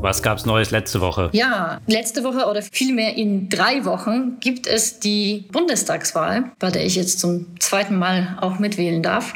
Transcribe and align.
Was 0.00 0.22
gab's 0.22 0.46
Neues 0.46 0.70
letzte 0.70 1.00
Woche? 1.00 1.28
Ja, 1.32 1.80
letzte 1.88 2.22
Woche 2.22 2.46
oder 2.46 2.62
vielmehr 2.62 3.16
in 3.16 3.48
drei 3.48 3.84
Wochen 3.84 4.38
gibt 4.38 4.68
es 4.68 5.00
die 5.00 5.46
Bundestagswahl, 5.50 6.52
bei 6.60 6.70
der 6.70 6.86
ich 6.86 6.94
jetzt 6.94 7.18
zum 7.18 7.46
zweiten 7.58 7.96
Mal 7.96 8.38
auch 8.40 8.60
mitwählen 8.60 9.02
darf. 9.02 9.34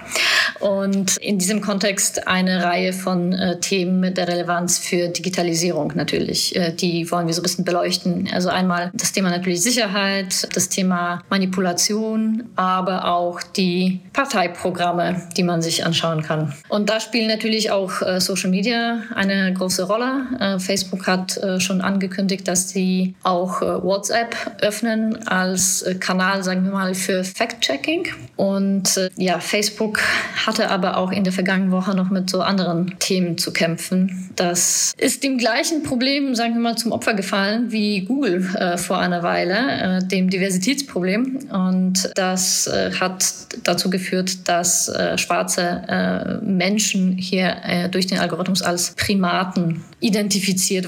Und 0.60 1.16
in 1.16 1.38
diesem 1.38 1.60
Kontext 1.60 2.28
eine 2.28 2.62
Reihe 2.62 2.92
von 2.92 3.32
äh, 3.32 3.58
Themen 3.58 3.98
mit 3.98 4.16
der 4.16 4.28
Relevanz 4.28 4.78
für 4.78 5.08
Digitalisierung 5.08 5.92
natürlich. 5.96 6.54
Äh, 6.54 6.72
die 6.72 7.10
wollen 7.10 7.26
wir 7.26 7.34
so 7.34 7.40
ein 7.40 7.42
bisschen 7.42 7.64
beleuchten. 7.64 8.28
Also 8.32 8.48
einmal 8.48 8.92
das 8.94 9.10
Thema 9.10 9.30
natürlich 9.30 9.62
Sicherheit, 9.62 10.48
das 10.54 10.68
Thema 10.68 11.22
Manipulation, 11.28 12.44
aber 12.54 13.06
auch 13.06 13.42
die 13.42 14.00
Parteiprogramme, 14.12 15.28
die 15.36 15.42
man 15.42 15.60
sich 15.60 15.84
anschauen 15.84 16.22
kann. 16.22 16.54
Und 16.68 16.88
da 16.88 17.00
spielen 17.00 17.26
natürlich 17.26 17.72
auch 17.72 18.00
äh, 18.02 18.20
Social 18.20 18.50
Media 18.50 19.02
eine 19.16 19.52
große 19.52 19.82
Rolle. 19.82 20.51
Äh, 20.54 20.58
Facebook 20.58 21.06
hat 21.06 21.36
äh, 21.38 21.60
schon 21.60 21.80
angekündigt, 21.80 22.46
dass 22.46 22.70
sie 22.70 23.14
auch 23.22 23.62
äh, 23.62 23.82
WhatsApp 23.82 24.36
öffnen 24.60 25.26
als 25.26 25.84
Kanal, 26.00 26.42
sagen 26.42 26.64
wir 26.64 26.72
mal, 26.72 26.94
für 26.94 27.24
Fact-Checking. 27.24 28.08
Und 28.36 29.10
ja, 29.16 29.38
Facebook 29.38 30.00
hat 30.46 30.52
hatte 30.52 30.70
aber 30.70 30.98
auch 30.98 31.10
in 31.12 31.24
der 31.24 31.32
vergangenen 31.32 31.70
Woche 31.72 31.94
noch 31.96 32.10
mit 32.10 32.28
so 32.28 32.42
anderen 32.42 32.98
Themen 32.98 33.38
zu 33.38 33.54
kämpfen. 33.54 34.30
Das 34.36 34.92
ist 34.98 35.24
dem 35.24 35.38
gleichen 35.38 35.82
Problem, 35.82 36.34
sagen 36.34 36.54
wir 36.54 36.60
mal, 36.60 36.76
zum 36.76 36.92
Opfer 36.92 37.14
gefallen 37.14 37.72
wie 37.72 38.02
Google 38.04 38.46
äh, 38.54 38.76
vor 38.76 38.98
einer 38.98 39.22
Weile, 39.22 40.00
äh, 40.00 40.06
dem 40.06 40.28
Diversitätsproblem. 40.28 41.48
Und 41.50 42.10
das 42.16 42.66
äh, 42.66 42.92
hat 42.92 43.24
dazu 43.64 43.88
geführt, 43.88 44.46
dass 44.46 44.88
äh, 44.88 45.16
schwarze 45.16 45.82
äh, 45.88 46.44
Menschen 46.44 47.16
hier 47.16 47.56
äh, 47.64 47.88
durch 47.88 48.06
den 48.06 48.18
Algorithmus 48.18 48.60
als 48.60 48.94
Primaten 48.94 49.82
identifiziert 50.00 50.41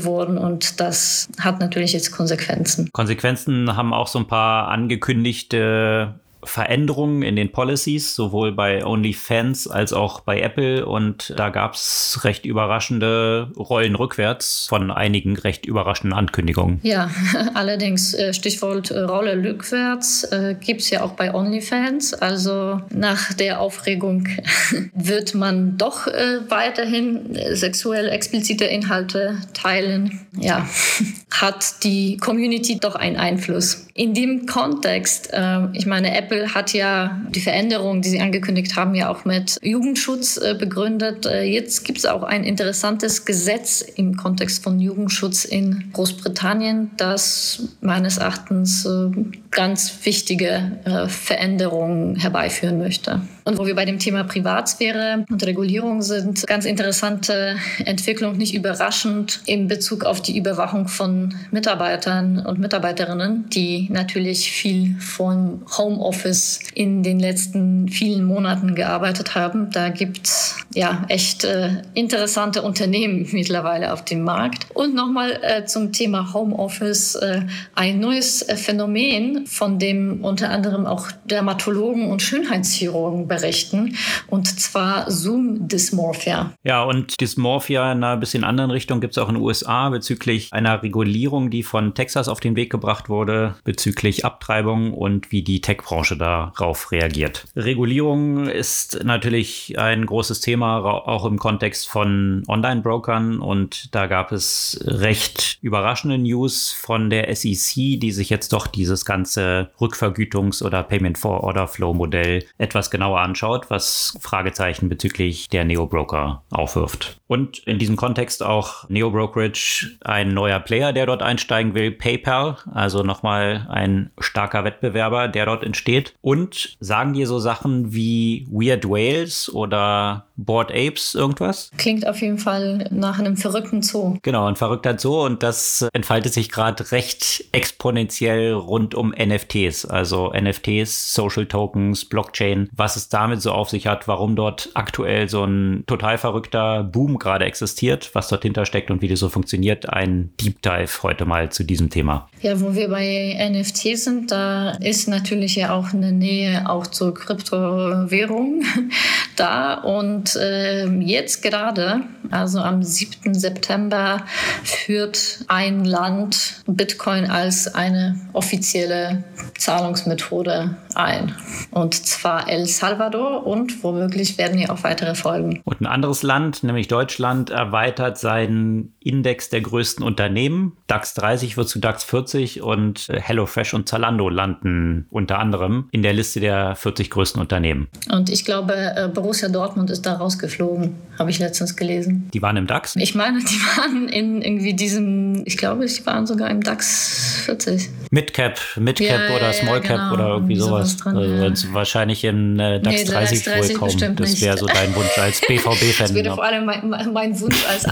wurden. 0.05 0.39
Und 0.39 0.81
das 0.81 1.29
hat 1.39 1.61
natürlich 1.61 1.93
jetzt 1.93 2.11
Konsequenzen. 2.11 2.89
Konsequenzen 2.93 3.77
haben 3.77 3.93
auch 3.93 4.09
so 4.09 4.19
ein 4.19 4.27
paar 4.27 4.69
angekündigte 4.69 6.15
Veränderungen 6.45 7.23
in 7.23 7.37
den 7.37 7.53
Policies, 7.53 8.15
sowohl 8.15 8.53
bei 8.53 8.85
OnlyFans 8.85 9.67
als 9.67 9.93
auch 9.93 10.21
bei 10.21 10.41
Apple. 10.41 10.87
Und 10.87 11.33
da 11.37 11.51
gab 11.51 11.75
es 11.75 12.21
recht 12.23 12.47
überraschende 12.47 13.51
Rollen 13.57 13.95
rückwärts 13.95 14.67
von 14.69 14.91
einigen 14.91 15.37
recht 15.37 15.67
überraschenden 15.67 16.17
Ankündigungen. 16.19 16.81
Ja, 16.83 17.11
allerdings 17.55 18.15
äh, 18.15 18.33
Stichwort 18.33 18.91
äh, 18.91 19.01
Rolle 19.01 19.43
rückwärts 19.43 20.25
äh, 20.25 20.57
gibt 20.59 20.81
es 20.81 20.91
ja 20.91 21.03
auch 21.03 21.13
bei 21.13 21.35
OnlyFans. 21.35 22.15
Also 22.15 22.81
nach 22.91 23.33
der 23.33 23.61
Aufregung 23.61 24.29
wird 24.95 25.35
man 25.35 25.77
doch 25.79 26.07
weiterhin 26.07 27.39
sexuell 27.53 28.09
explizite 28.09 28.65
Inhalte 28.65 29.39
teilen. 29.53 30.21
Ja, 30.39 30.67
hat 31.31 31.85
die 31.85 32.17
Community 32.17 32.79
doch 32.79 32.95
einen 32.95 33.17
Einfluss. 33.17 33.84
In 33.97 34.13
dem 34.13 34.47
Kontext, 34.47 35.31
äh, 35.33 35.69
ich 35.73 35.87
meine, 35.87 36.17
Apple 36.19 36.53
hat 36.53 36.73
ja 36.73 37.21
die 37.31 37.41
Veränderungen, 37.41 38.03
die 38.03 38.09
sie 38.09 38.21
angekündigt 38.21 38.75
haben, 38.75 38.97
ja 38.97 39.09
auch 39.09 39.25
mit 39.25 39.57
Jugendschutz 39.63 40.37
äh, 40.37 40.57
begründet. 40.59 41.27
Äh, 41.27 41.45
jetzt 41.45 41.85
gibt 41.85 41.99
es 41.99 42.07
auch 42.07 42.25
ein 42.25 42.43
interessantes 42.43 43.25
Gesetz 43.25 43.83
im 43.83 44.17
Kontext 44.17 44.65
von 44.65 44.81
Jugendschutz 44.81 45.45
in 45.45 45.93
Großbritannien, 45.93 46.91
das 46.97 47.69
meines 47.83 48.19
Erachtens 48.19 48.85
äh, 48.85 49.11
ganz 49.55 50.01
wichtige 50.05 50.79
Veränderungen 51.09 52.17
herbeiführen 52.17 52.79
möchte. 52.79 53.23
Und 53.45 53.59
wo 53.59 53.67
wir 53.67 53.75
bei 53.75 53.85
dem 53.85 53.99
Thema 53.99 54.25
Privatsphäre 54.25 55.27
und 55.31 55.45
Regulierung 55.45 56.01
sind, 56.01 56.47
ganz 56.47 56.65
interessante 56.65 57.57
Entwicklung, 57.85 58.39
nicht 58.39 58.55
überraschend 58.55 59.41
in 59.45 59.69
Bezug 59.69 60.05
auf 60.05 60.23
die 60.23 60.39
Überwachung 60.39 60.89
von 60.89 61.35
Mitarbeitern 61.51 62.39
und 62.39 62.59
Mitarbeiterinnen, 62.59 63.51
die 63.51 63.89
natürlich 63.91 64.51
viel 64.51 64.97
vom 64.99 65.63
Homeoffice 65.77 66.61
in 66.75 67.03
den 67.03 67.21
letzten 67.21 67.89
vielen 67.91 68.25
Monaten 68.25 68.75
gearbeitet 68.75 69.35
haben. 69.35 69.71
Da 69.71 69.91
gibt 69.91 70.27
es 70.27 70.57
ja 70.75 71.05
echt 71.09 71.45
äh, 71.45 71.83
interessante 71.93 72.63
Unternehmen 72.63 73.29
mittlerweile 73.33 73.93
auf 73.93 74.07
dem 74.07 74.23
Markt. 74.23 74.69
Und 74.73 74.95
nochmal 74.95 75.39
äh, 75.43 75.67
zum 75.67 75.93
Thema 75.93 76.33
Homeoffice 76.33 77.17
äh, 77.17 77.43
ein 77.75 78.01
neues 78.01 78.41
äh, 78.41 78.57
Phänomen, 78.57 79.44
von 79.47 79.79
dem 79.79 80.25
unter 80.25 80.51
anderem 80.51 80.87
auch 80.87 81.11
Dermatologen 81.25 82.11
und 82.11 82.23
Schönheitschirurgen 82.23 83.29
berichten, 83.29 83.97
und 84.27 84.49
zwar 84.61 85.11
Zoom-Dysmorphia. 85.11 86.53
Ja, 86.63 86.83
und 86.83 87.21
Dysmorphia 87.21 87.93
in 87.93 88.05
einer 88.05 88.17
bisschen 88.17 88.45
anderen 88.45 88.71
Richtung 88.71 89.01
gibt 89.01 89.13
es 89.13 89.19
auch 89.19 89.29
in 89.29 89.35
den 89.35 89.43
USA 89.43 89.91
bezüglich 89.91 90.53
einer 90.53 90.83
Regulierung, 90.83 91.51
die 91.51 91.63
von 91.63 91.95
Texas 91.95 92.29
auf 92.29 92.41
den 92.41 92.57
Weg 92.57 92.71
gebracht 92.71 93.09
wurde, 93.09 93.55
bezüglich 93.65 94.25
Abtreibung 94.25 94.93
und 94.93 95.33
wie 95.33 95.43
die 95.43 95.61
Tech-Branche 95.61 96.17
darauf 96.17 96.93
reagiert. 96.93 97.45
Regulierung 97.57 98.47
ist 98.47 99.05
natürlich 99.05 99.79
ein 99.79 100.07
großes 100.07 100.41
Thema, 100.41 100.85
auch 100.85 101.25
im 101.25 101.39
Kontext 101.39 101.89
von 101.89 102.43
Online-Brokern 102.49 103.41
und 103.41 103.95
da 103.95 104.07
gab 104.07 104.33
es 104.33 104.81
recht 104.85 105.59
überraschende 105.61 106.19
News 106.19 106.73
von 106.73 107.11
der 107.11 107.35
SEC, 107.35 108.01
die 108.01 108.13
sich 108.13 108.31
jetzt 108.31 108.53
doch 108.53 108.67
dieses 108.67 109.05
ganze 109.05 109.34
Rückvergütungs- 109.43 110.63
oder 110.63 110.83
Payment-for-Order-Flow-Modell 110.83 112.45
etwas 112.59 112.91
genauer 112.91 113.21
anschaut, 113.21 113.71
was 113.71 114.17
Fragezeichen 114.21 114.89
bezüglich 114.89 115.49
der 115.49 115.65
Neo-Broker 115.65 116.43
aufwirft. 116.51 117.21
Und 117.27 117.59
in 117.59 117.79
diesem 117.79 117.97
Kontext 117.97 118.43
auch 118.43 118.89
Neo 118.89 119.11
Brokerage 119.11 119.99
ein 120.05 120.35
neuer 120.35 120.61
Player, 120.61 120.93
der 120.93 121.07
dort 121.07 121.23
einsteigen 121.23 121.75
will, 121.75 121.91
PayPal, 121.91 122.59
also 122.73 123.03
nochmal 123.03 123.67
ein 123.71 124.11
starker 124.19 124.65
Wettbewerber, 124.65 125.29
der 125.29 125.47
dort 125.47 125.65
entsteht. 125.65 126.15
Und 126.21 126.77
sagen 126.81 127.13
dir 127.15 127.27
so 127.27 127.39
Sachen 127.39 127.95
wie 127.95 128.47
Weird 128.51 128.85
Whales 128.89 129.53
oder 129.53 130.27
Bored 130.37 130.71
Apes 130.71 131.15
irgendwas? 131.15 131.71
Klingt 131.77 132.07
auf 132.07 132.21
jeden 132.21 132.39
Fall 132.39 132.89
nach 132.91 133.19
einem 133.19 133.37
verrückten 133.37 133.83
Zoo. 133.83 134.17
Genau, 134.23 134.47
ein 134.47 134.57
verrückter 134.57 134.99
Zoo 134.99 135.25
und 135.25 135.43
das 135.43 135.87
entfaltet 135.93 136.33
sich 136.33 136.51
gerade 136.51 136.91
recht 136.93 137.45
exponentiell 137.53 138.53
rund 138.53 138.95
um 138.95 139.11
NFTs, 139.11 139.85
also 139.87 140.33
NFTs, 140.33 141.15
Social 141.15 141.47
Tokens, 141.47 142.05
Blockchain, 142.05 142.69
was 142.75 142.97
es 142.97 143.09
damit 143.09 143.43
so 143.43 143.53
auf 143.53 143.71
sich 143.71 143.87
hat, 143.87 144.09
warum 144.09 144.37
dort 144.37 144.71
aktuell 144.75 145.29
so 145.29 145.45
ein 145.45 145.85
total 145.87 146.19
verrückter 146.19 146.83
Boom 146.83 147.19
gerade 147.19 147.45
existiert, 147.45 148.11
was 148.15 148.29
dort 148.29 148.43
hintersteckt 148.43 148.91
und 148.91 149.03
wie 149.03 149.09
das 149.09 149.21
so 149.21 149.29
funktioniert. 149.29 149.89
Ein 149.89 150.31
Deep 150.41 150.63
Dive 150.63 151.03
heute 151.03 151.25
mal 151.25 151.51
zu 151.51 151.65
diesem 151.65 151.91
Thema. 151.91 152.29
Ja, 152.41 152.61
wo 152.61 152.75
wir 152.75 152.89
bei 152.89 153.37
NFTs 153.51 154.05
sind, 154.05 154.31
da 154.31 154.73
ist 154.73 155.09
natürlich 155.09 155.57
ja 155.57 155.75
auch 155.75 155.93
eine 155.93 156.13
Nähe 156.13 156.69
auch 156.69 156.87
zur 156.87 157.15
Kryptowährung 157.15 158.63
da 159.37 159.75
und 159.75 160.24
und 160.25 160.37
äh, 160.37 160.87
jetzt 161.01 161.43
gerade, 161.43 162.01
also 162.31 162.61
am 162.61 162.83
7. 162.83 163.35
September, 163.35 164.25
führt 164.63 165.45
ein 165.49 165.85
Land 165.85 166.63
Bitcoin 166.67 167.27
als 167.27 167.75
eine 167.75 168.19
offizielle 168.33 169.25
Zahlungsmethode 169.59 170.77
ein. 170.95 171.35
Und 171.73 171.95
zwar 171.95 172.49
El 172.49 172.65
Salvador 172.65 173.47
und 173.47 173.85
womöglich 173.85 174.39
werden 174.39 174.57
hier 174.57 174.73
auch 174.73 174.83
weitere 174.83 175.15
folgen. 175.15 175.61
Und 175.65 175.83
ein 175.83 175.87
anderes 175.87 176.23
Land, 176.23 176.65
nämlich 176.65 176.89
Deutschland, 176.89 177.51
erweitert 177.51 178.17
seinen 178.17 178.94
Index 179.05 179.51
der 179.51 179.61
größten 179.61 180.05
Unternehmen. 180.05 180.77
DAX 180.87 181.15
30 181.15 181.57
wird 181.57 181.69
zu 181.69 181.79
DAX 181.79 182.05
40 182.05 182.63
und 182.63 183.09
äh, 183.11 183.21
HelloFresh 183.21 183.75
und 183.75 183.89
Zalando 183.89 184.29
landen 184.29 185.07
unter 185.11 185.39
anderem 185.39 185.89
in 185.93 186.03
der 186.03 186.15
Liste 186.15 186.41
der 186.41 186.75
40 186.75 187.11
größten 187.11 187.41
Unternehmen. 187.41 187.89
Und 188.11 188.31
ich 188.31 188.45
glaube, 188.45 188.75
äh, 188.75 189.09
Borussia 189.09 189.49
Dortmund 189.49 189.91
ist 189.91 190.07
da 190.07 190.15
rausgeflogen, 190.15 190.95
habe 191.19 191.31
ich 191.31 191.39
letztens 191.39 191.77
gelesen. 191.77 192.31
Die 192.33 192.41
waren 192.41 192.57
im 192.57 192.67
DAX? 192.67 192.97
Ich 192.97 193.15
meine, 193.15 193.39
die 193.41 193.61
waren 193.77 194.09
in 194.09 194.41
irgendwie 194.41 194.75
diesem, 194.75 195.43
ich 195.45 195.59
glaube, 195.59 195.85
die 195.85 196.07
waren 196.07 196.27
sogar 196.27 196.51
im 196.51 196.63
DAX 196.63 197.43
40. 197.45 197.91
Midcap, 198.11 198.59
Midcap 198.79 199.29
ja, 199.29 199.37
oder 199.37 199.53
Smallcap 199.53 199.91
ja, 199.91 199.97
genau. 199.97 200.15
oder 200.15 200.29
irgendwie 200.35 200.57
sowas. 200.57 200.97
Dran, 200.97 201.17
also 201.17 201.67
ja. 201.67 201.75
wahrscheinlich 201.75 202.25
in 202.25 202.59
äh, 202.59 202.81
DAX 202.81 202.97
nee, 202.97 203.05
30, 203.05 203.45
30 203.45 203.81
wohl 203.81 203.89
kommen. 203.89 204.17
Das 204.17 204.41
wäre 204.41 204.57
so 204.57 204.67
dein 204.67 204.95
Wunsch 204.95 205.19
als 205.19 205.41
BVB-Fan. 205.47 206.07
das 206.07 206.15
wäre 206.15 206.35
vor 206.35 206.45
allem 206.45 206.65
mein, 206.65 207.13
mein 207.13 207.39
Wunsch 207.41 207.67
als 207.69 207.85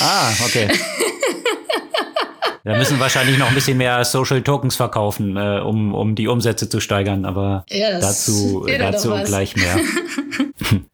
Ah, 0.00 0.34
okay. 0.44 0.68
Da 2.64 2.76
müssen 2.76 2.98
wahrscheinlich 2.98 3.38
noch 3.38 3.48
ein 3.48 3.54
bisschen 3.54 3.78
mehr 3.78 4.04
Social 4.04 4.42
Tokens 4.42 4.74
verkaufen, 4.74 5.36
äh, 5.36 5.60
um, 5.60 5.94
um 5.94 6.16
die 6.16 6.26
Umsätze 6.26 6.68
zu 6.68 6.80
steigern, 6.80 7.24
aber 7.24 7.64
ja, 7.70 8.00
dazu, 8.00 8.66
dazu 8.78 9.14
gleich 9.24 9.54
mehr. 9.54 9.76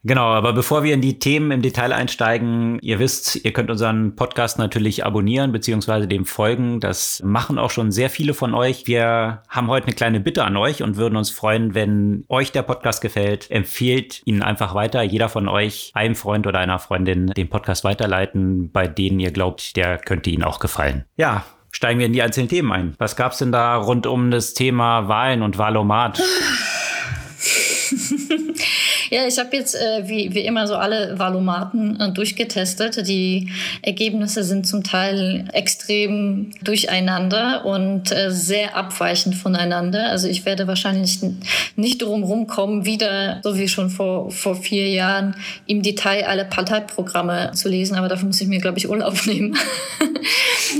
Genau, 0.04 0.26
aber 0.26 0.52
bevor 0.52 0.82
wir 0.82 0.94
in 0.94 1.00
die 1.00 1.20
Themen 1.20 1.52
im 1.52 1.62
Detail 1.62 1.92
einsteigen, 1.92 2.78
ihr 2.82 2.98
wisst, 2.98 3.44
ihr 3.44 3.52
könnt 3.52 3.70
unseren 3.70 4.16
Podcast 4.16 4.58
natürlich 4.58 5.04
abonnieren 5.06 5.52
bzw. 5.52 6.06
dem 6.06 6.26
folgen. 6.26 6.80
Das 6.80 7.22
machen 7.24 7.58
auch 7.58 7.70
schon 7.70 7.92
sehr 7.92 8.10
viele 8.10 8.34
von 8.34 8.54
euch. 8.54 8.88
Wir 8.88 9.42
haben 9.48 9.68
heute 9.68 9.86
eine 9.86 9.94
kleine 9.94 10.20
Bitte 10.20 10.44
an 10.44 10.56
euch 10.56 10.82
und 10.82 10.96
würden 10.96 11.16
uns 11.16 11.30
freuen, 11.30 11.74
wenn 11.74 12.24
euch 12.28 12.50
der 12.50 12.62
Podcast 12.62 13.00
gefällt. 13.00 13.50
Empfehlt 13.50 14.22
ihn 14.24 14.42
einfach 14.42 14.74
weiter. 14.74 15.02
Jeder 15.02 15.28
von 15.28 15.48
euch, 15.48 15.92
einem 15.94 16.16
Freund 16.16 16.46
oder 16.46 16.58
einer 16.58 16.80
Freundin, 16.80 17.28
den 17.28 17.48
Podcast 17.48 17.84
weiterleiten, 17.84 18.72
bei 18.72 18.88
denen 18.88 19.20
ihr 19.20 19.30
glaubt, 19.30 19.76
der 19.76 19.98
könnte 19.98 20.30
Ihnen 20.30 20.42
auch 20.42 20.58
gefallen. 20.58 21.04
Ja, 21.16 21.41
steigen 21.72 21.98
wir 21.98 22.06
in 22.06 22.12
die 22.12 22.22
einzelnen 22.22 22.48
Themen 22.48 22.70
ein. 22.70 22.94
Was 22.98 23.16
gab 23.16 23.32
es 23.32 23.38
denn 23.38 23.50
da 23.50 23.76
rund 23.76 24.06
um 24.06 24.30
das 24.30 24.54
Thema 24.54 25.08
Wahlen 25.08 25.42
und 25.42 25.58
Wahlomat? 25.58 26.22
Ja, 29.12 29.26
ich 29.26 29.38
habe 29.38 29.54
jetzt 29.54 29.74
äh, 29.74 30.08
wie, 30.08 30.34
wie 30.34 30.40
immer 30.40 30.66
so 30.66 30.74
alle 30.74 31.18
Valomaten 31.18 32.00
äh, 32.00 32.10
durchgetestet. 32.12 33.06
Die 33.06 33.50
Ergebnisse 33.82 34.42
sind 34.42 34.66
zum 34.66 34.84
Teil 34.84 35.44
extrem 35.52 36.52
durcheinander 36.62 37.66
und 37.66 38.10
äh, 38.10 38.30
sehr 38.30 38.74
abweichend 38.74 39.34
voneinander. 39.34 40.06
Also 40.08 40.28
ich 40.28 40.46
werde 40.46 40.66
wahrscheinlich 40.66 41.18
nicht 41.76 42.00
drum 42.00 42.22
rumkommen, 42.22 42.86
wieder, 42.86 43.42
so 43.44 43.58
wie 43.58 43.68
schon 43.68 43.90
vor, 43.90 44.30
vor 44.30 44.54
vier 44.54 44.88
Jahren, 44.88 45.36
im 45.66 45.82
Detail 45.82 46.24
alle 46.24 46.46
Parteiprogramme 46.46 47.50
zu 47.52 47.68
lesen. 47.68 47.96
Aber 47.96 48.08
dafür 48.08 48.28
muss 48.28 48.40
ich 48.40 48.48
mir, 48.48 48.60
glaube 48.62 48.78
ich, 48.78 48.88
Urlaub 48.88 49.18
nehmen, 49.26 49.58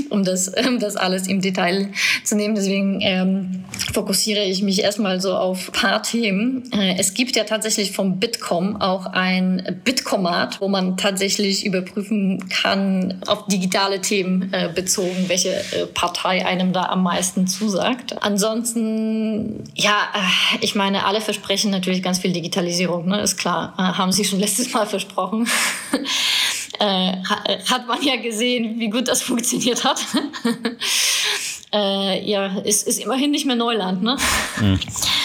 um, 0.09 0.23
das, 0.23 0.51
um 0.67 0.79
das 0.79 0.95
alles 0.95 1.27
im 1.27 1.39
Detail 1.39 1.89
zu 2.23 2.35
nehmen. 2.35 2.55
Deswegen 2.55 2.99
ähm, 3.01 3.63
fokussiere 3.93 4.43
ich 4.43 4.63
mich 4.63 4.81
erstmal 4.81 5.21
so 5.21 5.35
auf 5.35 5.69
ein 5.69 5.73
paar 5.73 6.01
Themen. 6.01 6.63
Äh, 6.71 6.95
es 6.97 7.13
gibt 7.13 7.35
ja 7.35 7.43
tatsächlich 7.43 7.91
vom 7.91 8.22
Bitkom 8.23 8.79
auch 8.79 9.07
ein 9.07 9.81
Bitkomat, 9.83 10.61
wo 10.61 10.69
man 10.69 10.95
tatsächlich 10.95 11.65
überprüfen 11.65 12.47
kann, 12.47 13.21
auf 13.27 13.47
digitale 13.47 13.99
Themen 13.99 14.53
äh, 14.53 14.69
bezogen, 14.73 15.25
welche 15.27 15.49
äh, 15.49 15.87
Partei 15.93 16.45
einem 16.45 16.71
da 16.71 16.83
am 16.83 17.03
meisten 17.03 17.47
zusagt. 17.47 18.23
Ansonsten, 18.23 19.65
ja, 19.75 20.07
äh, 20.13 20.57
ich 20.61 20.73
meine, 20.73 21.05
alle 21.05 21.19
versprechen 21.19 21.69
natürlich 21.69 22.01
ganz 22.01 22.19
viel 22.19 22.31
Digitalisierung, 22.31 23.09
ne? 23.09 23.19
ist 23.19 23.35
klar, 23.35 23.73
haben 23.75 24.13
sie 24.13 24.23
schon 24.23 24.39
letztes 24.39 24.71
Mal 24.71 24.85
versprochen. 24.85 25.45
Hat 26.79 27.87
man 27.87 28.01
ja 28.01 28.15
gesehen, 28.17 28.79
wie 28.79 28.89
gut 28.89 29.07
das 29.07 29.21
funktioniert 29.21 29.83
hat. 29.83 29.99
äh, 31.73 32.23
ja, 32.29 32.59
ist, 32.59 32.87
ist 32.87 32.99
immerhin 32.99 33.31
nicht 33.31 33.45
mehr 33.45 33.55
Neuland, 33.55 34.03
ne? 34.03 34.15
Hm. 34.55 34.79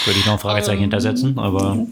Würde 0.05 0.19
ich 0.19 0.25
noch 0.25 0.33
ein 0.33 0.39
Fragezeichen 0.39 0.77
ähm, 0.77 0.83
hintersetzen, 0.83 1.37
aber. 1.37 1.73
Hm. 1.73 1.91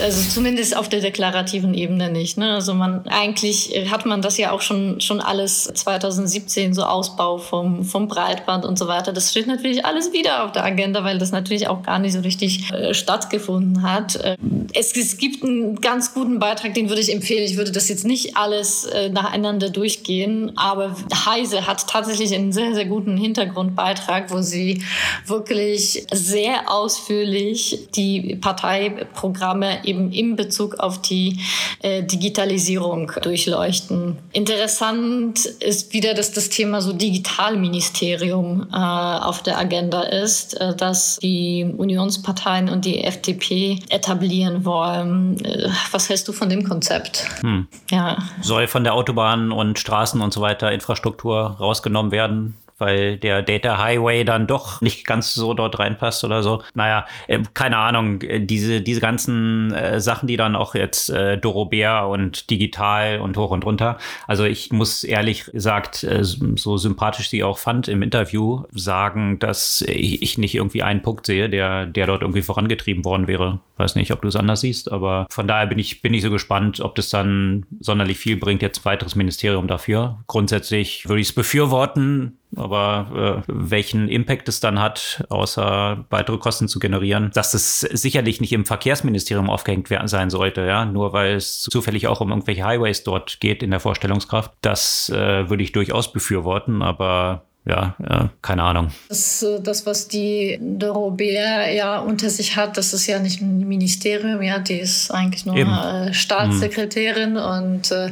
Also 0.00 0.30
zumindest 0.30 0.76
auf 0.76 0.88
der 0.88 1.00
deklarativen 1.00 1.72
Ebene 1.72 2.10
nicht. 2.10 2.36
Ne? 2.36 2.52
Also 2.52 2.74
man 2.74 3.06
eigentlich 3.08 3.72
hat 3.90 4.06
man 4.06 4.20
das 4.20 4.36
ja 4.36 4.52
auch 4.52 4.60
schon, 4.60 5.00
schon 5.00 5.20
alles 5.20 5.64
2017, 5.64 6.74
so 6.74 6.82
Ausbau 6.82 7.38
vom, 7.38 7.84
vom 7.84 8.08
Breitband 8.08 8.64
und 8.64 8.78
so 8.78 8.88
weiter. 8.88 9.12
Das 9.12 9.30
steht 9.30 9.46
natürlich 9.46 9.84
alles 9.84 10.12
wieder 10.12 10.44
auf 10.44 10.52
der 10.52 10.64
Agenda, 10.64 11.04
weil 11.04 11.18
das 11.18 11.32
natürlich 11.32 11.68
auch 11.68 11.82
gar 11.82 11.98
nicht 11.98 12.12
so 12.12 12.20
richtig 12.20 12.70
äh, 12.72 12.92
stattgefunden 12.92 13.82
hat. 13.82 14.16
Äh, 14.16 14.36
es, 14.74 14.94
es 14.96 15.16
gibt 15.16 15.42
einen 15.42 15.80
ganz 15.80 16.12
guten 16.12 16.38
Beitrag, 16.38 16.74
den 16.74 16.88
würde 16.88 17.00
ich 17.00 17.12
empfehlen. 17.12 17.44
Ich 17.44 17.56
würde 17.56 17.72
das 17.72 17.88
jetzt 17.88 18.04
nicht 18.04 18.36
alles 18.36 18.84
äh, 18.84 19.08
nacheinander 19.08 19.70
durchgehen, 19.70 20.52
aber 20.56 20.94
Heise 21.24 21.66
hat 21.66 21.86
tatsächlich 21.86 22.34
einen 22.34 22.52
sehr, 22.52 22.74
sehr 22.74 22.84
guten 22.84 23.16
Hintergrund 23.16 23.77
Beitrag, 23.78 24.32
wo 24.32 24.42
sie 24.42 24.82
wirklich 25.24 26.04
sehr 26.12 26.68
ausführlich 26.68 27.88
die 27.94 28.34
Parteiprogramme 28.34 29.84
eben 29.84 30.10
in 30.10 30.34
Bezug 30.34 30.80
auf 30.80 31.00
die 31.00 31.38
äh, 31.80 32.02
Digitalisierung 32.02 33.12
durchleuchten. 33.22 34.18
Interessant 34.32 35.46
ist 35.46 35.92
wieder, 35.92 36.14
dass 36.14 36.32
das 36.32 36.48
Thema 36.48 36.82
so 36.82 36.92
Digitalministerium 36.92 38.66
äh, 38.72 38.76
auf 38.76 39.44
der 39.44 39.58
Agenda 39.58 40.02
ist, 40.02 40.60
äh, 40.60 40.74
dass 40.74 41.18
die 41.18 41.72
Unionsparteien 41.76 42.68
und 42.68 42.84
die 42.84 43.04
FDP 43.04 43.78
etablieren 43.90 44.64
wollen. 44.64 45.44
Äh, 45.44 45.68
was 45.92 46.08
hältst 46.08 46.26
du 46.26 46.32
von 46.32 46.48
dem 46.48 46.64
Konzept? 46.68 47.28
Hm. 47.42 47.68
Ja. 47.92 48.18
Soll 48.42 48.66
von 48.66 48.82
der 48.82 48.94
Autobahn 48.94 49.52
und 49.52 49.78
Straßen 49.78 50.20
und 50.20 50.32
so 50.32 50.40
weiter 50.40 50.72
Infrastruktur 50.72 51.56
rausgenommen 51.60 52.10
werden? 52.10 52.56
Weil 52.78 53.16
der 53.18 53.42
Data 53.42 53.78
Highway 53.78 54.24
dann 54.24 54.46
doch 54.46 54.80
nicht 54.80 55.06
ganz 55.06 55.34
so 55.34 55.54
dort 55.54 55.78
reinpasst 55.78 56.24
oder 56.24 56.42
so. 56.42 56.62
Naja, 56.74 57.06
äh, 57.26 57.40
keine 57.54 57.78
Ahnung, 57.78 58.22
äh, 58.22 58.40
diese, 58.40 58.80
diese 58.80 59.00
ganzen 59.00 59.72
äh, 59.72 60.00
Sachen, 60.00 60.26
die 60.26 60.36
dann 60.36 60.56
auch 60.56 60.74
jetzt 60.74 61.10
äh, 61.10 61.36
Dorobert 61.38 62.08
und 62.08 62.50
digital 62.50 63.20
und 63.20 63.36
hoch 63.36 63.50
und 63.50 63.64
runter. 63.64 63.98
Also 64.26 64.44
ich 64.44 64.72
muss 64.72 65.04
ehrlich 65.04 65.46
gesagt, 65.46 66.04
äh, 66.04 66.22
so 66.22 66.76
sympathisch 66.76 67.28
sie 67.28 67.44
auch 67.44 67.58
fand 67.58 67.88
im 67.88 68.02
Interview, 68.02 68.64
sagen, 68.72 69.38
dass 69.38 69.82
ich 69.86 70.38
nicht 70.38 70.54
irgendwie 70.54 70.82
einen 70.82 71.02
Punkt 71.02 71.26
sehe, 71.26 71.48
der, 71.48 71.86
der 71.86 72.06
dort 72.06 72.22
irgendwie 72.22 72.42
vorangetrieben 72.42 73.04
worden 73.04 73.26
wäre. 73.26 73.60
Weiß 73.76 73.94
nicht, 73.94 74.12
ob 74.12 74.22
du 74.22 74.28
es 74.28 74.36
anders 74.36 74.60
siehst, 74.60 74.90
aber 74.90 75.26
von 75.30 75.46
daher 75.46 75.66
bin 75.66 75.78
ich, 75.78 76.02
bin 76.02 76.14
ich 76.14 76.22
so 76.22 76.30
gespannt, 76.30 76.80
ob 76.80 76.94
das 76.94 77.10
dann 77.10 77.66
sonderlich 77.80 78.18
viel 78.18 78.36
bringt, 78.36 78.62
jetzt 78.62 78.80
ein 78.80 78.84
weiteres 78.84 79.14
Ministerium 79.14 79.66
dafür. 79.66 80.18
Grundsätzlich 80.26 81.08
würde 81.08 81.20
ich 81.20 81.28
es 81.28 81.34
befürworten, 81.34 82.38
aber 82.56 83.44
äh, 83.46 83.52
welchen 83.52 84.08
Impact 84.08 84.48
es 84.48 84.60
dann 84.60 84.80
hat, 84.80 85.24
außer 85.28 86.04
weitere 86.10 86.38
Kosten 86.38 86.68
zu 86.68 86.78
generieren, 86.78 87.30
dass 87.34 87.54
es 87.54 87.80
sicherlich 87.80 88.40
nicht 88.40 88.52
im 88.52 88.64
Verkehrsministerium 88.64 89.50
aufgehängt 89.50 89.88
sein 90.04 90.30
sollte, 90.30 90.62
ja, 90.62 90.84
nur 90.84 91.12
weil 91.12 91.34
es 91.34 91.62
zufällig 91.62 92.06
auch 92.06 92.20
um 92.20 92.30
irgendwelche 92.30 92.64
Highways 92.64 93.04
dort 93.04 93.40
geht 93.40 93.62
in 93.62 93.70
der 93.70 93.80
Vorstellungskraft, 93.80 94.52
das 94.62 95.10
äh, 95.10 95.48
würde 95.48 95.62
ich 95.62 95.72
durchaus 95.72 96.12
befürworten, 96.12 96.82
aber 96.82 97.47
ja, 97.68 97.94
ja, 98.00 98.30
keine 98.40 98.62
Ahnung. 98.62 98.90
Das, 99.08 99.42
äh, 99.42 99.60
das, 99.60 99.84
was 99.84 100.08
die 100.08 100.58
de 100.60 100.88
Robert 100.88 101.74
ja 101.74 101.98
unter 101.98 102.30
sich 102.30 102.56
hat, 102.56 102.78
das 102.78 102.94
ist 102.94 103.06
ja 103.06 103.18
nicht 103.18 103.42
ein 103.42 103.68
Ministerium, 103.68 104.40
ja, 104.42 104.58
die 104.58 104.80
ist 104.80 105.10
eigentlich 105.10 105.44
nur 105.44 105.56
Eben. 105.56 106.14
Staatssekretärin 106.14 107.32
mhm. 107.32 107.36
und 107.36 107.90
äh, 107.92 108.10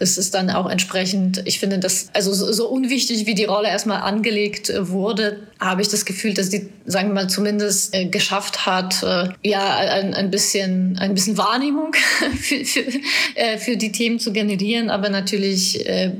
es 0.00 0.18
ist 0.18 0.34
dann 0.34 0.50
auch 0.50 0.68
entsprechend, 0.68 1.42
ich 1.44 1.60
finde 1.60 1.78
das, 1.78 2.08
also 2.14 2.32
so, 2.32 2.52
so 2.52 2.68
unwichtig 2.68 3.26
wie 3.26 3.34
die 3.34 3.44
Rolle 3.44 3.68
erstmal 3.68 4.02
angelegt 4.02 4.72
wurde, 4.76 5.38
habe 5.60 5.82
ich 5.82 5.88
das 5.88 6.04
Gefühl, 6.04 6.34
dass 6.34 6.50
die, 6.50 6.68
sagen 6.84 7.08
wir 7.08 7.14
mal, 7.14 7.28
zumindest 7.28 7.94
äh, 7.94 8.06
geschafft 8.06 8.66
hat, 8.66 9.02
äh, 9.02 9.28
ja, 9.42 9.76
ein, 9.76 10.14
ein, 10.14 10.30
bisschen, 10.30 10.98
ein 10.98 11.14
bisschen 11.14 11.38
Wahrnehmung 11.38 11.94
für, 12.40 12.64
für, 12.64 12.84
äh, 13.34 13.58
für 13.58 13.76
die 13.76 13.92
Themen 13.92 14.18
zu 14.18 14.32
generieren, 14.32 14.90
aber 14.90 15.08
natürlich 15.08 15.86
äh, 15.88 16.12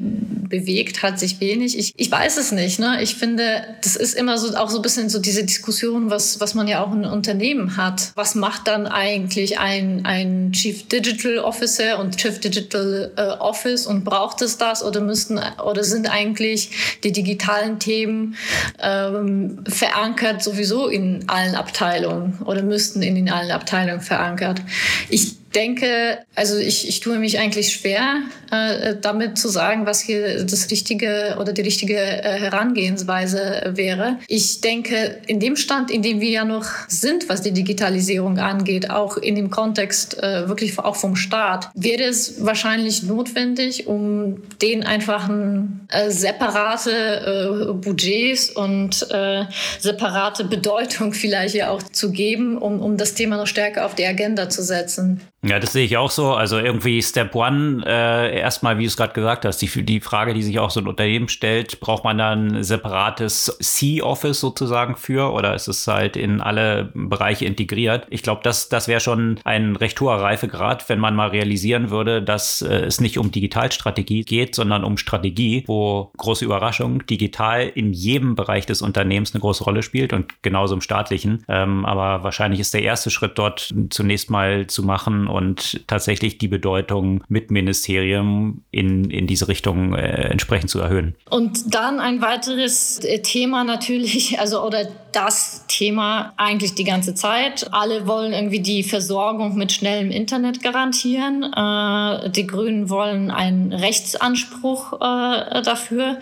bewegt 0.49 1.02
hat 1.02 1.19
sich 1.19 1.40
wenig. 1.40 1.78
Ich, 1.78 1.93
ich 1.97 2.11
weiß 2.11 2.37
es 2.38 2.52
nicht. 2.52 2.75
Ne? 2.78 3.02
Ich 3.02 3.16
finde, 3.16 3.64
das 3.83 3.97
ist 3.97 4.14
immer 4.14 4.38
so 4.38 4.56
auch 4.56 4.71
so 4.71 4.78
ein 4.78 4.83
bisschen 4.83 5.09
so 5.09 5.18
diese 5.18 5.45
Diskussion, 5.45 6.11
was, 6.11 6.40
was 6.40 6.54
man 6.54 6.68
ja 6.68 6.85
auch 6.85 6.92
in 6.92 7.04
Unternehmen 7.04 7.76
hat. 7.76 8.12
Was 8.14 8.35
macht 8.35 8.68
dann 8.68 8.87
eigentlich 8.87 9.59
ein, 9.59 10.04
ein 10.04 10.52
Chief 10.52 10.88
Digital 10.88 11.38
Officer 11.38 11.99
und 11.99 12.16
Chief 12.16 12.38
Digital 12.40 13.12
äh, 13.16 13.23
Office 13.40 13.87
und 13.87 14.04
braucht 14.04 14.42
es 14.42 14.59
das 14.59 14.85
oder 14.85 15.00
müssten 15.00 15.40
oder 15.64 15.85
sind 15.85 16.11
eigentlich 16.11 16.99
die 17.04 17.12
digitalen 17.12 17.78
Themen 17.78 18.37
ähm, 18.80 19.64
verankert 19.68 20.42
sowieso 20.42 20.88
in 20.88 21.28
allen 21.28 21.54
Abteilungen 21.54 22.38
oder 22.45 22.62
müssten 22.62 23.02
in 23.02 23.14
den 23.14 23.30
allen 23.30 23.50
Abteilungen 23.50 24.00
verankert? 24.00 24.61
Ich 25.09 25.37
denke, 25.57 26.19
also 26.35 26.59
ich, 26.59 26.87
ich 26.87 27.01
tue 27.01 27.19
mich 27.19 27.39
eigentlich 27.39 27.73
schwer, 27.73 28.21
äh, 28.51 28.95
damit 29.01 29.39
zu 29.39 29.49
sagen, 29.49 29.87
was 29.87 30.01
hier 30.01 30.45
das 30.45 30.71
richtige 30.71 31.37
oder 31.41 31.53
die 31.55 31.63
richtige 31.63 31.97
äh, 31.97 32.39
Herangehensweise 32.39 33.73
wäre. 33.75 34.19
Ich 34.29 34.61
denke, 34.61 35.19
in 35.27 35.41
dem 35.41 35.57
Stand, 35.57 35.91
in 35.91 36.03
dem 36.03 36.21
wir 36.21 36.29
ja 36.29 36.45
noch 36.45 36.67
sind, 36.89 37.29
was 37.31 37.41
die 37.41 37.53
Digitalisierung 37.53 38.39
angeht, 38.39 38.91
auch 38.91 39.17
in 39.17 39.35
dem 39.35 39.51
Kontext 39.51 40.23
äh, 40.23 40.47
wirklich 40.47 40.79
auch 40.79 40.97
vom 40.97 41.17
Staat, 41.17 41.71
wäre 41.75 42.05
es 42.05 42.45
wahrscheinlich 42.45 43.03
notwendig, 43.03 43.87
um 43.87 44.43
den 44.61 44.85
einfachen 44.85 45.89
äh, 45.89 46.11
separate 46.11 46.91
äh, 46.91 47.73
Budgets 47.73 48.51
und 48.51 49.07
äh, 49.11 49.45
separate 49.79 50.45
Bedeutung 50.45 51.13
vielleicht 51.15 51.55
ja 51.55 51.71
auch 51.71 51.83
zu 51.83 52.11
geben, 52.13 52.59
um, 52.59 52.81
um 52.81 52.99
das 52.99 53.15
Thema 53.15 53.39
noch 53.39 53.47
stärker 53.47 53.87
auf 53.87 53.95
die 53.95 54.05
Agenda 54.05 54.51
zu 54.51 54.63
setzen. 54.63 55.23
Ja, 55.49 55.61
das 55.61 55.73
sehe 55.73 55.85
ich 55.85 55.97
auch 55.97 56.11
so. 56.11 56.35
Also 56.35 56.59
irgendwie 56.59 57.00
Step 57.03 57.35
One, 57.35 57.85
äh, 57.87 58.38
erstmal, 58.38 58.79
wie 58.79 58.83
du 58.83 58.88
es 58.88 58.97
gerade 58.97 59.12
gesagt 59.12 59.45
hast, 59.45 59.59
die, 59.59 59.85
die 59.85 60.00
Frage, 60.00 60.35
die 60.35 60.43
sich 60.43 60.59
auch 60.59 60.71
so 60.71 60.81
ein 60.81 60.88
Unternehmen 60.88 61.29
stellt, 61.29 61.79
braucht 61.79 62.05
man 62.05 62.19
dann 62.19 62.49
ein 62.57 62.65
separates 62.65 63.57
C-Office 63.61 64.41
sozusagen 64.41 64.97
für 64.97 65.33
oder 65.33 65.55
ist 65.55 65.69
es 65.69 65.87
halt 65.87 66.17
in 66.17 66.41
alle 66.41 66.91
Bereiche 66.95 67.45
integriert? 67.45 68.07
Ich 68.11 68.23
glaube, 68.23 68.41
das, 68.43 68.69
das 68.69 68.88
wäre 68.88 69.00
schon 69.00 69.38
ein 69.45 69.76
recht 69.76 70.00
hoher 70.00 70.17
Reifegrad, 70.17 70.88
wenn 70.88 70.99
man 70.99 71.15
mal 71.15 71.29
realisieren 71.29 71.91
würde, 71.91 72.23
dass 72.23 72.62
äh, 72.62 72.87
es 72.87 73.00
nicht 73.00 73.19
um 73.19 73.31
Digitalstrategie 73.31 74.23
geht, 74.23 74.55
sondern 74.55 74.83
um 74.83 74.97
Strategie, 74.97 75.65
wo 75.67 76.11
große 76.17 76.45
Überraschung 76.45 77.07
digital 77.07 77.71
in 77.75 77.93
jedem 77.93 78.35
Bereich 78.35 78.67
des 78.67 78.83
Unternehmens 78.83 79.35
eine 79.35 79.41
große 79.41 79.62
Rolle 79.62 79.83
spielt 79.83 80.12
und 80.12 80.43
genauso 80.43 80.75
im 80.75 80.81
staatlichen. 80.81 81.45
Ähm, 81.49 81.85
aber 81.85 82.25
wahrscheinlich 82.25 82.61
ist 82.61 82.75
der 82.75 82.83
erste 82.83 83.11
Schritt 83.11 83.38
dort 83.38 83.73
zunächst 83.91 84.31
mal 84.31 84.67
zu 84.67 84.83
machen, 84.83 85.25
und 85.28 85.87
tatsächlich 85.87 86.38
die 86.38 86.49
Bedeutung 86.49 87.23
mit 87.28 87.50
Ministerium 87.50 88.62
in, 88.71 89.11
in 89.11 89.26
diese 89.26 89.49
Richtung 89.49 89.95
äh, 89.95 90.28
entsprechend 90.28 90.71
zu 90.71 90.80
erhöhen. 90.80 91.14
Und 91.30 91.75
dann 91.75 92.00
ein 92.00 92.21
weiteres 92.21 92.99
äh, 93.04 93.21
Thema 93.21 93.64
natürlich, 93.64 94.38
also 94.40 94.64
oder 94.64 94.87
das 95.12 95.64
Thema 95.66 96.35
eigentlich 96.37 96.75
die 96.75 96.85
ganze 96.85 97.14
Zeit. 97.14 97.73
Alle 97.73 98.06
wollen 98.06 98.35
irgendwie 98.35 98.61
die 98.61 98.83
Versorgung 98.83 99.56
mit 99.56 99.73
schnellem 99.73 100.11
Internet 100.11 100.62
garantieren. 100.62 101.42
Äh, 101.42 102.30
die 102.30 102.47
Grünen 102.47 102.90
wollen 102.90 103.30
einen 103.30 103.73
Rechtsanspruch 103.73 104.92
äh, 104.95 105.62
dafür. 105.62 106.18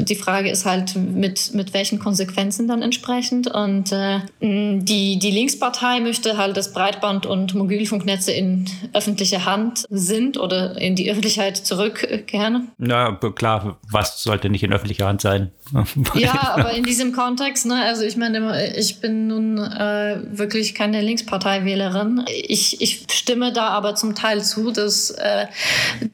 Die 0.00 0.14
Frage 0.14 0.50
ist 0.50 0.64
halt, 0.64 0.96
mit, 0.96 1.52
mit 1.52 1.74
welchen 1.74 1.98
Konsequenzen 1.98 2.68
dann 2.68 2.80
entsprechend. 2.80 3.48
Und 3.48 3.92
äh, 3.92 4.20
die, 4.40 5.18
die 5.18 5.30
Linkspartei 5.30 6.00
möchte 6.00 6.38
halt, 6.38 6.56
dass 6.56 6.72
Breitband- 6.72 7.26
und 7.26 7.54
Mobilfunknetze 7.54 8.31
in 8.32 8.66
öffentlicher 8.92 9.44
Hand 9.44 9.84
sind 9.90 10.38
oder 10.38 10.78
in 10.78 10.96
die 10.96 11.10
Öffentlichkeit 11.10 11.56
zurückkehren. 11.56 12.70
Na, 12.78 13.12
klar, 13.12 13.78
was 13.90 14.22
sollte 14.22 14.50
nicht 14.50 14.62
in 14.62 14.72
öffentlicher 14.72 15.06
Hand 15.06 15.20
sein? 15.20 15.50
ja, 16.14 16.54
aber 16.56 16.72
in 16.72 16.84
diesem 16.84 17.12
Kontext, 17.12 17.66
ne, 17.66 17.82
also 17.84 18.02
ich 18.02 18.16
meine, 18.16 18.74
ich 18.76 19.00
bin 19.00 19.28
nun 19.28 19.58
äh, 19.58 20.18
wirklich 20.30 20.74
keine 20.74 21.00
Linksparteiwählerin. 21.00 22.24
Ich, 22.28 22.80
ich 22.80 23.06
stimme 23.10 23.52
da 23.52 23.68
aber 23.68 23.94
zum 23.94 24.14
Teil 24.14 24.42
zu, 24.42 24.70
dass 24.70 25.10
äh, 25.10 25.46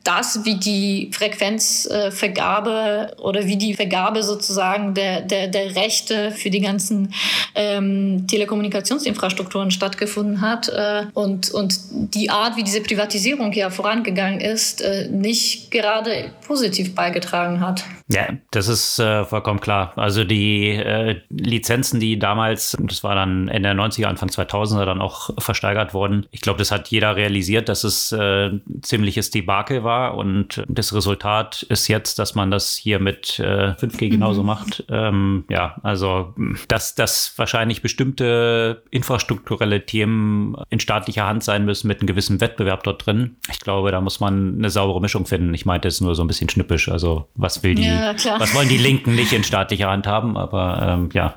das, 0.05 0.45
wie 0.45 0.57
die 0.57 1.11
Frequenzvergabe 1.13 3.15
äh, 3.17 3.21
oder 3.21 3.47
wie 3.47 3.57
die 3.57 3.75
Vergabe 3.75 4.23
sozusagen 4.23 4.95
der, 4.95 5.23
der, 5.23 5.49
der 5.49 5.77
Rechte 5.77 6.31
für 6.31 6.51
die 6.51 6.61
ganzen 6.61 7.13
ähm, 7.55 8.27
Telekommunikationsinfrastrukturen 8.27 9.71
stattgefunden 9.71 10.41
hat 10.41 10.69
äh, 10.69 11.07
und, 11.15 11.51
und 11.51 11.79
die 12.15 12.31
Art, 12.31 12.57
wie 12.57 12.65
diese 12.65 12.83
Privatisierung 12.83 13.53
ja 13.53 13.71
vorangegangen 13.71 14.41
ist, 14.41 14.81
äh, 14.81 15.09
nicht 15.11 15.71
gerade 15.71 16.33
positiv 16.47 16.95
beigetragen 16.95 17.61
hat. 17.61 17.85
Ja, 18.11 18.29
das 18.51 18.69
ist 18.69 18.99
äh, 18.99 19.25
vollkommen 19.25 19.61
klar. 19.61 19.93
Also 19.97 20.25
die 20.25 20.71
äh, 20.71 21.21
Lizenzen, 21.29 22.01
die 22.01 22.19
damals, 22.19 22.77
das 22.81 23.05
war 23.05 23.15
dann 23.15 23.49
Ende 23.49 23.69
der 23.69 23.77
90er, 23.77 24.07
Anfang 24.07 24.31
2000er 24.31 24.87
dann 24.87 25.03
auch 25.03 25.31
versteigert 25.39 25.93
wurden. 25.93 26.27
Ich 26.31 26.41
glaube, 26.41 26.59
das 26.59 26.71
hat 26.71 26.89
jeder 26.89 27.17
realisiert, 27.17 27.69
dass 27.69 27.85
es 27.85 28.11
äh, 28.13 28.51
ziemliches 28.81 29.31
Debakel 29.31 29.85
war 29.85 30.17
und 30.17 30.65
das 30.69 30.95
Resultat 30.95 31.65
ist 31.65 31.89
jetzt, 31.89 32.19
dass 32.19 32.35
man 32.35 32.51
das 32.51 32.77
hier 32.77 32.99
mit 32.99 33.39
äh, 33.41 33.73
5G 33.73 34.09
genauso 34.09 34.41
mhm. 34.41 34.47
macht. 34.47 34.85
Ähm, 34.89 35.45
ja, 35.51 35.77
also 35.83 36.35
dass, 36.69 36.95
dass 36.95 37.35
wahrscheinlich 37.37 37.83
bestimmte 37.83 38.85
infrastrukturelle 38.91 39.85
Themen 39.85 40.57
in 40.71 40.81
staatlicher 40.81 41.27
Hand 41.27 41.45
sein 41.45 41.67
müssen 41.67 41.89
mit 41.89 41.98
einem 42.01 42.07
gewissen 42.07 42.41
Wettbewerb 42.41 42.83
dort 42.85 43.07
drin. 43.07 43.37
Ich 43.51 43.61
glaube, 43.61 43.91
da 43.91 44.01
muss 44.01 44.21
man 44.21 44.57
eine 44.59 44.71
saubere 44.71 45.01
Mischung 45.01 45.27
finden. 45.27 45.55
Ich 45.55 45.67
meinte 45.67 45.89
es 45.89 46.01
nur 46.01 46.15
so 46.15 46.23
ein 46.23 46.27
bisschen 46.27 46.49
schnippisch. 46.49 46.89
Also 46.89 47.27
was 47.35 47.63
will 47.63 47.75
die, 47.75 47.87
ja, 47.87 48.15
was 48.39 48.55
wollen 48.55 48.69
die 48.69 48.79
Linken 48.79 49.15
nicht 49.15 49.33
in 49.33 49.45
staatlicher 49.45 49.91
Hand 49.91 50.07
haben? 50.07 50.37
Aber 50.37 50.81
ähm, 50.83 51.09
ja. 51.13 51.37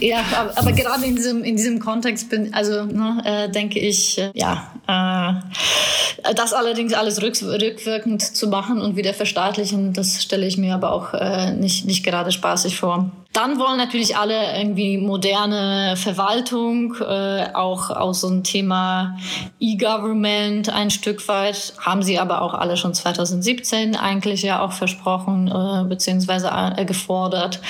Ja, 0.00 0.24
aber, 0.34 0.58
aber, 0.58 0.72
gerade 0.72 1.04
in 1.04 1.16
diesem, 1.16 1.44
in 1.44 1.56
diesem 1.56 1.78
Kontext 1.78 2.30
bin, 2.30 2.54
also 2.54 2.84
ne, 2.84 3.22
äh, 3.24 3.50
denke 3.50 3.78
ich, 3.78 4.18
äh, 4.18 4.30
ja, 4.34 4.72
äh, 4.88 6.32
das 6.34 6.54
allerdings 6.54 6.94
alles 6.94 7.20
rück, 7.20 7.40
rückwirkend 7.42 8.22
zu 8.22 8.48
machen 8.48 8.80
und 8.80 8.96
wieder 8.96 9.12
verstaatlichen, 9.12 9.92
das 9.92 10.22
stelle 10.22 10.46
ich 10.46 10.56
mir 10.56 10.74
aber 10.74 10.92
auch 10.92 11.12
äh, 11.12 11.52
nicht, 11.52 11.84
nicht 11.84 12.02
gerade 12.02 12.32
spaßig 12.32 12.76
vor. 12.76 13.10
Dann 13.34 13.58
wollen 13.58 13.78
natürlich 13.78 14.16
alle 14.16 14.56
irgendwie 14.56 14.96
moderne 14.96 15.96
Verwaltung, 15.96 16.94
äh, 17.00 17.48
auch 17.52 17.90
aus 17.90 18.20
so 18.20 18.28
einem 18.28 18.44
Thema 18.44 19.18
E-Government 19.58 20.68
ein 20.68 20.88
Stück 20.88 21.26
weit, 21.26 21.74
haben 21.80 22.04
sie 22.04 22.20
aber 22.20 22.42
auch 22.42 22.54
alle 22.54 22.76
schon 22.76 22.94
2017 22.94 23.96
eigentlich 23.96 24.42
ja 24.42 24.64
auch 24.64 24.70
versprochen 24.70 25.48
äh, 25.48 25.84
beziehungsweise 25.88 26.48
äh, 26.76 26.84
gefordert. 26.84 27.60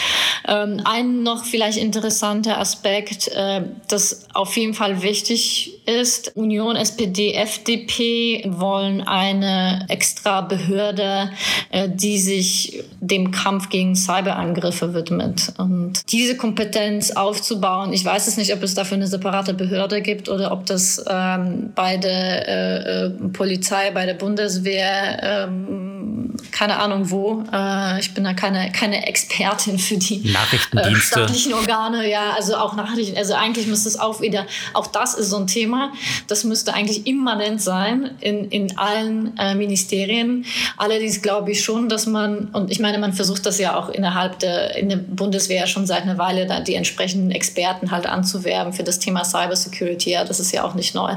Ähm, 0.46 0.82
ein 0.84 1.22
noch 1.22 1.44
vielleicht 1.46 1.78
interessanter 1.78 2.58
Aspekt, 2.58 3.28
äh, 3.28 3.62
das 3.88 4.26
auf 4.34 4.54
jeden 4.58 4.74
Fall 4.74 5.00
wichtig 5.00 5.80
ist, 5.86 6.36
Union, 6.36 6.76
SPD, 6.76 7.32
FDP 7.32 8.44
wollen 8.48 9.00
eine 9.00 9.86
extra 9.88 10.42
Behörde, 10.42 11.30
äh, 11.70 11.88
die 11.88 12.18
sich 12.18 12.84
dem 13.00 13.30
Kampf 13.30 13.70
gegen 13.70 13.96
Cyberangriffe 13.96 14.92
widmet. 14.92 15.53
Und 15.56 16.12
diese 16.12 16.36
Kompetenz 16.36 17.12
aufzubauen, 17.12 17.92
ich 17.92 18.04
weiß 18.04 18.26
es 18.26 18.36
nicht, 18.36 18.52
ob 18.52 18.62
es 18.62 18.74
dafür 18.74 18.96
eine 18.96 19.06
separate 19.06 19.54
Behörde 19.54 20.00
gibt 20.02 20.28
oder 20.28 20.52
ob 20.52 20.66
das 20.66 21.04
ähm, 21.08 21.72
bei 21.74 21.96
der 21.96 22.48
äh, 22.48 23.06
äh 23.06 23.10
Polizei, 23.32 23.90
bei 23.90 24.06
der 24.06 24.14
Bundeswehr, 24.14 25.20
ähm, 25.22 25.83
keine 26.54 26.78
Ahnung 26.78 27.10
wo. 27.10 27.42
Äh, 27.52 27.98
ich 27.98 28.14
bin 28.14 28.22
da 28.22 28.32
keine, 28.32 28.70
keine 28.70 29.08
Expertin 29.08 29.76
für 29.78 29.98
die 29.98 30.20
Nachrichtendienste. 30.32 30.98
Äh, 30.98 31.24
staatlichen 31.24 31.52
Organe. 31.52 32.08
Ja, 32.08 32.30
also 32.36 32.56
auch 32.56 32.76
Nachrichten. 32.76 33.18
Also 33.18 33.34
eigentlich 33.34 33.66
müsste 33.66 33.88
es 33.88 33.98
auch 33.98 34.20
wieder, 34.20 34.46
auch 34.72 34.86
das 34.86 35.14
ist 35.14 35.30
so 35.30 35.36
ein 35.36 35.48
Thema, 35.48 35.92
das 36.28 36.44
müsste 36.44 36.72
eigentlich 36.72 37.08
immanent 37.08 37.60
sein 37.60 38.12
in, 38.20 38.48
in 38.50 38.78
allen 38.78 39.36
äh, 39.36 39.56
Ministerien. 39.56 40.46
Allerdings 40.76 41.22
glaube 41.22 41.50
ich 41.50 41.64
schon, 41.64 41.88
dass 41.88 42.06
man, 42.06 42.46
und 42.52 42.70
ich 42.70 42.78
meine, 42.78 42.98
man 42.98 43.12
versucht 43.12 43.44
das 43.46 43.58
ja 43.58 43.76
auch 43.76 43.88
innerhalb 43.88 44.38
der, 44.38 44.76
in 44.76 44.88
der 44.88 44.96
Bundeswehr 44.96 45.66
schon 45.66 45.86
seit 45.86 46.02
einer 46.02 46.18
Weile 46.18 46.46
da 46.46 46.60
die 46.60 46.76
entsprechenden 46.76 47.32
Experten 47.32 47.90
halt 47.90 48.06
anzuwerben 48.06 48.72
für 48.72 48.84
das 48.84 49.00
Thema 49.00 49.24
Cybersecurity. 49.24 50.10
Ja, 50.10 50.24
das 50.24 50.38
ist 50.38 50.52
ja 50.52 50.62
auch 50.62 50.74
nicht 50.74 50.94
neu. 50.94 51.14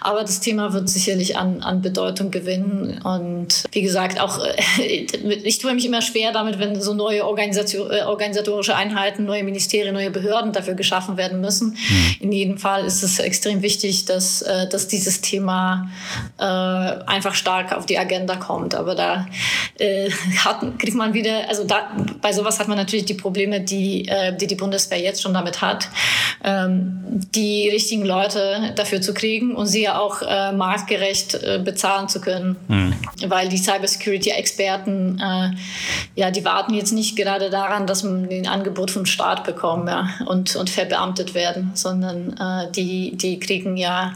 Aber 0.00 0.22
das 0.22 0.40
Thema 0.40 0.72
wird 0.72 0.88
sicherlich 0.88 1.36
an, 1.36 1.62
an 1.62 1.82
Bedeutung 1.82 2.30
gewinnen. 2.30 3.02
Und 3.02 3.64
wie 3.72 3.82
gesagt, 3.82 4.18
auch 4.18 4.40
ich 5.44 5.58
tue 5.58 5.74
mich 5.74 5.86
immer 5.86 6.02
schwer 6.02 6.32
damit, 6.32 6.58
wenn 6.58 6.80
so 6.80 6.94
neue 6.94 7.20
äh, 7.20 7.22
organisatorische 7.22 8.76
Einheiten, 8.76 9.24
neue 9.24 9.42
Ministerien, 9.42 9.94
neue 9.94 10.10
Behörden 10.10 10.52
dafür 10.52 10.74
geschaffen 10.74 11.16
werden 11.16 11.40
müssen. 11.40 11.70
Mhm. 11.70 12.16
In 12.20 12.32
jedem 12.32 12.58
Fall 12.58 12.84
ist 12.84 13.02
es 13.02 13.18
extrem 13.18 13.62
wichtig, 13.62 14.04
dass, 14.04 14.42
äh, 14.42 14.68
dass 14.68 14.86
dieses 14.88 15.20
Thema 15.20 15.90
äh, 16.38 16.44
einfach 16.44 17.34
stark 17.34 17.72
auf 17.72 17.86
die 17.86 17.98
Agenda 17.98 18.36
kommt. 18.36 18.74
Aber 18.74 18.94
da 18.94 19.26
äh, 19.78 20.10
hat, 20.44 20.60
kriegt 20.78 20.96
man 20.96 21.14
wieder, 21.14 21.48
also 21.48 21.64
da, 21.64 21.96
bei 22.20 22.32
sowas 22.32 22.60
hat 22.60 22.68
man 22.68 22.76
natürlich 22.76 23.06
die 23.06 23.14
Probleme, 23.14 23.60
die 23.60 23.78
die, 23.78 24.08
äh, 24.08 24.36
die 24.36 24.46
die 24.46 24.54
Bundeswehr 24.54 25.00
jetzt 25.00 25.22
schon 25.22 25.34
damit 25.34 25.60
hat, 25.60 25.88
ähm, 26.44 27.02
die 27.34 27.68
richtigen 27.68 28.04
Leute 28.04 28.72
dafür 28.74 29.00
zu 29.00 29.14
kriegen 29.14 29.54
und 29.54 29.66
sie 29.66 29.82
ja 29.82 29.98
auch 29.98 30.22
äh, 30.22 30.52
marktgerecht 30.52 31.38
bezahlen 31.64 32.08
zu 32.08 32.20
können. 32.20 32.56
Mhm. 32.68 32.94
Weil 33.26 33.48
die 33.48 33.58
Cybersecurity-Experten, 33.58 34.67
äh, 34.76 35.50
ja, 36.14 36.30
die 36.30 36.44
warten 36.44 36.74
jetzt 36.74 36.92
nicht 36.92 37.16
gerade 37.16 37.50
daran, 37.50 37.86
dass 37.86 38.02
man 38.02 38.28
ein 38.30 38.46
Angebot 38.46 38.90
vom 38.90 39.06
Staat 39.06 39.44
bekommt 39.44 39.88
ja, 39.88 40.08
und, 40.26 40.56
und 40.56 40.70
verbeamtet 40.70 41.34
werden, 41.34 41.72
sondern 41.74 42.36
äh, 42.38 42.70
die, 42.72 43.16
die 43.16 43.38
kriegen 43.38 43.76
ja 43.76 44.12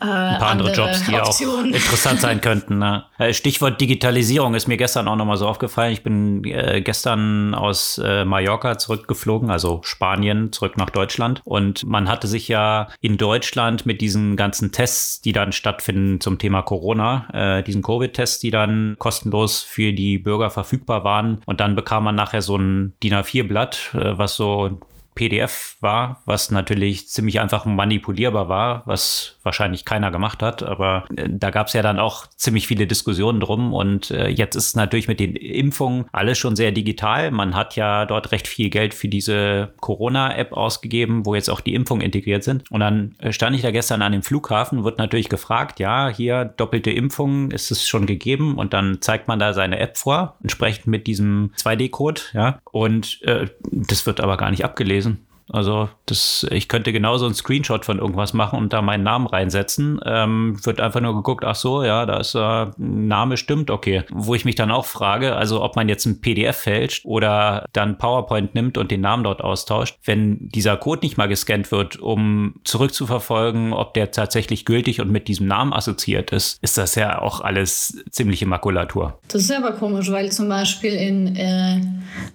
äh, 0.00 0.04
ein 0.04 0.38
paar 0.38 0.50
andere, 0.50 0.70
andere 0.70 0.72
Jobs, 0.72 1.06
die 1.06 1.14
Optionen. 1.14 1.72
auch 1.72 1.76
interessant 1.76 2.20
sein 2.20 2.40
könnten. 2.42 2.78
Ne? 2.78 3.04
Stichwort 3.32 3.80
Digitalisierung 3.80 4.54
ist 4.54 4.68
mir 4.68 4.76
gestern 4.76 5.08
auch 5.08 5.16
nochmal 5.16 5.36
so 5.36 5.46
aufgefallen. 5.46 5.92
Ich 5.92 6.02
bin 6.02 6.42
gestern 6.42 7.54
aus 7.54 7.98
Mallorca 7.98 8.78
zurückgeflogen, 8.78 9.50
also 9.50 9.80
Spanien 9.82 10.52
zurück 10.52 10.76
nach 10.76 10.90
Deutschland. 10.90 11.40
Und 11.44 11.84
man 11.84 12.08
hatte 12.08 12.26
sich 12.26 12.48
ja 12.48 12.88
in 13.00 13.16
Deutschland 13.16 13.86
mit 13.86 14.00
diesen 14.00 14.36
ganzen 14.36 14.72
Tests, 14.72 15.20
die 15.20 15.32
dann 15.32 15.52
stattfinden 15.52 16.20
zum 16.20 16.38
Thema 16.38 16.62
Corona, 16.62 17.28
äh, 17.32 17.62
diesen 17.62 17.82
Covid-Tests, 17.82 18.38
die 18.40 18.50
dann 18.50 18.96
kostenlos 18.98 19.62
für 19.74 19.92
die 19.92 20.18
Bürger 20.18 20.50
verfügbar 20.50 21.02
waren. 21.02 21.40
Und 21.46 21.60
dann 21.60 21.74
bekam 21.74 22.04
man 22.04 22.14
nachher 22.14 22.42
so 22.42 22.56
ein 22.56 22.94
DIN 23.02 23.14
A4-Blatt, 23.14 23.90
äh, 23.94 24.16
was 24.16 24.36
so 24.36 24.78
PDF 25.16 25.76
war, 25.80 26.22
was 26.26 26.52
natürlich 26.52 27.08
ziemlich 27.08 27.40
einfach 27.40 27.64
manipulierbar 27.64 28.48
war, 28.48 28.82
was 28.86 29.33
wahrscheinlich 29.44 29.84
keiner 29.84 30.10
gemacht 30.10 30.42
hat. 30.42 30.62
Aber 30.62 31.04
äh, 31.16 31.28
da 31.28 31.50
gab 31.50 31.68
es 31.68 31.72
ja 31.72 31.82
dann 31.82 31.98
auch 31.98 32.26
ziemlich 32.36 32.66
viele 32.66 32.86
Diskussionen 32.86 33.40
drum. 33.40 33.72
Und 33.72 34.10
äh, 34.10 34.28
jetzt 34.28 34.56
ist 34.56 34.76
natürlich 34.76 35.08
mit 35.08 35.20
den 35.20 35.36
Impfungen 35.36 36.06
alles 36.12 36.38
schon 36.38 36.56
sehr 36.56 36.72
digital. 36.72 37.30
Man 37.30 37.54
hat 37.54 37.76
ja 37.76 38.06
dort 38.06 38.32
recht 38.32 38.48
viel 38.48 38.70
Geld 38.70 38.94
für 38.94 39.08
diese 39.08 39.72
Corona-App 39.80 40.52
ausgegeben, 40.52 41.26
wo 41.26 41.34
jetzt 41.34 41.50
auch 41.50 41.60
die 41.60 41.74
Impfungen 41.74 42.04
integriert 42.04 42.42
sind. 42.42 42.70
Und 42.70 42.80
dann 42.80 43.14
äh, 43.18 43.32
stand 43.32 43.54
ich 43.56 43.62
da 43.62 43.70
gestern 43.70 44.02
an 44.02 44.12
dem 44.12 44.22
Flughafen, 44.22 44.84
wird 44.84 44.98
natürlich 44.98 45.28
gefragt, 45.28 45.80
ja, 45.80 46.08
hier 46.08 46.44
doppelte 46.44 46.90
Impfung, 46.90 47.50
ist 47.50 47.70
es 47.70 47.86
schon 47.86 48.06
gegeben? 48.06 48.56
Und 48.56 48.72
dann 48.72 49.00
zeigt 49.00 49.28
man 49.28 49.38
da 49.38 49.52
seine 49.52 49.78
App 49.78 49.96
vor, 49.98 50.36
entsprechend 50.42 50.86
mit 50.86 51.06
diesem 51.06 51.52
2D-Code, 51.58 52.20
ja. 52.32 52.58
Und 52.70 53.22
äh, 53.22 53.48
das 53.70 54.06
wird 54.06 54.20
aber 54.20 54.36
gar 54.36 54.50
nicht 54.50 54.64
abgelesen. 54.64 55.26
Also 55.54 55.88
das, 56.06 56.44
ich 56.50 56.68
könnte 56.68 56.92
genauso 56.92 57.26
einen 57.26 57.34
Screenshot 57.34 57.84
von 57.84 57.98
irgendwas 57.98 58.32
machen 58.32 58.58
und 58.58 58.72
da 58.72 58.82
meinen 58.82 59.04
Namen 59.04 59.26
reinsetzen. 59.26 60.00
Ähm, 60.04 60.58
wird 60.64 60.80
einfach 60.80 61.00
nur 61.00 61.14
geguckt, 61.14 61.44
ach 61.44 61.54
so, 61.54 61.84
ja, 61.84 62.04
da 62.06 62.18
ist 62.18 62.34
äh, 62.34 62.66
Name 62.76 63.36
stimmt, 63.36 63.70
okay. 63.70 64.02
Wo 64.10 64.34
ich 64.34 64.44
mich 64.44 64.56
dann 64.56 64.72
auch 64.72 64.84
frage, 64.84 65.36
also 65.36 65.62
ob 65.62 65.76
man 65.76 65.88
jetzt 65.88 66.06
ein 66.06 66.20
PDF 66.20 66.56
fälscht 66.56 67.04
oder 67.04 67.66
dann 67.72 67.98
PowerPoint 67.98 68.54
nimmt 68.54 68.76
und 68.78 68.90
den 68.90 69.00
Namen 69.00 69.22
dort 69.22 69.42
austauscht, 69.42 69.96
wenn 70.04 70.48
dieser 70.48 70.76
Code 70.76 71.02
nicht 71.02 71.16
mal 71.16 71.28
gescannt 71.28 71.70
wird, 71.70 72.00
um 72.00 72.56
zurückzuverfolgen, 72.64 73.72
ob 73.72 73.94
der 73.94 74.10
tatsächlich 74.10 74.64
gültig 74.64 75.00
und 75.00 75.10
mit 75.10 75.28
diesem 75.28 75.46
Namen 75.46 75.72
assoziiert 75.72 76.32
ist, 76.32 76.58
ist 76.62 76.78
das 76.78 76.96
ja 76.96 77.22
auch 77.22 77.40
alles 77.40 78.02
ziemliche 78.10 78.46
Makulatur. 78.46 79.20
Das 79.28 79.42
ist 79.42 79.52
aber 79.52 79.72
komisch, 79.72 80.10
weil 80.10 80.32
zum 80.32 80.48
Beispiel 80.48 80.94
in 80.94 81.36
äh, 81.36 81.80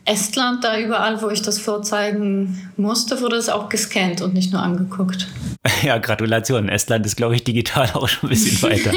Estland, 0.06 0.64
da 0.64 0.80
überall, 0.80 1.22
wo 1.22 1.30
ich 1.30 1.42
das 1.42 1.60
vorzeigen 1.60 2.72
musste, 2.78 3.09
wurde 3.22 3.36
es 3.36 3.50
auch 3.50 3.70
gescannt 3.70 4.22
und 4.22 4.34
nicht 4.34 4.52
nur 4.52 4.62
angeguckt. 4.62 5.28
Ja, 5.84 5.98
Gratulation. 5.98 6.70
Estland 6.70 7.06
ist, 7.06 7.16
glaube 7.16 7.36
ich, 7.36 7.44
digital 7.44 7.90
auch 7.94 8.08
schon 8.08 8.30
ein 8.30 8.30
bisschen 8.30 8.62
weiter. 8.62 8.92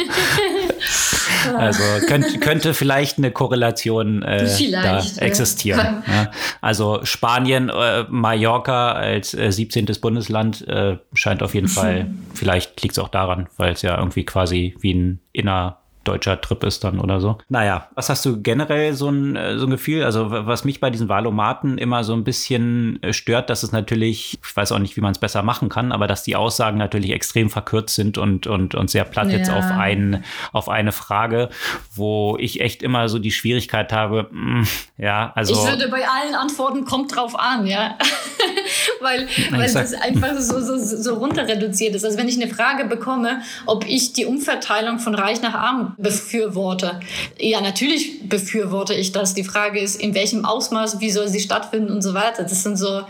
also 1.57 1.83
könnt, 2.07 2.41
könnte 2.41 2.73
vielleicht 2.73 3.19
eine 3.19 3.31
Korrelation 3.31 4.23
äh, 4.23 4.47
vielleicht, 4.47 5.19
da 5.19 5.23
existieren. 5.23 6.05
Ja. 6.07 6.31
Also 6.61 7.01
Spanien, 7.03 7.69
äh, 7.69 8.05
Mallorca 8.09 8.93
als 8.93 9.35
äh, 9.35 9.51
17. 9.51 9.87
Bundesland 10.01 10.67
äh, 10.69 10.99
scheint 11.15 11.43
auf 11.43 11.55
jeden 11.55 11.69
Fall, 11.69 12.07
vielleicht 12.35 12.81
liegt 12.83 12.97
es 12.97 12.99
auch 12.99 13.09
daran, 13.09 13.49
weil 13.57 13.73
es 13.73 13.83
ja 13.83 13.99
irgendwie 13.99 14.25
quasi 14.25 14.77
wie 14.81 14.95
ein 14.95 15.21
inner 15.33 15.82
deutscher 16.05 16.41
Trip 16.41 16.63
ist 16.65 16.85
dann 16.85 16.99
oder 16.99 17.21
so. 17.21 17.39
Naja, 17.49 17.89
was 17.95 18.09
hast 18.09 18.25
du 18.25 18.43
generell 18.43 18.95
so 18.95 19.09
ein, 19.09 19.37
äh, 19.37 19.59
so 19.59 19.67
ein 19.67 19.71
Gefühl? 19.71 20.05
Also 20.05 20.31
was 20.31 20.65
mich 20.65 20.81
bei 20.81 20.91
diesen 20.91 21.09
Valomaten 21.09 21.79
immer 21.79 22.05
so 22.05 22.13
ein 22.13 22.25
bisschen 22.25 23.03
äh, 23.03 23.13
stört, 23.13 23.51
dass 23.51 23.63
es 23.63 23.73
natürlich, 23.73 24.39
ich 24.43 24.57
weiß 24.57 24.73
auch 24.73 24.79
nicht, 24.79 24.97
wie 24.97 25.01
man 25.01 25.13
es 25.13 25.19
besser 25.19 25.43
machen 25.43 25.69
kann, 25.69 25.93
aber 25.93 26.07
dass 26.07 26.23
die 26.23 26.37
Aussagen 26.37 26.79
natürlich 26.79 27.11
extrem 27.11 27.51
verkürzt 27.51 27.95
sind 27.95 28.19
und, 28.19 28.47
und, 28.47 28.75
und 28.75 28.91
sehr 28.91 29.05
platt 29.05 29.29
ja. 29.31 29.39
jetzt 29.39 29.51
auf, 29.51 29.65
ein, 29.65 30.25
auf 30.53 30.69
eine 30.69 30.93
Frage, 30.93 31.51
wo 31.95 32.37
ich 32.39 32.61
echt 32.61 32.83
immer 32.83 33.09
so 33.09 33.19
die 33.19 33.33
Schwierigkeit 33.33 33.93
habe, 33.93 34.29
mh, 34.31 34.61
mm, 34.61 34.67
ja, 34.99 35.33
also. 35.35 35.55
Ich 35.55 35.69
würde 35.69 35.89
bei 35.89 36.03
allen 36.07 36.35
Antworten 36.35 36.85
kommt 36.85 37.15
drauf 37.15 37.39
an, 37.39 37.67
ja. 37.67 37.97
weil 39.01 39.29
weil 39.51 39.63
es 39.63 39.95
einfach 39.95 40.39
so, 40.39 40.61
so, 40.61 40.79
so 40.79 41.15
runter 41.15 41.47
reduziert 41.47 41.95
ist. 41.95 42.05
Also 42.05 42.19
wenn 42.19 42.29
ich 42.29 42.41
eine 42.41 42.53
Frage 42.53 42.85
bekomme, 42.85 43.43
ob 43.67 43.87
ich 43.87 44.13
die 44.13 44.27
Umverteilung 44.27 44.99
von 44.99 45.15
reich 45.15 45.43
nach 45.43 45.55
arm 45.55 45.92
befürworte. 45.99 47.01
Ja, 47.39 47.61
natürlich 47.61 48.29
befürworte 48.29 48.95
ich 48.95 49.13
das. 49.13 49.35
Die 49.35 49.45
Frage 49.45 49.81
ist, 49.81 50.01
in 50.01 50.15
welchem 50.15 50.45
Ausmaß, 50.45 51.01
wie 51.01 51.11
soll 51.11 51.29
sie 51.29 51.41
stattfinden 51.41 51.91
und 51.91 52.03
so 52.03 52.15
weiter. 52.15 52.43
Das 52.43 52.63
sind 52.63 52.77
so 52.77 53.03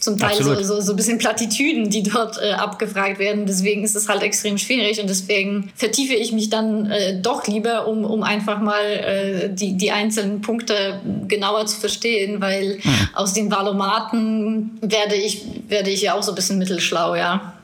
zum 0.00 0.18
Teil 0.18 0.42
so, 0.42 0.54
so, 0.62 0.80
so 0.80 0.92
ein 0.92 0.96
bisschen 0.96 1.18
Plattitüden, 1.18 1.90
die 1.90 2.02
dort 2.02 2.40
äh, 2.40 2.52
abgefragt 2.52 3.18
werden. 3.18 3.46
Deswegen 3.46 3.84
ist 3.84 3.96
es 3.96 4.08
halt 4.08 4.22
extrem 4.22 4.58
schwierig 4.58 5.00
und 5.00 5.08
deswegen 5.08 5.72
vertiefe 5.74 6.14
ich 6.14 6.32
mich 6.32 6.50
dann 6.50 6.90
äh, 6.90 7.20
doch 7.20 7.46
lieber, 7.46 7.86
um, 7.86 8.04
um 8.04 8.22
einfach 8.22 8.60
mal 8.60 8.84
äh, 8.84 9.48
die, 9.52 9.76
die 9.76 9.90
einzelnen 9.90 10.40
Punkte 10.40 11.00
genauer 11.26 11.66
zu 11.66 11.78
verstehen, 11.78 12.40
weil 12.40 12.78
hm. 12.80 12.92
aus 13.14 13.34
den 13.34 13.50
Valomaten 13.50 14.78
werde 14.80 15.14
ich, 15.14 15.42
werde 15.68 15.90
ich 15.90 16.02
ja 16.02 16.14
auch 16.14 16.22
so 16.22 16.32
ein 16.32 16.34
bisschen 16.34 16.58
mittelschlau, 16.58 17.14
ja. 17.14 17.54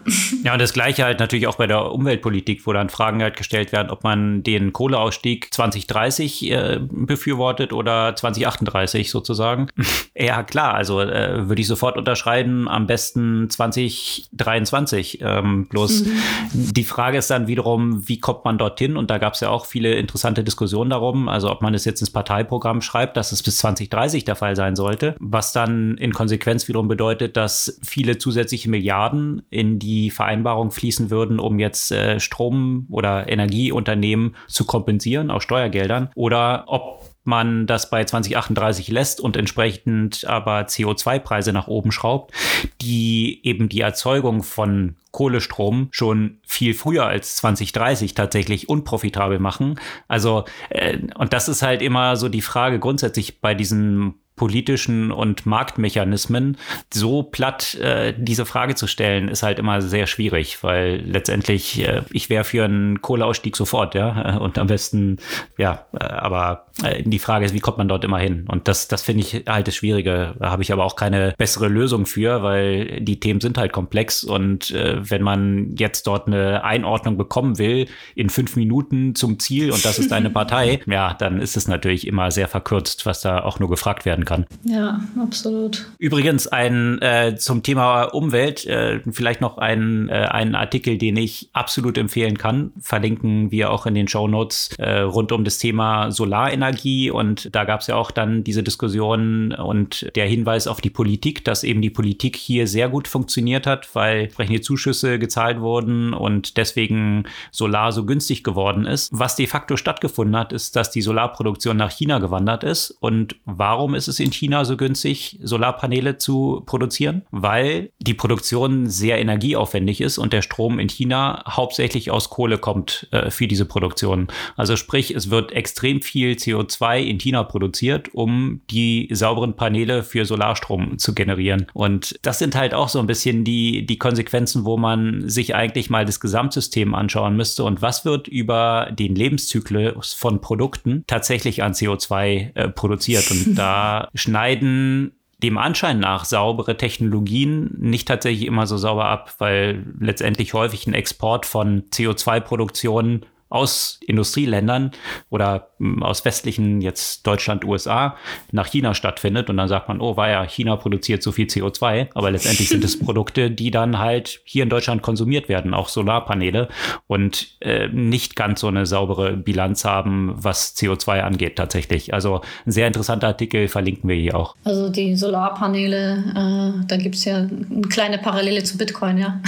Ja, 0.43 0.53
und 0.53 0.61
das 0.61 0.73
Gleiche 0.73 1.05
halt 1.05 1.21
natürlich 1.21 1.47
auch 1.47 1.57
bei 1.57 1.67
der 1.67 1.93
Umweltpolitik, 1.93 2.67
wo 2.67 2.73
dann 2.73 2.89
Fragen 2.89 3.23
halt 3.23 3.37
gestellt 3.37 3.73
werden, 3.73 3.91
ob 3.91 4.05
man 4.05 4.43
den 4.43 4.73
Kohleausstieg 4.73 5.53
2030 5.53 6.51
äh, 6.51 6.81
befürwortet 6.91 7.73
oder 7.73 8.15
2038 8.15 9.11
sozusagen. 9.11 9.69
ja, 10.15 10.43
klar, 10.43 10.75
also 10.75 11.01
äh, 11.01 11.49
würde 11.49 11.61
ich 11.61 11.67
sofort 11.67 11.97
unterschreiben, 11.97 12.69
am 12.69 12.87
besten 12.87 13.49
2023. 13.49 15.21
Ähm, 15.23 15.67
bloß 15.69 16.05
mhm. 16.05 16.13
die 16.53 16.85
Frage 16.85 17.19
ist 17.19 17.31
dann 17.31 17.47
wiederum, 17.47 18.07
wie 18.09 18.19
kommt 18.19 18.45
man 18.45 18.59
dorthin? 18.59 18.97
Und 18.97 19.11
da 19.11 19.19
gab 19.19 19.35
es 19.35 19.41
ja 19.41 19.49
auch 19.49 19.67
viele 19.67 19.95
interessante 19.95 20.45
Diskussionen 20.45 20.91
darum, 20.91 21.29
also 21.29 21.51
ob 21.51 21.63
man 21.63 21.75
es 21.75 21.85
jetzt 21.85 22.01
ins 22.01 22.11
Parteiprogramm 22.11 22.83
schreibt, 22.83 23.17
dass 23.17 23.33
es 23.33 23.43
bis 23.43 23.59
2030 23.59 24.25
der 24.25 24.37
Fall 24.37 24.57
sein 24.57 24.77
sollte, 24.77 25.17
was 25.21 25.53
dann 25.53 25.97
in 25.97 26.13
Konsequenz 26.13 26.69
wiederum 26.69 26.89
bedeutet, 26.89 27.37
dass 27.37 27.79
viele 27.83 28.19
zusätzliche 28.19 28.69
Milliarden 28.69 29.43
in 29.51 29.79
die 29.79 29.94
die 29.95 30.11
Vereinbarung 30.11 30.73
fließen 30.73 31.11
würden, 31.11 31.39
um 31.39 31.61
jetzt 31.61 31.93
äh, 31.93 32.19
Strom- 32.19 32.87
oder 32.91 33.29
Energieunternehmen 33.29 34.35
zu 34.49 34.65
kompensieren 34.65 35.31
aus 35.31 35.45
Steuergeldern 35.45 36.11
oder 36.17 36.65
ob 36.67 37.05
man 37.23 37.67
das 37.67 37.89
bei 37.89 38.05
2038 38.05 38.89
lässt 38.89 39.21
und 39.21 39.37
entsprechend 39.37 40.27
aber 40.27 40.63
CO2-Preise 40.63 41.53
nach 41.53 41.69
oben 41.69 41.91
schraubt, 41.91 42.35
die 42.83 43.41
eben 43.45 43.71
die 43.71 43.81
Erzeugung 43.81 44.43
von 44.43 44.97
Kohlestrom 45.11 45.89
schon 45.91 46.39
viel 46.45 46.75
früher 46.75 47.07
als 47.07 47.37
2030 47.37 48.15
tatsächlich 48.15 48.69
unprofitabel 48.69 49.39
machen. 49.39 49.81
Also, 50.07 50.45
äh, 50.71 50.99
und 51.17 51.33
das 51.33 51.49
ist 51.49 51.63
halt 51.63 51.83
immer 51.83 52.17
so 52.17 52.29
die 52.29 52.43
Frage 52.43 52.79
grundsätzlich 52.79 53.41
bei 53.41 53.55
diesen 53.55 54.15
politischen 54.37 55.13
und 55.13 55.47
Marktmechanismen 55.47 56.57
so 56.93 57.23
platt 57.23 57.75
äh, 57.77 58.15
diese 58.17 58.47
Frage 58.47 58.75
zu 58.75 58.87
stellen, 58.87 59.29
ist 59.29 59.43
halt 59.43 59.59
immer 59.59 59.81
sehr 59.81 60.07
schwierig, 60.07 60.63
weil 60.63 61.03
letztendlich 61.07 61.81
äh, 61.87 62.03
ich 62.11 62.31
wäre 62.31 62.45
für 62.45 62.65
einen 62.65 63.01
Kohleausstieg 63.01 63.57
sofort, 63.57 63.95
ja, 63.95 64.39
und 64.39 64.59
am 64.59 64.67
besten, 64.67 65.19
ja, 65.57 65.87
äh, 65.93 66.05
aber 66.05 66.67
äh, 66.83 67.03
die 67.05 67.19
Frage 67.19 67.45
ist, 67.45 67.55
wie 67.55 67.61
kommt 67.61 67.79
man 67.79 67.89
dort 67.89 68.05
immer 68.05 68.19
hin? 68.19 68.47
Und 68.49 68.67
das, 68.67 68.89
das 68.89 69.03
finde 69.03 69.23
ich 69.23 69.45
halt 69.47 69.69
das 69.69 69.77
Schwierige. 69.77 70.35
Da 70.39 70.51
habe 70.51 70.63
ich 70.63 70.73
aber 70.73 70.85
auch 70.85 70.97
keine 70.97 71.35
bessere 71.39 71.69
Lösung 71.69 72.07
für, 72.07 72.43
weil 72.43 73.01
die 73.01 73.21
Themen 73.21 73.41
sind 73.41 73.57
halt 73.59 73.73
komplex 73.73 74.25
und 74.25 74.73
äh, 74.73 74.99
wenn 75.09 75.23
man 75.23 75.77
jetzt 75.79 76.07
dort 76.07 76.27
eine 76.27 76.65
Einordnung 76.65 77.17
bekommen 77.17 77.59
will 77.59 77.87
in 78.17 78.31
fünf 78.31 78.57
Minuten 78.57 79.15
zum 79.15 79.39
Ziel 79.39 79.71
und 79.71 79.85
das 79.85 79.99
ist 79.99 80.13
eine 80.13 80.31
Partei, 80.35 80.81
ja, 80.87 81.15
dann 81.15 81.41
ist 81.41 81.57
es 81.57 81.69
natürlich 81.69 82.07
immer 82.07 82.31
sehr 82.31 82.49
verkürzt, 82.49 83.07
was 83.07 83.21
da 83.21 83.43
auch 83.43 83.61
nur 83.61 83.71
gefragt 83.71 84.05
werden 84.05 84.24
kann. 84.25 84.47
Ja, 84.65 85.01
absolut. 85.21 85.87
Übrigens 85.99 86.47
ein 86.49 87.01
äh, 87.03 87.37
zum 87.37 87.63
Thema 87.63 88.05
Umwelt 88.05 88.67
äh, 88.67 89.01
vielleicht 89.11 89.41
noch 89.41 89.59
ein, 89.59 90.09
äh, 90.09 90.13
einen 90.13 90.55
Artikel, 90.55 90.99
den 90.99 91.17
ich 91.17 91.49
absolut 91.53 91.99
empfehlen 91.99 92.39
kann. 92.39 92.73
Verlinken 92.81 93.51
wir 93.51 93.71
auch 93.71 93.87
in 93.87 93.95
den 93.95 94.09
Show 94.09 94.29
Notes 94.29 94.71
äh, 94.79 95.01
rund 95.01 95.33
um 95.33 95.45
das 95.45 95.59
Thema 95.59 96.11
Solarenergie 96.11 97.11
und 97.11 97.55
da 97.55 97.65
gab 97.65 97.81
es 97.81 97.87
ja 97.87 97.97
auch 97.97 98.11
dann 98.11 98.45
diese 98.45 98.63
Diskussion 98.63 99.53
und 99.53 100.11
der 100.15 100.27
Hinweis 100.27 100.67
auf 100.67 100.81
die 100.81 100.91
Politik, 100.91 101.45
dass 101.45 101.65
eben 101.65 101.83
die 101.83 101.91
Politik 101.91 102.37
hier 102.37 102.67
sehr 102.67 102.89
gut 102.89 103.09
funktioniert 103.09 103.67
hat, 103.67 103.95
weil 103.95 104.25
entsprechende 104.25 104.61
Zuschüsse 104.61 105.19
gezahlt 105.19 105.61
wurden 105.61 106.15
und 106.15 106.57
deswegen 106.57 107.25
Solar 107.51 107.93
so 107.93 108.05
günstig 108.05 108.45
geworden 108.45 108.87
ist. 108.87 109.11
Was 109.13 109.37
de 109.37 109.47
facto 109.47 109.77
stattgefunden 109.77 110.37
hat, 110.37 110.53
ist, 110.53 110.77
dass 110.77 110.91
die 110.91 111.03
Solarproduktion 111.03 111.77
nach 111.77 111.91
China 111.91 112.19
gewandert 112.19 112.65
ist 112.65 112.91
und 113.01 113.37
warum 113.45 113.95
ist 113.95 114.09
es 114.09 114.14
in 114.21 114.33
China 114.33 114.65
so 114.65 114.77
günstig, 114.77 115.39
Solarpaneele 115.43 116.19
zu 116.19 116.63
produzieren? 116.67 117.23
Weil 117.31 117.91
die 117.99 118.15
Produktion 118.15 118.89
sehr 118.89 119.19
energieaufwendig 119.19 120.01
ist 120.01 120.19
und 120.19 120.33
der 120.33 120.43
Strom 120.43 120.79
in 120.79 120.89
China 120.89 121.45
hauptsächlich 121.49 122.11
aus 122.11 122.31
Kohle 122.31 122.59
kommt 122.59 123.09
äh, 123.11 123.31
für 123.31 123.47
diese 123.47 123.65
Produktion. 123.65 124.29
Also 124.57 124.77
sprich, 124.77 125.15
es 125.15 125.31
wird 125.31 125.53
extrem 125.53 126.03
viel 126.03 126.33
CO2 126.33 127.03
in 127.03 127.19
China 127.19 127.43
produziert, 127.43 128.15
um 128.15 128.61
die 128.71 129.09
sauberen 129.13 129.57
Paneele 129.57 130.03
für 130.03 130.25
Solarstrom 130.25 130.99
zu 130.99 131.15
generieren. 131.15 131.67
Und 131.73 132.19
das 132.23 132.39
sind 132.39 132.55
halt 132.55 132.75
auch 132.75 132.89
so 132.89 132.99
ein 132.99 133.07
bisschen 133.07 133.45
die, 133.45 133.87
die 133.87 133.99
Konsequenzen, 133.99 134.65
wo 134.65 134.77
man 134.77 135.29
sich 135.29 135.55
eigentlich 135.55 135.91
mal 135.91 136.05
das 136.05 136.21
Gesamtsystem 136.21 136.95
anschauen 136.95 137.37
müsste 137.37 137.65
und 137.65 137.83
was 137.83 138.05
wird 138.05 138.29
über 138.29 138.91
den 138.93 139.15
Lebenszyklus 139.15 140.13
von 140.13 140.41
Produkten 140.41 141.05
tatsächlich 141.07 141.63
an 141.63 141.73
CO2 141.73 142.55
äh, 142.55 142.69
produziert. 142.69 143.31
Und 143.31 143.55
da 143.57 144.04
schneiden 144.15 145.13
dem 145.43 145.59
Anschein 145.59 146.01
nach 146.01 146.25
saubere 146.25 146.77
Technologien 146.77 147.75
nicht 147.79 148.09
tatsächlich 148.09 148.47
immer 148.47 148.67
so 148.67 148.79
sauber 148.79 149.07
ab, 149.07 149.35
weil 149.39 149.85
letztendlich 150.01 150.55
häufig 150.55 150.87
ein 150.87 150.95
Export 150.95 151.45
von 151.45 151.85
CO2-Produktionen 151.91 153.27
aus 153.55 154.01
Industrieländern 154.05 154.91
oder 155.31 155.69
hm, 155.79 156.03
aus 156.03 156.25
westlichen, 156.25 156.81
jetzt 156.81 157.25
Deutschland, 157.25 157.65
USA, 157.65 158.17
nach 158.51 158.67
China 158.67 158.95
stattfindet. 158.95 159.49
Und 159.49 159.57
dann 159.57 159.69
sagt 159.69 159.89
man, 159.89 160.01
oh, 160.01 160.17
war 160.17 160.29
ja, 160.29 160.43
China 160.45 160.75
produziert 160.75 161.23
so 161.23 161.31
viel 161.31 161.47
CO2. 161.47 162.09
Aber 162.15 162.33
letztendlich 162.33 162.69
sind 162.69 162.83
es 162.83 162.99
Produkte, 163.05 163.53
die 163.53 163.71
dann 163.71 164.01
halt 164.01 164.41
hier 164.45 164.65
in 164.65 164.71
Deutschland 164.71 165.03
konsumiert 165.03 165.49
werden, 165.49 165.73
auch 165.73 165.89
Solarpaneele 165.89 166.69
und 167.07 167.57
äh, 167.61 167.87
nicht 167.89 168.35
ganz 168.35 168.61
so 168.61 168.67
eine 168.67 168.87
saubere 168.87 169.37
Bilanz 169.37 169.85
haben, 169.85 170.33
was 170.35 170.77
CO2 170.77 171.21
angeht 171.21 171.55
tatsächlich. 171.55 172.13
Also 172.13 172.41
ein 172.67 172.73
sehr 172.73 172.89
interessanter 172.89 173.29
Artikel 173.29 173.69
verlinken 173.69 174.11
wir 174.11 174.17
hier 174.17 174.35
auch. 174.35 174.57
Also 174.65 174.89
die 174.89 175.15
Solarpaneele, 175.15 176.25
äh, 176.31 176.87
da 176.89 176.97
gibt 176.97 177.15
es 177.15 177.25
ja 177.25 177.37
eine 177.37 177.83
kleine 177.89 178.19
Parallele 178.19 178.65
zu 178.65 178.77
Bitcoin, 178.77 179.19
ja. 179.19 179.41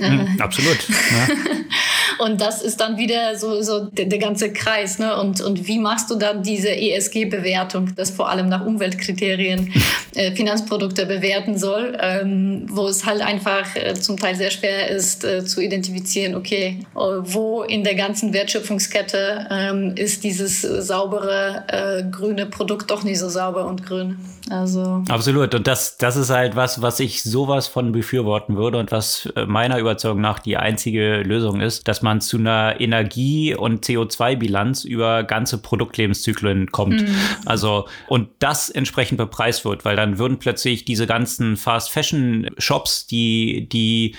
Mhm, 0.00 0.36
absolut. 0.40 0.88
Ja. 0.88 1.34
Und 2.20 2.42
das 2.42 2.60
ist 2.60 2.80
dann 2.80 2.98
wieder 2.98 3.34
so, 3.36 3.62
so 3.62 3.86
der, 3.86 4.04
der 4.04 4.18
ganze 4.18 4.52
Kreis. 4.52 4.98
Ne? 4.98 5.16
Und, 5.18 5.40
und 5.40 5.66
wie 5.66 5.78
machst 5.78 6.10
du 6.10 6.16
dann 6.16 6.42
diese 6.42 6.68
ESG-Bewertung, 6.68 7.94
das 7.96 8.10
vor 8.10 8.28
allem 8.28 8.50
nach 8.50 8.64
Umweltkriterien 8.64 9.72
äh, 10.14 10.32
Finanzprodukte 10.32 11.06
bewerten 11.06 11.56
soll, 11.56 11.96
ähm, 11.98 12.66
wo 12.68 12.86
es 12.88 13.06
halt 13.06 13.22
einfach 13.22 13.74
äh, 13.74 13.94
zum 13.94 14.18
Teil 14.18 14.34
sehr 14.34 14.50
schwer 14.50 14.90
ist 14.90 15.24
äh, 15.24 15.46
zu 15.46 15.62
identifizieren, 15.62 16.34
okay, 16.34 16.80
äh, 16.94 16.98
wo 16.98 17.62
in 17.62 17.84
der 17.84 17.94
ganzen 17.94 18.34
Wertschöpfungskette 18.34 19.46
ähm, 19.50 19.94
ist 19.96 20.22
dieses 20.22 20.60
saubere 20.60 21.64
äh, 21.68 22.02
grüne 22.10 22.44
Produkt 22.44 22.90
doch 22.90 23.02
nicht 23.02 23.18
so 23.18 23.30
sauber 23.30 23.66
und 23.66 23.86
grün. 23.86 24.18
Also 24.50 25.04
Absolut. 25.08 25.54
Und 25.54 25.66
das, 25.66 25.96
das 25.96 26.16
ist 26.16 26.30
halt 26.30 26.56
was, 26.56 26.82
was 26.82 26.98
ich 26.98 27.22
sowas 27.22 27.68
von 27.68 27.92
befürworten 27.92 28.56
würde 28.56 28.78
und 28.78 28.90
was 28.90 29.26
äh, 29.36 29.46
meiner 29.46 29.78
Überzeugung 29.78 30.20
nach 30.20 30.40
die 30.40 30.56
einzige 30.56 31.22
Lösung 31.22 31.60
ist, 31.60 31.86
dass 31.86 32.02
man 32.02 32.09
zu 32.18 32.38
einer 32.38 32.80
Energie- 32.80 33.54
und 33.54 33.84
CO2-Bilanz 33.84 34.84
über 34.84 35.22
ganze 35.22 35.58
Produktlebenszyklen 35.58 36.72
kommt. 36.72 37.02
Mhm. 37.02 37.14
Also, 37.44 37.86
und 38.08 38.30
das 38.40 38.70
entsprechend 38.70 39.18
bepreist 39.18 39.64
wird, 39.64 39.84
weil 39.84 39.96
dann 39.96 40.18
würden 40.18 40.38
plötzlich 40.38 40.84
diese 40.84 41.06
ganzen 41.06 41.56
Fast-Fashion-Shops, 41.56 43.06
die 43.06 43.68
die 43.68 44.16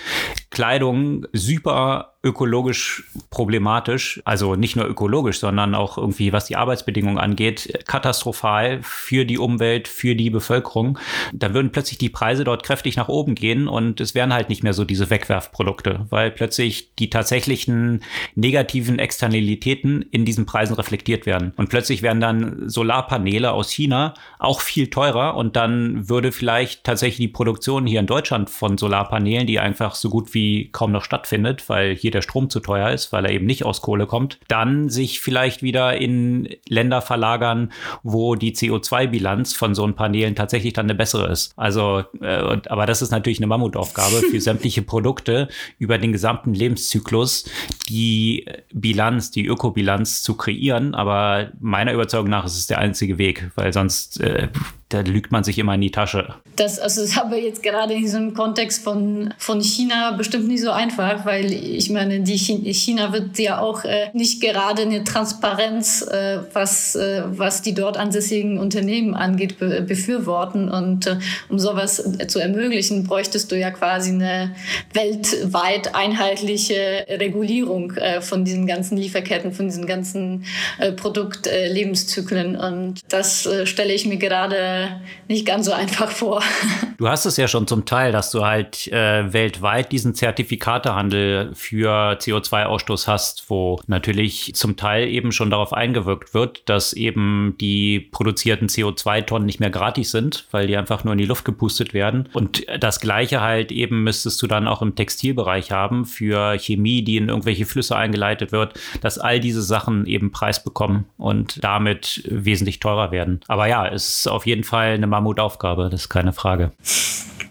Kleidung 0.50 1.26
super 1.32 2.11
ökologisch 2.24 3.04
problematisch, 3.30 4.22
also 4.24 4.54
nicht 4.54 4.76
nur 4.76 4.86
ökologisch, 4.86 5.40
sondern 5.40 5.74
auch 5.74 5.98
irgendwie, 5.98 6.32
was 6.32 6.44
die 6.44 6.54
Arbeitsbedingungen 6.54 7.18
angeht, 7.18 7.84
katastrophal 7.86 8.78
für 8.82 9.24
die 9.24 9.38
Umwelt, 9.38 9.88
für 9.88 10.14
die 10.14 10.30
Bevölkerung. 10.30 10.98
Da 11.32 11.52
würden 11.52 11.72
plötzlich 11.72 11.98
die 11.98 12.10
Preise 12.10 12.44
dort 12.44 12.62
kräftig 12.62 12.96
nach 12.96 13.08
oben 13.08 13.34
gehen 13.34 13.66
und 13.66 14.00
es 14.00 14.14
wären 14.14 14.32
halt 14.32 14.50
nicht 14.50 14.62
mehr 14.62 14.72
so 14.72 14.84
diese 14.84 15.10
Wegwerfprodukte, 15.10 16.06
weil 16.10 16.30
plötzlich 16.30 16.94
die 16.94 17.10
tatsächlichen 17.10 18.04
negativen 18.36 19.00
Externalitäten 19.00 20.02
in 20.02 20.24
diesen 20.24 20.46
Preisen 20.46 20.74
reflektiert 20.74 21.26
werden. 21.26 21.52
Und 21.56 21.70
plötzlich 21.70 22.02
werden 22.02 22.20
dann 22.20 22.68
Solarpaneele 22.68 23.50
aus 23.50 23.70
China 23.70 24.14
auch 24.38 24.60
viel 24.60 24.90
teurer 24.90 25.36
und 25.36 25.56
dann 25.56 26.08
würde 26.08 26.30
vielleicht 26.30 26.84
tatsächlich 26.84 27.26
die 27.26 27.32
Produktion 27.32 27.84
hier 27.86 27.98
in 27.98 28.06
Deutschland 28.06 28.48
von 28.48 28.78
Solarpanelen, 28.78 29.48
die 29.48 29.58
einfach 29.58 29.96
so 29.96 30.08
gut 30.08 30.34
wie 30.34 30.70
kaum 30.70 30.92
noch 30.92 31.02
stattfindet, 31.02 31.68
weil 31.68 31.96
hier 31.96 32.11
der 32.14 32.22
Strom 32.22 32.50
zu 32.50 32.60
teuer 32.60 32.90
ist, 32.90 33.12
weil 33.12 33.24
er 33.24 33.32
eben 33.32 33.46
nicht 33.46 33.64
aus 33.64 33.80
Kohle 33.80 34.06
kommt, 34.06 34.38
dann 34.48 34.88
sich 34.88 35.20
vielleicht 35.20 35.62
wieder 35.62 35.96
in 35.96 36.48
Länder 36.68 37.02
verlagern, 37.02 37.72
wo 38.02 38.34
die 38.34 38.54
CO2-Bilanz 38.54 39.54
von 39.54 39.74
so 39.74 39.84
einen 39.84 39.94
Paneelen 39.94 40.34
tatsächlich 40.34 40.72
dann 40.72 40.86
eine 40.86 40.94
bessere 40.94 41.30
ist. 41.30 41.52
Also, 41.56 42.04
äh, 42.20 42.60
aber 42.68 42.86
das 42.86 43.02
ist 43.02 43.10
natürlich 43.10 43.38
eine 43.38 43.46
Mammutaufgabe 43.46 44.22
für 44.30 44.40
sämtliche 44.52 44.82
Produkte 44.82 45.48
über 45.78 45.98
den 45.98 46.12
gesamten 46.12 46.54
Lebenszyklus, 46.54 47.44
die 47.88 48.46
Bilanz, 48.72 49.30
die 49.30 49.46
Ökobilanz 49.46 50.22
zu 50.22 50.36
kreieren. 50.36 50.94
Aber 50.94 51.50
meiner 51.60 51.92
Überzeugung 51.92 52.30
nach 52.30 52.44
ist 52.44 52.58
es 52.58 52.66
der 52.66 52.78
einzige 52.78 53.18
Weg, 53.18 53.50
weil 53.54 53.72
sonst 53.72 54.20
äh, 54.20 54.48
da 54.92 55.00
lügt 55.00 55.32
man 55.32 55.42
sich 55.42 55.58
immer 55.58 55.74
in 55.74 55.80
die 55.80 55.90
Tasche. 55.90 56.34
Das, 56.56 56.78
also 56.78 57.00
das 57.00 57.16
habe 57.16 57.36
jetzt 57.36 57.62
gerade 57.62 57.94
in 57.94 58.02
diesem 58.02 58.34
Kontext 58.34 58.84
von, 58.84 59.32
von 59.38 59.60
China 59.60 60.12
bestimmt 60.12 60.48
nicht 60.48 60.62
so 60.62 60.70
einfach, 60.70 61.24
weil 61.24 61.50
ich 61.50 61.88
meine, 61.90 62.20
die 62.20 62.36
China 62.36 63.12
wird 63.12 63.38
ja 63.38 63.60
auch 63.60 63.84
äh, 63.84 64.08
nicht 64.12 64.42
gerade 64.42 64.82
eine 64.82 65.02
Transparenz, 65.04 66.02
äh, 66.02 66.40
was, 66.52 66.94
äh, 66.94 67.22
was 67.26 67.62
die 67.62 67.72
dort 67.74 67.96
ansässigen 67.96 68.58
Unternehmen 68.58 69.14
angeht, 69.14 69.58
be 69.58 69.80
befürworten. 69.82 70.68
Und 70.68 71.06
äh, 71.06 71.16
um 71.48 71.58
sowas 71.58 72.02
zu 72.28 72.38
ermöglichen, 72.38 73.04
bräuchtest 73.04 73.50
du 73.50 73.58
ja 73.58 73.70
quasi 73.70 74.10
eine 74.10 74.54
weltweit 74.92 75.94
einheitliche 75.94 77.06
Regulierung 77.08 77.92
äh, 77.92 78.20
von 78.20 78.44
diesen 78.44 78.66
ganzen 78.66 78.98
Lieferketten, 78.98 79.52
von 79.52 79.66
diesen 79.66 79.86
ganzen 79.86 80.44
äh, 80.78 80.92
Produktlebenszyklen. 80.92 82.56
Und 82.56 83.00
das 83.08 83.48
stelle 83.64 83.94
ich 83.94 84.06
mir 84.06 84.18
gerade 84.18 84.81
nicht 85.28 85.46
ganz 85.46 85.66
so 85.66 85.72
einfach 85.72 86.10
vor. 86.10 86.42
Du 86.98 87.08
hast 87.08 87.24
es 87.24 87.36
ja 87.36 87.48
schon 87.48 87.66
zum 87.66 87.84
Teil, 87.84 88.12
dass 88.12 88.30
du 88.30 88.44
halt 88.44 88.86
äh, 88.92 89.32
weltweit 89.32 89.90
diesen 89.90 90.14
Zertifikatehandel 90.14 91.50
für 91.52 92.12
CO2-Ausstoß 92.12 93.08
hast, 93.08 93.50
wo 93.50 93.80
natürlich 93.88 94.52
zum 94.54 94.76
Teil 94.76 95.08
eben 95.08 95.32
schon 95.32 95.50
darauf 95.50 95.72
eingewirkt 95.72 96.32
wird, 96.32 96.62
dass 96.68 96.92
eben 96.92 97.56
die 97.60 97.98
produzierten 97.98 98.68
CO2-Tonnen 98.68 99.46
nicht 99.46 99.58
mehr 99.58 99.70
gratis 99.70 100.12
sind, 100.12 100.46
weil 100.52 100.68
die 100.68 100.76
einfach 100.76 101.02
nur 101.02 101.14
in 101.14 101.18
die 101.18 101.24
Luft 101.24 101.44
gepustet 101.44 101.92
werden. 101.92 102.28
Und 102.34 102.64
das 102.78 103.00
Gleiche 103.00 103.40
halt 103.40 103.72
eben 103.72 104.04
müsstest 104.04 104.40
du 104.40 104.46
dann 104.46 104.68
auch 104.68 104.80
im 104.80 104.94
Textilbereich 104.94 105.72
haben 105.72 106.04
für 106.04 106.56
Chemie, 106.58 107.02
die 107.02 107.16
in 107.16 107.30
irgendwelche 107.30 107.66
Flüsse 107.66 107.96
eingeleitet 107.96 108.52
wird, 108.52 108.78
dass 109.00 109.18
all 109.18 109.40
diese 109.40 109.62
Sachen 109.62 110.06
eben 110.06 110.30
Preis 110.30 110.62
bekommen 110.62 111.06
und 111.18 111.64
damit 111.64 112.22
wesentlich 112.28 112.78
teurer 112.78 113.10
werden. 113.10 113.40
Aber 113.48 113.66
ja, 113.66 113.88
es 113.88 114.18
ist 114.18 114.28
auf 114.28 114.46
jeden 114.46 114.62
Fall 114.62 114.71
Fall 114.72 114.94
eine 114.94 115.06
Mammutaufgabe, 115.06 115.90
das 115.90 116.02
ist 116.04 116.08
keine 116.08 116.32
Frage. 116.32 116.72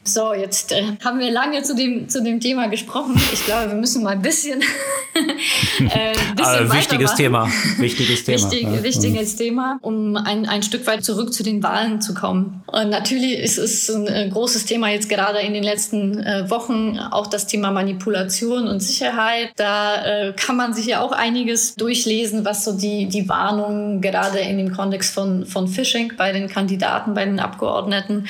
So, 0.03 0.33
jetzt 0.33 0.71
äh, 0.71 0.81
haben 1.03 1.19
wir 1.19 1.29
lange 1.29 1.61
zu 1.61 1.75
dem, 1.75 2.09
zu 2.09 2.23
dem 2.23 2.39
Thema 2.39 2.67
gesprochen. 2.67 3.21
Ich 3.33 3.45
glaube, 3.45 3.69
wir 3.69 3.77
müssen 3.77 4.01
mal 4.01 4.11
ein 4.11 4.21
bisschen. 4.21 4.59
äh, 5.13 6.13
ein 6.17 6.35
bisschen 6.35 6.73
wichtiges 6.73 7.13
Thema. 7.13 7.47
Wichtiges 7.77 8.23
Thema. 8.23 8.37
Wichtig, 8.37 8.63
ja. 8.63 8.83
Wichtiges 8.83 9.35
Thema, 9.35 9.77
um 9.81 10.15
ein, 10.15 10.47
ein 10.47 10.63
Stück 10.63 10.87
weit 10.87 11.03
zurück 11.03 11.31
zu 11.31 11.43
den 11.43 11.61
Wahlen 11.61 12.01
zu 12.01 12.15
kommen. 12.15 12.63
Und 12.65 12.89
natürlich 12.89 13.37
ist 13.37 13.59
es 13.59 13.89
ein 13.91 14.07
äh, 14.07 14.27
großes 14.29 14.65
Thema 14.65 14.89
jetzt 14.89 15.07
gerade 15.07 15.37
in 15.39 15.53
den 15.53 15.63
letzten 15.63 16.19
äh, 16.19 16.49
Wochen, 16.49 16.97
auch 16.97 17.27
das 17.27 17.45
Thema 17.45 17.69
Manipulation 17.69 18.67
und 18.67 18.79
Sicherheit. 18.79 19.51
Da 19.55 20.03
äh, 20.03 20.33
kann 20.33 20.57
man 20.57 20.73
sich 20.73 20.87
ja 20.87 21.01
auch 21.01 21.11
einiges 21.11 21.75
durchlesen, 21.75 22.43
was 22.43 22.65
so 22.65 22.75
die, 22.75 23.07
die 23.07 23.29
Warnungen 23.29 24.01
gerade 24.01 24.39
in 24.39 24.57
dem 24.57 24.73
Kontext 24.73 25.13
von, 25.13 25.45
von 25.45 25.67
Phishing 25.67 26.13
bei 26.17 26.31
den 26.31 26.47
Kandidaten, 26.47 27.13
bei 27.13 27.25
den 27.25 27.39
Abgeordneten 27.39 28.25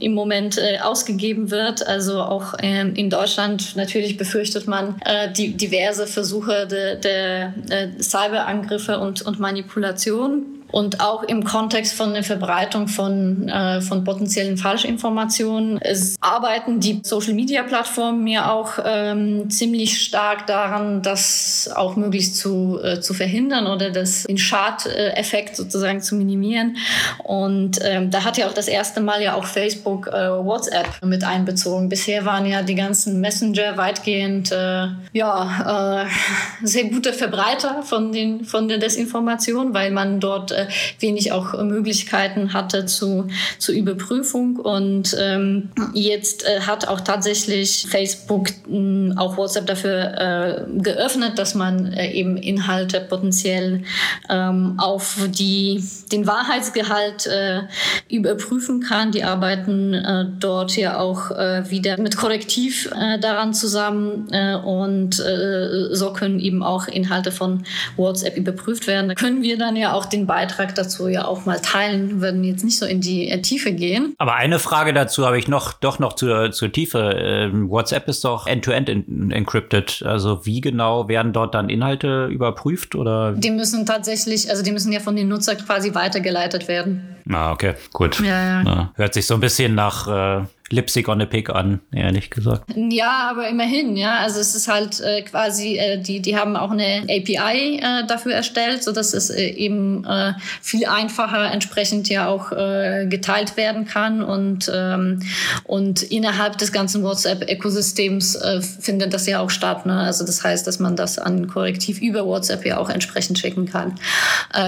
im 0.00 0.12
Moment 0.12 0.58
äh, 0.58 0.80
ausgegeben 0.80 1.13
gegeben 1.18 1.50
wird. 1.50 1.86
Also 1.86 2.20
auch 2.20 2.54
ähm, 2.60 2.94
in 2.94 3.10
Deutschland 3.10 3.76
natürlich 3.76 4.16
befürchtet 4.16 4.66
man 4.66 4.96
äh, 5.04 5.32
die 5.32 5.56
diverse 5.56 6.06
Versuche 6.06 6.66
der, 6.66 6.96
der 6.96 7.54
äh, 7.70 7.88
Cyberangriffe 8.00 8.98
und, 8.98 9.22
und 9.22 9.40
Manipulation 9.40 10.63
und 10.74 10.98
auch 10.98 11.22
im 11.22 11.44
Kontext 11.44 11.94
von 11.94 12.14
der 12.14 12.24
Verbreitung 12.24 12.88
von, 12.88 13.48
äh, 13.48 13.80
von 13.80 14.02
potenziellen 14.02 14.56
Falschinformationen. 14.56 15.78
Es 15.80 16.16
arbeiten 16.20 16.80
die 16.80 17.00
Social-Media-Plattformen 17.00 18.26
ja 18.26 18.50
auch 18.50 18.80
ähm, 18.84 19.48
ziemlich 19.50 20.02
stark 20.02 20.48
daran, 20.48 21.00
das 21.00 21.70
auch 21.76 21.94
möglichst 21.94 22.38
zu, 22.38 22.80
äh, 22.82 22.98
zu 22.98 23.14
verhindern 23.14 23.68
oder 23.68 23.90
das, 23.90 24.24
den 24.24 24.36
Schadeffekt 24.36 25.54
sozusagen 25.54 26.00
zu 26.00 26.16
minimieren. 26.16 26.76
Und 27.22 27.78
ähm, 27.84 28.10
da 28.10 28.24
hat 28.24 28.36
ja 28.36 28.48
auch 28.48 28.52
das 28.52 28.66
erste 28.66 29.00
Mal 29.00 29.22
ja 29.22 29.34
auch 29.34 29.44
Facebook 29.44 30.08
äh, 30.08 30.28
WhatsApp 30.28 30.88
mit 31.04 31.22
einbezogen. 31.22 31.88
Bisher 31.88 32.24
waren 32.24 32.46
ja 32.46 32.62
die 32.62 32.74
ganzen 32.74 33.20
Messenger 33.20 33.76
weitgehend 33.76 34.50
äh, 34.50 34.88
ja, 35.12 36.02
äh, 36.02 36.66
sehr 36.66 36.86
gute 36.86 37.12
Verbreiter 37.12 37.84
von, 37.84 38.10
den, 38.10 38.44
von 38.44 38.66
der 38.66 38.78
Desinformation, 38.78 39.72
weil 39.72 39.92
man 39.92 40.18
dort 40.18 40.50
äh, 40.50 40.63
wenig 41.00 41.32
auch 41.32 41.60
Möglichkeiten 41.62 42.52
hatte 42.52 42.86
zu, 42.86 43.28
zur 43.58 43.74
Überprüfung. 43.74 44.56
Und 44.56 45.16
ähm, 45.18 45.70
jetzt 45.92 46.46
äh, 46.46 46.60
hat 46.60 46.88
auch 46.88 47.00
tatsächlich 47.00 47.86
Facebook 47.88 48.50
äh, 48.70 49.10
auch 49.16 49.36
WhatsApp 49.36 49.66
dafür 49.66 50.66
äh, 50.68 50.80
geöffnet, 50.80 51.38
dass 51.38 51.54
man 51.54 51.92
äh, 51.92 52.12
eben 52.12 52.36
Inhalte 52.36 53.00
potenziell 53.00 53.82
ähm, 54.28 54.74
auf 54.78 55.16
die, 55.28 55.82
den 56.12 56.26
Wahrheitsgehalt 56.26 57.26
äh, 57.26 57.62
überprüfen 58.08 58.80
kann. 58.80 59.10
Die 59.12 59.24
arbeiten 59.24 59.94
äh, 59.94 60.26
dort 60.38 60.76
ja 60.76 60.98
auch 60.98 61.30
äh, 61.30 61.68
wieder 61.70 62.00
mit 62.00 62.16
Korrektiv 62.16 62.90
äh, 62.94 63.18
daran 63.18 63.54
zusammen 63.54 64.28
äh, 64.30 64.54
und 64.54 65.20
äh, 65.20 65.94
so 65.94 66.12
können 66.12 66.40
eben 66.40 66.62
auch 66.62 66.88
Inhalte 66.88 67.32
von 67.32 67.64
WhatsApp 67.96 68.36
überprüft 68.36 68.86
werden. 68.86 69.08
Da 69.08 69.14
können 69.14 69.42
wir 69.42 69.58
dann 69.58 69.76
ja 69.76 69.92
auch 69.92 70.06
den 70.06 70.26
Beitrag 70.26 70.43
Beitrag 70.44 70.74
dazu 70.74 71.08
ja 71.08 71.24
auch 71.24 71.46
mal 71.46 71.60
teilen, 71.60 72.20
würden 72.20 72.44
jetzt 72.44 72.64
nicht 72.64 72.78
so 72.78 72.86
in 72.86 73.00
die 73.00 73.28
äh, 73.28 73.40
Tiefe 73.40 73.72
gehen. 73.72 74.14
Aber 74.18 74.34
eine 74.34 74.58
Frage 74.58 74.92
dazu 74.92 75.24
habe 75.24 75.38
ich 75.38 75.48
noch, 75.48 75.72
doch 75.72 75.98
noch 75.98 76.14
zur, 76.14 76.52
zur 76.52 76.70
Tiefe. 76.70 77.16
Ähm, 77.18 77.70
WhatsApp 77.70 78.08
ist 78.08 78.24
doch 78.24 78.46
end-to-end 78.46 78.88
-end 78.90 79.32
encrypted. 79.32 80.02
Also 80.04 80.44
wie 80.44 80.60
genau 80.60 81.08
werden 81.08 81.32
dort 81.32 81.54
dann 81.54 81.68
Inhalte 81.68 82.26
überprüft 82.26 82.94
oder? 82.94 83.32
Die 83.32 83.50
müssen 83.50 83.86
tatsächlich, 83.86 84.50
also 84.50 84.62
die 84.62 84.72
müssen 84.72 84.92
ja 84.92 85.00
von 85.00 85.16
den 85.16 85.28
Nutzern 85.28 85.56
quasi 85.58 85.94
weitergeleitet 85.94 86.68
werden. 86.68 87.16
Ah, 87.30 87.52
okay, 87.52 87.74
gut. 87.92 88.20
Ja, 88.20 88.26
ja. 88.26 88.62
Ja, 88.62 88.92
hört 88.96 89.14
sich 89.14 89.26
so 89.26 89.34
ein 89.34 89.40
bisschen 89.40 89.74
nach 89.74 90.08
äh, 90.08 90.44
Lipstick 90.74 91.08
on 91.08 91.22
a 91.22 91.26
Pig 91.26 91.50
an, 91.50 91.80
ehrlich 91.92 92.30
gesagt. 92.30 92.64
Ja, 92.74 93.28
aber 93.30 93.48
immerhin, 93.48 93.96
ja. 93.96 94.18
Also 94.18 94.40
es 94.40 94.54
ist 94.54 94.68
halt 94.68 95.00
äh, 95.00 95.22
quasi, 95.22 95.76
äh, 95.76 95.98
die, 95.98 96.20
die 96.20 96.36
haben 96.36 96.56
auch 96.56 96.70
eine 96.70 97.04
API 97.04 97.78
äh, 97.78 98.06
dafür 98.06 98.34
erstellt, 98.34 98.82
sodass 98.82 99.14
es 99.14 99.30
äh, 99.30 99.46
eben 99.46 100.04
äh, 100.04 100.32
viel 100.60 100.86
einfacher 100.86 101.52
entsprechend 101.52 102.08
ja 102.08 102.28
auch 102.28 102.52
äh, 102.52 103.06
geteilt 103.08 103.56
werden 103.56 103.86
kann 103.86 104.22
und, 104.22 104.70
ähm, 104.74 105.20
und 105.64 106.02
innerhalb 106.02 106.58
des 106.58 106.72
ganzen 106.72 107.02
WhatsApp-Ökosystems 107.02 108.38
findet 108.80 109.14
das 109.14 109.26
ja 109.26 109.40
auch 109.40 109.50
statt. 109.50 109.86
Ne? 109.86 109.96
Also 109.96 110.26
das 110.26 110.42
heißt, 110.42 110.66
dass 110.66 110.80
man 110.80 110.96
das 110.96 111.18
an 111.18 111.46
Korrektiv 111.46 112.00
über 112.00 112.26
WhatsApp 112.26 112.66
ja 112.66 112.78
auch 112.78 112.90
entsprechend 112.90 113.38
schicken 113.38 113.66
kann. 113.66 113.94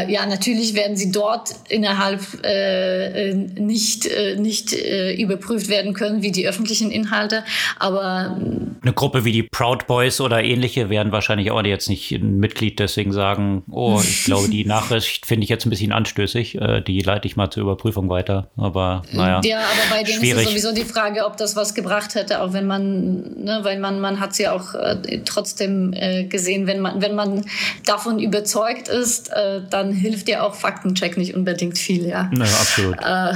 Ja, 0.09 0.27
natürlich 0.27 0.75
werden 0.75 0.97
sie 0.97 1.11
dort 1.11 1.51
innerhalb 1.69 2.21
nicht, 3.59 4.09
nicht 4.39 4.73
überprüft 4.73 5.69
werden 5.69 5.95
können 5.97 6.23
wie 6.23 6.31
die 6.31 6.47
öffentlichen 6.47 6.91
Inhalte, 6.91 7.45
aber 7.79 8.37
eine 8.83 8.93
Gruppe 8.93 9.25
wie 9.25 9.33
die 9.33 9.43
Proud 9.43 9.87
Boys 9.87 10.21
oder 10.21 10.45
ähnliche 10.45 10.91
werden 10.91 11.11
wahrscheinlich 11.11 11.51
auch 11.51 11.63
jetzt 11.63 11.89
nicht 11.89 12.13
ein 12.13 12.39
Mitglied 12.39 12.79
deswegen 12.79 13.13
sagen, 13.13 13.65
oh, 13.71 14.01
ich 14.03 14.25
glaube, 14.27 14.49
die 14.49 14.65
Nachricht 14.65 15.27
finde 15.27 15.45
ich 15.45 15.51
jetzt 15.51 15.67
ein 15.67 15.71
bisschen 15.71 15.93
anstößig, 15.93 16.61
äh, 16.61 16.81
die 16.83 17.01
leite 17.01 17.27
ich 17.27 17.37
mal 17.37 17.51
zur 17.51 17.63
Überprüfung 17.63 18.09
weiter. 18.09 18.51
Aber 18.57 19.03
naja. 19.13 19.41
Ja, 19.43 19.59
aber 19.59 19.97
bei 19.97 20.03
denen 20.03 20.21
schwierig. 20.21 20.45
ist 20.45 20.51
sowieso 20.51 20.73
die 20.73 20.85
Frage, 20.85 21.27
ob 21.27 21.37
das 21.37 21.57
was 21.57 21.75
gebracht 21.75 22.15
hätte, 22.15 22.43
auch 22.43 22.53
wenn 22.53 22.67
man, 22.67 23.45
ne, 23.45 23.61
weil 23.63 23.79
man, 23.81 24.01
man 24.01 24.21
hat 24.21 24.33
es 24.33 24.39
ja 24.39 24.53
auch 24.53 24.75
äh, 24.75 25.23
trotzdem 25.25 25.93
äh, 25.93 26.25
gesehen, 26.25 26.67
wenn 26.67 26.81
man, 26.81 27.01
wenn 27.03 27.15
man 27.15 27.45
davon 27.85 28.19
überzeugt 28.19 28.89
ist, 28.89 29.33
äh, 29.33 29.63
dann 29.69 29.93
hilft 29.93 30.29
ja 30.29 30.43
auch 30.43 30.55
Faktencheck 30.55 31.17
nicht 31.17 31.35
unbedingt 31.35 31.79
viel, 31.79 32.07
ja. 32.07 32.31
Naja, 32.33 32.53
absolut. 32.61 32.97
Äh, 33.01 33.33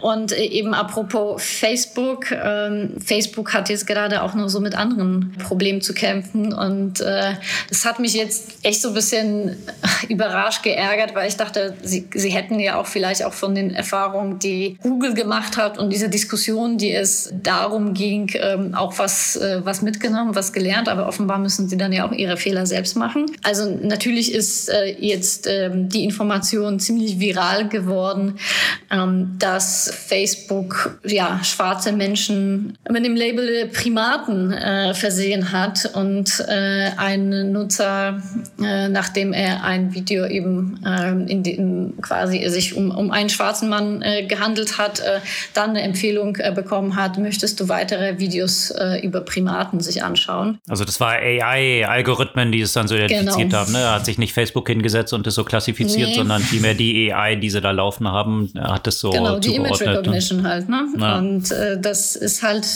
und 0.02 0.32
eben 0.32 0.74
apropos 0.74 1.41
Facebook, 1.42 2.30
ähm, 2.30 2.96
Facebook 3.04 3.52
hat 3.52 3.68
jetzt 3.68 3.86
gerade 3.86 4.22
auch 4.22 4.34
noch 4.34 4.48
so 4.48 4.60
mit 4.60 4.74
anderen 4.74 5.34
Problemen 5.38 5.80
zu 5.80 5.94
kämpfen 5.94 6.52
und 6.52 7.00
äh, 7.00 7.34
das 7.68 7.84
hat 7.84 7.98
mich 7.98 8.14
jetzt 8.14 8.52
echt 8.62 8.80
so 8.80 8.88
ein 8.88 8.94
bisschen 8.94 9.56
überrascht, 10.08 10.62
geärgert, 10.62 11.14
weil 11.14 11.28
ich 11.28 11.36
dachte, 11.36 11.74
sie, 11.82 12.08
sie 12.14 12.30
hätten 12.30 12.60
ja 12.60 12.80
auch 12.80 12.86
vielleicht 12.86 13.24
auch 13.24 13.32
von 13.32 13.54
den 13.54 13.74
Erfahrungen, 13.74 14.38
die 14.38 14.78
Google 14.82 15.14
gemacht 15.14 15.56
hat 15.56 15.78
und 15.78 15.90
diese 15.90 16.08
Diskussion, 16.08 16.78
die 16.78 16.92
es 16.92 17.32
darum 17.42 17.94
ging, 17.94 18.30
ähm, 18.34 18.74
auch 18.74 18.98
was, 18.98 19.36
äh, 19.36 19.60
was 19.64 19.82
mitgenommen, 19.82 20.34
was 20.34 20.52
gelernt, 20.52 20.88
aber 20.88 21.06
offenbar 21.06 21.38
müssen 21.38 21.68
sie 21.68 21.76
dann 21.76 21.92
ja 21.92 22.06
auch 22.06 22.12
ihre 22.12 22.36
Fehler 22.36 22.66
selbst 22.66 22.96
machen. 22.96 23.26
Also 23.42 23.68
natürlich 23.82 24.32
ist 24.32 24.68
äh, 24.68 24.96
jetzt 24.98 25.46
ähm, 25.48 25.88
die 25.88 26.04
Information 26.04 26.78
ziemlich 26.78 27.18
viral 27.18 27.68
geworden, 27.68 28.38
ähm, 28.90 29.36
dass 29.38 29.92
Facebook 30.06 30.98
ja 31.04 31.31
schwarze 31.42 31.92
Menschen 31.92 32.76
mit 32.90 33.04
dem 33.04 33.16
Label 33.16 33.66
Primaten 33.68 34.52
äh, 34.52 34.94
versehen 34.94 35.52
hat 35.52 35.90
und 35.94 36.44
äh, 36.48 36.90
ein 36.96 37.52
Nutzer, 37.52 38.20
äh, 38.62 38.88
nachdem 38.88 39.32
er 39.32 39.64
ein 39.64 39.94
Video 39.94 40.26
eben 40.26 40.80
äh, 40.84 41.10
in 41.30 41.42
dem 41.42 41.94
quasi 42.00 42.48
sich 42.48 42.76
um, 42.76 42.90
um 42.90 43.10
einen 43.10 43.28
schwarzen 43.28 43.68
Mann 43.68 44.02
äh, 44.02 44.26
gehandelt 44.26 44.78
hat, 44.78 45.00
äh, 45.00 45.20
dann 45.54 45.70
eine 45.70 45.82
Empfehlung 45.82 46.36
äh, 46.36 46.52
bekommen 46.52 46.96
hat, 46.96 47.18
möchtest 47.18 47.60
du 47.60 47.68
weitere 47.68 48.18
Videos 48.18 48.72
über 49.02 49.20
Primaten 49.20 49.80
sich 49.80 50.02
anschauen. 50.02 50.58
Also 50.68 50.84
das 50.84 50.98
war 51.00 51.12
AI-Algorithmen, 51.12 52.52
die 52.52 52.60
es 52.60 52.72
dann 52.72 52.88
so 52.88 52.94
identifiziert 52.94 53.50
genau. 53.50 53.58
haben. 53.58 53.72
Ne? 53.72 53.78
Er 53.78 53.94
hat 53.94 54.04
sich 54.04 54.18
nicht 54.18 54.32
Facebook 54.32 54.68
hingesetzt 54.68 55.12
und 55.12 55.26
das 55.26 55.34
so 55.34 55.44
klassifiziert, 55.44 56.10
nee. 56.10 56.14
sondern 56.14 56.42
vielmehr 56.42 56.74
die 56.74 57.12
AI, 57.12 57.36
die 57.36 57.50
sie 57.50 57.60
da 57.60 57.70
laufen 57.70 58.08
haben, 58.08 58.50
hat 58.58 58.86
das 58.86 58.98
so 58.98 59.10
Genau, 59.10 59.38
die 59.38 59.54
Image 59.54 59.80
Recognition 59.80 60.46
halt. 60.46 60.68
Ne? 60.68 60.86
Ja. 60.98 61.21
Und 61.22 61.52
äh, 61.52 61.78
das 61.78 62.16
ist 62.16 62.42
halt, 62.42 62.66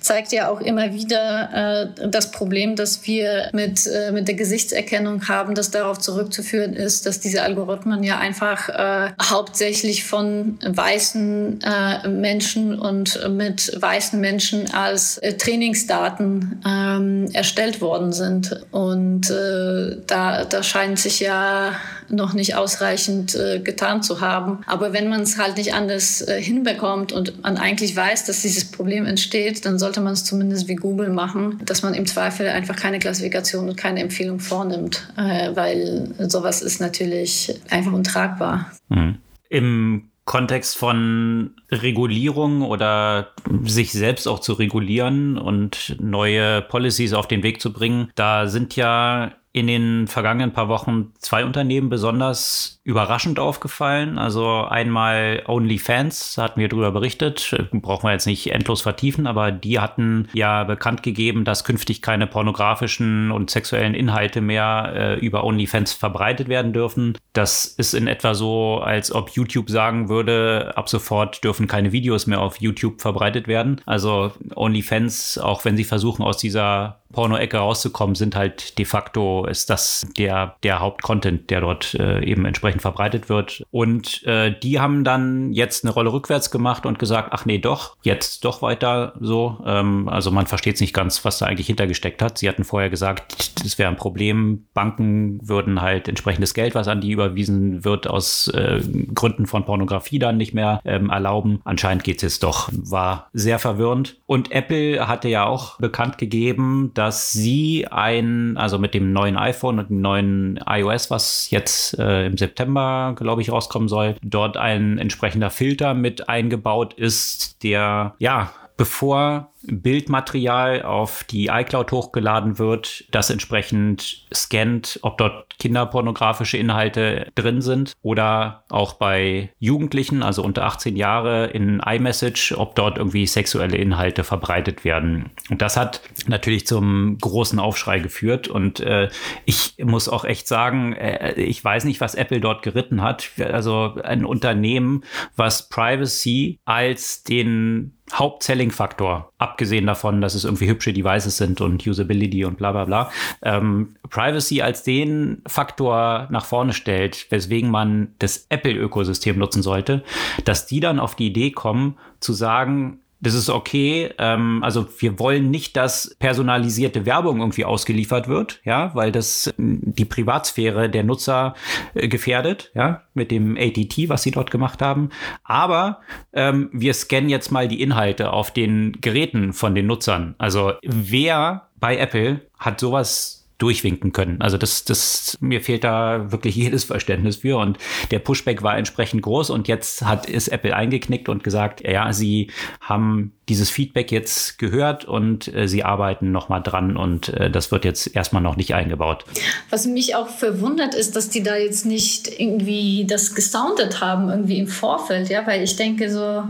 zeigt 0.00 0.32
ja 0.32 0.50
auch 0.50 0.60
immer 0.60 0.92
wieder 0.92 1.88
äh, 1.98 2.08
das 2.08 2.30
Problem, 2.30 2.76
dass 2.76 3.06
wir 3.06 3.48
mit, 3.52 3.86
äh, 3.86 4.12
mit 4.12 4.28
der 4.28 4.34
Gesichtserkennung 4.34 5.26
haben, 5.26 5.54
das 5.54 5.70
darauf 5.70 5.98
zurückzuführen 5.98 6.74
ist, 6.74 7.06
dass 7.06 7.20
diese 7.20 7.42
Algorithmen 7.42 8.02
ja 8.02 8.18
einfach 8.18 8.68
äh, 8.68 9.10
hauptsächlich 9.22 10.04
von 10.04 10.58
weißen 10.66 11.60
äh, 11.62 12.08
Menschen 12.08 12.78
und 12.78 13.26
mit 13.30 13.72
weißen 13.80 14.20
Menschen 14.20 14.70
als 14.74 15.16
äh, 15.18 15.32
Trainingsdaten 15.34 16.60
ähm, 16.66 17.28
erstellt 17.32 17.80
worden 17.80 18.12
sind. 18.12 18.66
Und 18.70 19.30
äh, 19.30 19.96
da, 20.06 20.44
da 20.44 20.62
scheint 20.62 20.98
sich 20.98 21.20
ja 21.20 21.72
noch 22.10 22.32
nicht 22.32 22.54
ausreichend 22.54 23.34
äh, 23.34 23.60
getan 23.60 24.02
zu 24.02 24.20
haben. 24.20 24.60
Aber 24.66 24.92
wenn 24.92 25.08
man 25.08 25.22
es 25.22 25.38
halt 25.38 25.56
nicht 25.56 25.74
anders 25.74 26.20
äh, 26.22 26.40
hinbekommt 26.40 27.12
und 27.12 27.42
man 27.42 27.56
eigentlich 27.56 27.94
weiß, 27.94 28.24
dass 28.26 28.42
dieses 28.42 28.70
Problem 28.70 29.06
entsteht, 29.06 29.64
dann 29.64 29.78
sollte 29.78 30.00
man 30.00 30.12
es 30.12 30.24
zumindest 30.24 30.68
wie 30.68 30.76
Google 30.76 31.10
machen, 31.10 31.60
dass 31.64 31.82
man 31.82 31.94
im 31.94 32.06
Zweifel 32.06 32.48
einfach 32.48 32.76
keine 32.76 32.98
Klassifikation 32.98 33.68
und 33.68 33.76
keine 33.76 34.00
Empfehlung 34.00 34.40
vornimmt, 34.40 35.08
äh, 35.16 35.54
weil 35.54 36.14
sowas 36.28 36.62
ist 36.62 36.80
natürlich 36.80 37.54
einfach 37.70 37.92
untragbar. 37.92 38.70
Mhm. 38.88 39.18
Im 39.50 40.10
Kontext 40.28 40.76
von 40.76 41.52
Regulierung 41.72 42.60
oder 42.60 43.30
sich 43.64 43.92
selbst 43.92 44.28
auch 44.28 44.40
zu 44.40 44.52
regulieren 44.52 45.38
und 45.38 45.96
neue 46.00 46.60
Policies 46.60 47.14
auf 47.14 47.28
den 47.28 47.42
Weg 47.42 47.62
zu 47.62 47.72
bringen, 47.72 48.10
da 48.14 48.46
sind 48.46 48.76
ja 48.76 49.32
in 49.58 49.66
den 49.66 50.06
vergangenen 50.06 50.52
paar 50.52 50.68
Wochen 50.68 51.12
zwei 51.18 51.44
Unternehmen 51.44 51.88
besonders 51.88 52.77
überraschend 52.88 53.38
aufgefallen. 53.38 54.16
Also 54.16 54.64
einmal 54.64 55.42
OnlyFans, 55.46 56.36
da 56.36 56.44
hatten 56.44 56.58
wir 56.58 56.70
darüber 56.70 56.90
berichtet, 56.90 57.54
brauchen 57.70 58.08
wir 58.08 58.12
jetzt 58.12 58.24
nicht 58.24 58.50
endlos 58.50 58.80
vertiefen, 58.80 59.26
aber 59.26 59.52
die 59.52 59.78
hatten 59.78 60.30
ja 60.32 60.64
bekannt 60.64 61.02
gegeben, 61.02 61.44
dass 61.44 61.64
künftig 61.64 62.00
keine 62.00 62.26
pornografischen 62.26 63.30
und 63.30 63.50
sexuellen 63.50 63.92
Inhalte 63.92 64.40
mehr 64.40 64.92
äh, 64.96 65.14
über 65.18 65.44
OnlyFans 65.44 65.92
verbreitet 65.92 66.48
werden 66.48 66.72
dürfen. 66.72 67.14
Das 67.34 67.66
ist 67.66 67.92
in 67.92 68.06
etwa 68.06 68.32
so, 68.32 68.80
als 68.82 69.14
ob 69.14 69.28
YouTube 69.30 69.68
sagen 69.68 70.08
würde, 70.08 70.72
ab 70.74 70.88
sofort 70.88 71.44
dürfen 71.44 71.66
keine 71.66 71.92
Videos 71.92 72.26
mehr 72.26 72.40
auf 72.40 72.58
YouTube 72.58 73.02
verbreitet 73.02 73.48
werden. 73.48 73.82
Also 73.84 74.32
OnlyFans, 74.54 75.36
auch 75.36 75.66
wenn 75.66 75.76
sie 75.76 75.84
versuchen, 75.84 76.22
aus 76.24 76.38
dieser 76.38 77.02
Porno-Ecke 77.12 77.56
rauszukommen, 77.56 78.14
sind 78.14 78.36
halt 78.36 78.78
de 78.78 78.84
facto 78.84 79.46
ist 79.46 79.70
das 79.70 80.06
der, 80.16 80.56
der 80.62 80.80
Hauptcontent, 80.80 81.50
der 81.50 81.60
dort 81.60 81.94
äh, 81.94 82.22
eben 82.22 82.44
entsprechend 82.44 82.77
verbreitet 82.80 83.28
wird. 83.28 83.64
Und 83.70 84.24
äh, 84.24 84.54
die 84.58 84.80
haben 84.80 85.04
dann 85.04 85.52
jetzt 85.52 85.84
eine 85.84 85.92
Rolle 85.92 86.12
rückwärts 86.12 86.50
gemacht 86.50 86.86
und 86.86 86.98
gesagt, 86.98 87.28
ach 87.32 87.44
nee, 87.44 87.58
doch, 87.58 87.96
jetzt 88.02 88.44
doch 88.44 88.62
weiter 88.62 89.14
so. 89.20 89.58
Ähm, 89.64 90.08
also 90.08 90.30
man 90.30 90.46
versteht 90.46 90.76
es 90.76 90.80
nicht 90.80 90.94
ganz, 90.94 91.24
was 91.24 91.38
da 91.38 91.46
eigentlich 91.46 91.66
hintergesteckt 91.66 92.22
hat. 92.22 92.38
Sie 92.38 92.48
hatten 92.48 92.64
vorher 92.64 92.90
gesagt, 92.90 93.64
das 93.64 93.78
wäre 93.78 93.90
ein 93.90 93.96
Problem. 93.96 94.66
Banken 94.74 95.40
würden 95.42 95.80
halt 95.80 96.08
entsprechendes 96.08 96.54
Geld, 96.54 96.74
was 96.74 96.88
an 96.88 97.00
die 97.00 97.12
überwiesen 97.12 97.84
wird, 97.84 98.06
aus 98.06 98.48
äh, 98.48 98.80
Gründen 99.14 99.46
von 99.46 99.64
Pornografie 99.64 100.18
dann 100.18 100.36
nicht 100.36 100.54
mehr 100.54 100.80
ähm, 100.84 101.10
erlauben. 101.10 101.60
Anscheinend 101.64 102.04
geht 102.04 102.16
es 102.16 102.22
jetzt 102.22 102.42
doch. 102.42 102.68
War 102.72 103.28
sehr 103.32 103.58
verwirrend. 103.58 104.16
Und 104.26 104.52
Apple 104.52 105.06
hatte 105.08 105.28
ja 105.28 105.46
auch 105.46 105.78
bekannt 105.78 106.18
gegeben, 106.18 106.92
dass 106.94 107.32
sie 107.32 107.86
ein, 107.90 108.56
also 108.56 108.78
mit 108.78 108.94
dem 108.94 109.12
neuen 109.12 109.36
iPhone 109.36 109.78
und 109.78 109.90
dem 109.90 110.00
neuen 110.00 110.60
iOS, 110.66 111.10
was 111.10 111.50
jetzt 111.50 111.98
äh, 111.98 112.26
im 112.26 112.36
September, 112.36 112.67
glaube 113.16 113.42
ich, 113.42 113.50
rauskommen 113.50 113.88
soll, 113.88 114.16
dort 114.22 114.56
ein 114.56 114.98
entsprechender 114.98 115.50
Filter 115.50 115.94
mit 115.94 116.28
eingebaut 116.28 116.94
ist, 116.94 117.62
der 117.62 118.14
ja 118.18 118.52
bevor 118.76 119.52
Bildmaterial 119.62 120.82
auf 120.82 121.24
die 121.24 121.46
iCloud 121.46 121.90
hochgeladen 121.92 122.58
wird, 122.58 123.04
das 123.10 123.30
entsprechend 123.30 124.26
scannt, 124.32 124.98
ob 125.02 125.18
dort 125.18 125.58
kinderpornografische 125.58 126.56
Inhalte 126.56 127.30
drin 127.34 127.60
sind 127.60 127.94
oder 128.02 128.64
auch 128.68 128.94
bei 128.94 129.50
Jugendlichen, 129.58 130.22
also 130.22 130.42
unter 130.42 130.64
18 130.64 130.96
Jahre 130.96 131.46
in 131.46 131.80
iMessage, 131.80 132.54
ob 132.56 132.76
dort 132.76 132.98
irgendwie 132.98 133.26
sexuelle 133.26 133.76
Inhalte 133.76 134.24
verbreitet 134.24 134.84
werden. 134.84 135.30
Und 135.50 135.60
das 135.60 135.76
hat 135.76 136.00
natürlich 136.26 136.66
zum 136.66 137.18
großen 137.18 137.58
Aufschrei 137.58 137.98
geführt 137.98 138.48
und 138.48 138.80
äh, 138.80 139.08
ich 139.44 139.74
muss 139.82 140.08
auch 140.08 140.24
echt 140.24 140.46
sagen, 140.46 140.92
äh, 140.92 141.32
ich 141.34 141.62
weiß 141.64 141.84
nicht, 141.84 142.00
was 142.00 142.14
Apple 142.14 142.40
dort 142.40 142.62
geritten 142.62 143.02
hat. 143.02 143.30
Also 143.38 143.96
ein 144.02 144.24
Unternehmen, 144.24 145.04
was 145.36 145.68
Privacy 145.68 146.60
als 146.64 147.22
den 147.24 147.98
Hauptselling-Faktor, 148.12 149.32
abgesehen 149.38 149.86
davon, 149.86 150.20
dass 150.20 150.34
es 150.34 150.44
irgendwie 150.44 150.68
hübsche 150.68 150.92
Devices 150.92 151.36
sind 151.36 151.60
und 151.60 151.86
Usability 151.86 152.44
und 152.44 152.58
bla 152.58 152.72
bla 152.72 152.84
bla, 152.84 153.10
ähm, 153.42 153.96
Privacy 154.10 154.62
als 154.62 154.82
den 154.82 155.42
Faktor 155.46 156.26
nach 156.30 156.44
vorne 156.44 156.72
stellt, 156.72 157.26
weswegen 157.30 157.70
man 157.70 158.14
das 158.18 158.46
Apple-Ökosystem 158.48 159.38
nutzen 159.38 159.62
sollte, 159.62 160.02
dass 160.44 160.66
die 160.66 160.80
dann 160.80 160.98
auf 160.98 161.14
die 161.14 161.28
Idee 161.28 161.52
kommen 161.52 161.96
zu 162.20 162.32
sagen, 162.32 162.98
das 163.20 163.34
ist 163.34 163.50
okay. 163.50 164.10
Ähm, 164.18 164.62
also 164.62 164.86
wir 164.98 165.18
wollen 165.18 165.50
nicht, 165.50 165.76
dass 165.76 166.16
personalisierte 166.18 167.06
Werbung 167.06 167.40
irgendwie 167.40 167.64
ausgeliefert 167.64 168.28
wird, 168.28 168.60
ja, 168.64 168.94
weil 168.94 169.12
das 169.12 169.52
die 169.58 170.04
Privatsphäre 170.04 170.88
der 170.88 171.04
Nutzer 171.04 171.54
äh, 171.94 172.08
gefährdet, 172.08 172.70
ja, 172.74 173.02
mit 173.14 173.30
dem 173.30 173.56
ATT, 173.56 174.08
was 174.08 174.22
sie 174.22 174.30
dort 174.30 174.50
gemacht 174.50 174.80
haben. 174.82 175.10
Aber 175.42 176.00
ähm, 176.32 176.70
wir 176.72 176.94
scannen 176.94 177.28
jetzt 177.28 177.50
mal 177.50 177.68
die 177.68 177.82
Inhalte 177.82 178.32
auf 178.32 178.52
den 178.52 178.92
Geräten 179.00 179.52
von 179.52 179.74
den 179.74 179.86
Nutzern. 179.86 180.34
Also 180.38 180.72
wer 180.82 181.68
bei 181.80 181.96
Apple 181.96 182.42
hat 182.58 182.80
sowas 182.80 183.37
durchwinken 183.58 184.12
können. 184.12 184.40
Also 184.40 184.56
das, 184.56 184.84
das, 184.84 185.36
mir 185.40 185.60
fehlt 185.60 185.84
da 185.84 186.30
wirklich 186.32 186.56
jedes 186.56 186.84
Verständnis 186.84 187.36
für 187.36 187.58
und 187.58 187.78
der 188.10 188.20
Pushback 188.20 188.62
war 188.62 188.76
entsprechend 188.78 189.22
groß 189.22 189.50
und 189.50 189.68
jetzt 189.68 190.02
hat, 190.02 190.28
ist 190.28 190.48
Apple 190.48 190.74
eingeknickt 190.74 191.28
und 191.28 191.44
gesagt, 191.44 191.86
ja, 191.86 192.12
sie 192.12 192.50
haben 192.80 193.32
dieses 193.48 193.70
Feedback 193.70 194.12
jetzt 194.12 194.58
gehört 194.58 195.04
und 195.04 195.52
äh, 195.54 195.68
sie 195.68 195.84
arbeiten 195.84 196.32
nochmal 196.32 196.62
dran 196.62 196.96
und 196.96 197.28
äh, 197.30 197.50
das 197.50 197.70
wird 197.70 197.84
jetzt 197.84 198.14
erstmal 198.14 198.42
noch 198.42 198.56
nicht 198.56 198.74
eingebaut. 198.74 199.24
Was 199.70 199.86
mich 199.86 200.14
auch 200.14 200.28
verwundert 200.28 200.94
ist, 200.94 201.16
dass 201.16 201.30
die 201.30 201.42
da 201.42 201.56
jetzt 201.56 201.86
nicht 201.86 202.28
irgendwie 202.40 203.06
das 203.08 203.34
gesoundet 203.34 204.00
haben, 204.00 204.28
irgendwie 204.28 204.58
im 204.58 204.68
Vorfeld, 204.68 205.28
ja, 205.28 205.46
weil 205.46 205.62
ich 205.62 205.76
denke 205.76 206.10
so, 206.10 206.44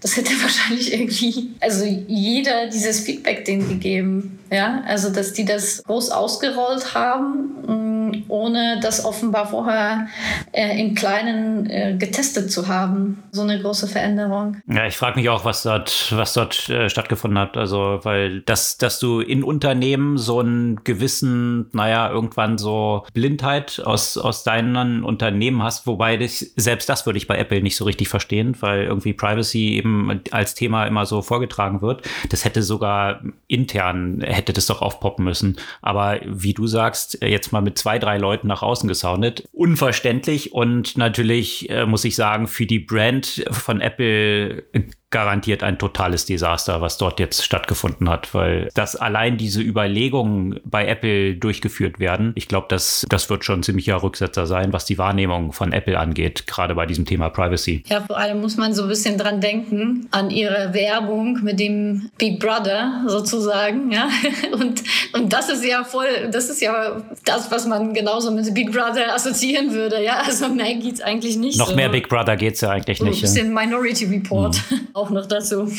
das 0.00 0.16
hätte 0.16 0.30
wahrscheinlich 0.42 0.92
irgendwie, 0.92 1.50
also 1.60 1.84
jeder 1.84 2.68
dieses 2.68 3.00
Feedback 3.00 3.44
denen 3.44 3.68
gegeben, 3.68 4.38
ja, 4.50 4.82
also 4.86 5.10
dass 5.10 5.32
die 5.32 5.44
das 5.44 5.82
groß 5.84 6.10
ausgerollt 6.10 6.94
haben 6.94 7.52
mm, 7.66 8.24
ohne 8.28 8.80
das 8.80 9.04
offenbar 9.04 9.46
vorher 9.46 10.08
äh, 10.52 10.80
im 10.80 10.94
Kleinen 10.94 11.68
äh, 11.70 11.96
getestet 11.98 12.50
zu 12.50 12.68
haben. 12.68 13.22
So 13.30 13.42
eine 13.42 13.60
große 13.60 13.88
Veränderung. 13.88 14.56
Ja, 14.66 14.86
ich 14.86 14.96
frage 14.96 15.18
mich 15.18 15.28
auch, 15.28 15.44
was 15.44 15.62
dort, 15.62 16.12
was 16.12 16.34
dort 16.34 16.41
dort 16.42 16.68
äh, 16.68 16.88
stattgefunden 16.88 17.38
hat. 17.38 17.56
Also, 17.56 18.00
weil 18.02 18.40
das, 18.40 18.78
dass 18.78 18.98
du 18.98 19.20
in 19.20 19.42
Unternehmen 19.42 20.18
so 20.18 20.40
einen 20.40 20.82
gewissen, 20.84 21.68
naja, 21.72 22.10
irgendwann 22.10 22.58
so 22.58 23.04
Blindheit 23.14 23.80
aus, 23.84 24.18
aus 24.18 24.44
deinen 24.44 25.04
Unternehmen 25.04 25.62
hast, 25.62 25.86
wobei 25.86 26.16
das, 26.16 26.38
selbst 26.56 26.88
das 26.88 27.06
würde 27.06 27.18
ich 27.18 27.26
bei 27.26 27.38
Apple 27.38 27.62
nicht 27.62 27.76
so 27.76 27.84
richtig 27.84 28.08
verstehen, 28.08 28.56
weil 28.60 28.84
irgendwie 28.84 29.12
Privacy 29.12 29.74
eben 29.74 30.20
als 30.30 30.54
Thema 30.54 30.86
immer 30.86 31.06
so 31.06 31.22
vorgetragen 31.22 31.82
wird. 31.82 32.02
Das 32.30 32.44
hätte 32.44 32.62
sogar 32.62 33.22
intern, 33.46 34.20
hätte 34.20 34.52
das 34.52 34.66
doch 34.66 34.82
aufpoppen 34.82 35.24
müssen. 35.24 35.56
Aber 35.80 36.20
wie 36.24 36.54
du 36.54 36.66
sagst, 36.66 37.18
jetzt 37.22 37.52
mal 37.52 37.62
mit 37.62 37.78
zwei, 37.78 37.98
drei 37.98 38.18
Leuten 38.18 38.48
nach 38.48 38.62
außen 38.62 38.88
gesoundet, 38.88 39.48
unverständlich 39.52 40.52
und 40.52 40.96
natürlich 40.96 41.70
äh, 41.70 41.86
muss 41.86 42.04
ich 42.04 42.16
sagen, 42.16 42.46
für 42.46 42.66
die 42.66 42.80
Brand 42.80 43.44
von 43.50 43.80
Apple 43.80 44.64
garantiert 45.12 45.62
ein 45.62 45.78
totales 45.78 46.26
Desaster, 46.26 46.80
was 46.80 46.98
dort 46.98 47.20
jetzt 47.20 47.44
stattgefunden 47.44 48.08
hat, 48.08 48.34
weil 48.34 48.68
das 48.74 48.96
allein 48.96 49.36
diese 49.36 49.62
Überlegungen 49.62 50.60
bei 50.64 50.86
Apple 50.86 51.36
durchgeführt 51.36 52.00
werden, 52.00 52.32
ich 52.34 52.48
glaube, 52.48 52.66
das, 52.68 53.06
das 53.08 53.30
wird 53.30 53.44
schon 53.44 53.60
ein 53.60 53.62
ziemlicher 53.62 54.02
Rücksetzer 54.02 54.46
sein, 54.46 54.72
was 54.72 54.84
die 54.84 54.98
Wahrnehmung 54.98 55.52
von 55.52 55.72
Apple 55.72 55.98
angeht, 55.98 56.46
gerade 56.46 56.74
bei 56.74 56.86
diesem 56.86 57.04
Thema 57.04 57.28
Privacy. 57.28 57.84
Ja, 57.86 58.00
vor 58.00 58.18
allem 58.18 58.40
muss 58.40 58.56
man 58.56 58.74
so 58.74 58.82
ein 58.82 58.88
bisschen 58.88 59.18
dran 59.18 59.40
denken, 59.40 60.08
an 60.10 60.30
ihre 60.30 60.74
Werbung 60.74 61.40
mit 61.42 61.60
dem 61.60 62.10
Big 62.18 62.40
Brother 62.40 63.04
sozusagen, 63.06 63.92
ja. 63.92 64.08
Und, 64.52 64.82
und 65.14 65.32
das 65.32 65.48
ist 65.48 65.64
ja 65.64 65.84
voll, 65.84 66.28
das 66.30 66.48
ist 66.48 66.60
ja 66.60 67.02
das, 67.24 67.50
was 67.50 67.66
man 67.66 67.94
genauso 67.94 68.30
mit 68.30 68.52
Big 68.54 68.70
Brother 68.72 69.14
assoziieren 69.14 69.72
würde, 69.72 70.02
ja. 70.02 70.22
Also 70.24 70.48
mehr 70.48 70.74
geht's 70.74 71.00
eigentlich 71.00 71.36
nicht. 71.36 71.58
Noch 71.58 71.70
so. 71.70 71.76
mehr 71.76 71.88
Big 71.88 72.08
Brother 72.08 72.36
geht's 72.36 72.60
ja 72.60 72.70
eigentlich 72.70 73.00
nicht. 73.00 73.16
Ein 73.16 73.20
bisschen. 73.20 73.54
Minority 73.54 74.06
Report. 74.06 74.60
Mhm. 74.70 74.80
auch 75.02 75.10
noch 75.10 75.26
dazu. 75.26 75.70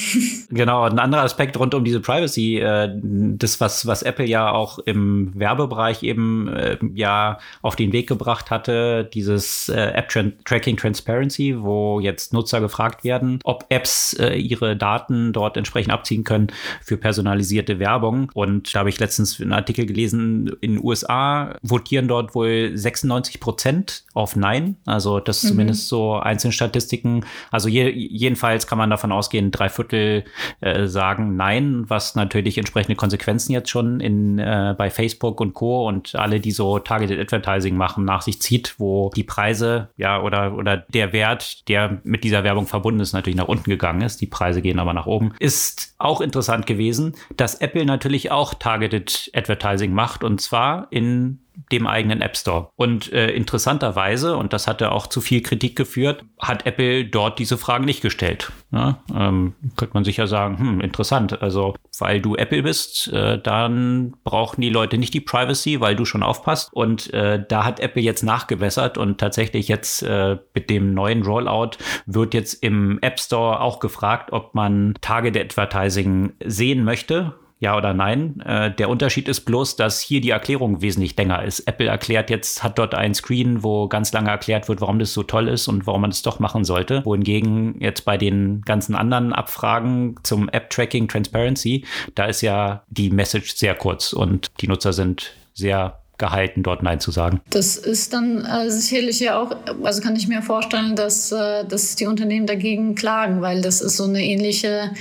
Genau, 0.50 0.84
ein 0.84 1.00
anderer 1.00 1.24
Aspekt 1.24 1.58
rund 1.58 1.74
um 1.74 1.84
diese 1.84 2.00
Privacy, 2.00 2.60
äh, 2.60 2.90
das, 3.02 3.60
was, 3.60 3.88
was 3.88 4.04
Apple 4.04 4.26
ja 4.26 4.52
auch 4.52 4.78
im 4.80 5.32
Werbebereich 5.34 6.04
eben 6.04 6.48
äh, 6.48 6.78
ja 6.94 7.40
auf 7.64 7.76
den 7.76 7.92
Weg 7.92 8.08
gebracht 8.08 8.52
hatte, 8.52 9.10
dieses 9.12 9.70
äh, 9.70 9.80
App-Tracking 9.80 10.78
Transparency, 10.78 11.56
wo 11.60 12.00
jetzt 12.00 12.34
Nutzer 12.34 12.62
gefragt 12.62 13.04
werden, 13.04 13.40
ob 13.44 13.66
Apps 13.70 14.14
äh, 14.14 14.36
ihre 14.36 14.76
Daten 14.76 15.34
dort 15.34 15.58
entsprechend 15.58 15.92
abziehen 15.92 16.24
können 16.24 16.48
für 16.82 16.98
personalisierte 16.98 17.80
Werbung. 17.80 18.30
Und 18.34 18.76
da 18.76 18.80
habe 18.80 18.90
ich 18.90 19.00
letztens 19.00 19.40
einen 19.42 19.54
Artikel 19.54 19.86
gelesen, 19.86 20.52
in 20.62 20.76
den 20.76 20.84
USA 20.84 21.56
votieren 21.64 22.08
dort 22.08 22.36
wohl 22.36 22.72
96 22.76 23.40
Prozent 23.40 24.04
auf 24.14 24.36
Nein. 24.36 24.76
Also 24.86 25.20
das 25.20 25.38
ist 25.38 25.46
mhm. 25.46 25.50
zumindest 25.50 25.88
so 25.88 26.16
einzelne 26.16 26.52
Statistiken. 26.52 27.26
Also 27.50 27.70
je, 27.70 27.90
jedenfalls 27.90 28.68
kann 28.68 28.78
man 28.78 28.90
davon 28.90 29.12
ausgehen, 29.14 29.52
drei 29.52 29.70
Viertel 29.70 30.26
äh, 30.62 30.88
sagen 30.88 31.36
Nein, 31.36 31.86
was 31.88 32.16
natürlich 32.16 32.58
entsprechende 32.58 32.96
Konsequenzen 32.96 33.54
jetzt 33.54 33.70
schon 33.70 34.00
in, 34.00 34.40
äh, 34.40 34.76
bei 34.78 34.90
Facebook 34.90 35.40
und 35.40 35.54
Co. 35.54 35.88
und 35.88 36.16
alle, 36.16 36.40
die 36.40 36.52
so 36.52 36.80
Targeted 36.80 37.20
Advertising 37.20 37.76
machen, 37.76 38.06
nach 38.06 38.22
sich 38.22 38.42
zieht, 38.42 38.76
wo 38.78 39.12
die 39.16 39.24
Preise 39.24 39.90
ja 39.98 40.22
oder, 40.22 40.56
oder 40.56 40.78
der 40.78 41.14
Wert, 41.14 41.68
der 41.70 42.02
mit 42.04 42.24
dieser 42.24 42.44
Werbung 42.44 42.68
verbunden 42.68 43.00
ist, 43.00 43.14
natürlich 43.14 43.38
nach 43.38 43.48
unten 43.48 43.70
gegangen 43.70 44.02
ist. 44.02 44.22
Die 44.22 44.28
Preise 44.28 44.62
gehen 44.62 44.80
aber 44.80 44.94
nach 44.94 45.06
oben. 45.06 45.34
Ist 45.40 45.96
auch 45.98 46.22
interessant 46.22 46.66
gewesen, 46.66 47.16
dass 47.38 47.56
Apple 47.56 47.86
natürlich 47.86 48.32
auch 48.32 48.54
Targeted 48.54 49.32
Advertising 49.34 49.94
macht 49.94 50.24
und 50.24 50.42
zwar 50.42 50.88
in 50.90 51.40
dem 51.72 51.88
eigenen 51.88 52.22
App 52.22 52.38
Store. 52.38 52.70
Und 52.76 53.12
äh, 53.12 53.32
interessanterweise, 53.32 54.38
und 54.38 54.54
das 54.54 54.68
hatte 54.68 54.92
auch 54.92 55.08
zu 55.08 55.22
viel 55.22 55.42
Kritik 55.42 55.76
geführt, 55.76 56.24
hat 56.40 56.66
Apple 56.66 57.06
dort 57.06 57.40
diese 57.40 57.58
Fragen 57.58 57.86
nicht 57.86 58.02
gestellt. 58.02 58.52
Ja, 58.72 59.04
ähm, 59.16 59.54
könnte 59.76 59.94
man 59.94 60.04
sicher 60.04 60.28
sagen, 60.28 60.58
hm, 60.58 60.82
interessant. 60.82 61.42
Also, 61.42 61.76
weil 62.00 62.22
du 62.22 62.36
Apple 62.36 62.64
bist, 62.64 63.08
äh, 63.14 63.40
dann 63.40 64.16
brauchen 64.24 64.62
die 64.62 64.70
Leute 64.70 64.98
nicht 64.98 65.14
die 65.14 65.22
Privacy, 65.22 65.80
weil 65.80 65.96
du 65.96 66.06
schon 66.06 66.24
aufpasst. 66.24 66.74
Und 66.74 67.14
äh, 67.14 67.44
da 67.48 67.66
hat 67.66 67.80
Apple 67.80 68.02
jetzt 68.02 68.24
nachgebessert 68.24 68.98
und 68.98 69.20
tatsächlich 69.20 69.68
jetzt 69.68 70.04
äh, 70.04 70.38
mit 70.54 70.70
dem 70.70 70.94
neuen 70.94 71.24
Rollout 71.24 71.72
wird 72.06 72.34
jetzt 72.34 72.64
im 72.64 73.00
App 73.02 73.20
Store 73.20 73.62
auch 73.62 73.80
gefragt, 73.80 74.32
ob 74.32 74.56
man 74.56 74.96
Target 75.02 75.38
Advertising 75.38 76.34
sehen 76.44 76.84
möchte 76.84 77.34
ja 77.64 77.78
oder 77.78 77.94
nein. 77.94 78.42
Äh, 78.42 78.72
der 78.72 78.90
Unterschied 78.90 79.30
ist 79.30 79.42
bloß, 79.42 79.78
dass 79.78 80.02
hier 80.02 80.20
die 80.20 80.32
Erklärung 80.32 80.82
wesentlich 80.82 81.16
länger 81.16 81.44
ist. 81.44 81.62
Apple 81.62 81.88
erklärt 81.88 82.30
jetzt, 82.30 82.62
hat 82.62 82.78
dort 82.78 82.94
ein 82.94 83.16
Screen, 83.16 83.64
wo 83.64 83.88
ganz 83.88 84.12
lange 84.12 84.30
erklärt 84.30 84.68
wird, 84.68 84.82
warum 84.82 85.00
das 85.00 85.14
so 85.14 85.24
toll 85.24 85.48
ist 85.48 85.70
und 85.70 85.88
warum 85.88 86.02
man 86.02 86.12
es 86.12 86.22
doch 86.22 86.40
machen 86.40 86.66
sollte. 86.66 87.06
Wohingegen 87.06 87.80
jetzt 87.80 88.04
bei 88.04 88.18
den 88.18 88.64
ganzen 88.64 88.96
anderen 88.96 89.32
Abfragen 89.32 90.16
zum 90.24 90.50
App-Tracking 90.50 91.08
Transparency, 91.08 91.86
da 92.16 92.26
ist 92.26 92.42
ja 92.42 92.84
die 92.90 93.10
Message 93.10 93.56
sehr 93.56 93.76
kurz 93.76 94.12
und 94.12 94.52
die 94.60 94.68
Nutzer 94.68 94.92
sind 94.92 95.34
sehr 95.54 96.03
gehalten, 96.24 96.64
dort 96.64 96.84
Nein 96.84 97.02
zu 97.02 97.12
sagen. 97.12 97.42
Das 97.50 97.76
ist 97.76 98.14
dann 98.14 98.46
äh, 98.46 98.72
sicherlich 98.72 99.20
ja 99.20 99.38
auch, 99.38 99.54
also 99.84 100.02
kann 100.02 100.16
ich 100.16 100.30
mir 100.30 100.42
vorstellen, 100.42 100.96
dass, 100.96 101.34
äh, 101.34 101.66
dass 101.66 101.98
die 101.98 102.06
Unternehmen 102.06 102.48
dagegen 102.48 102.96
klagen, 102.96 103.42
weil 103.42 103.62
das 103.62 103.82
ist 103.82 103.98
so 103.98 104.06
eine 104.06 104.24
ähnliche 104.24 104.92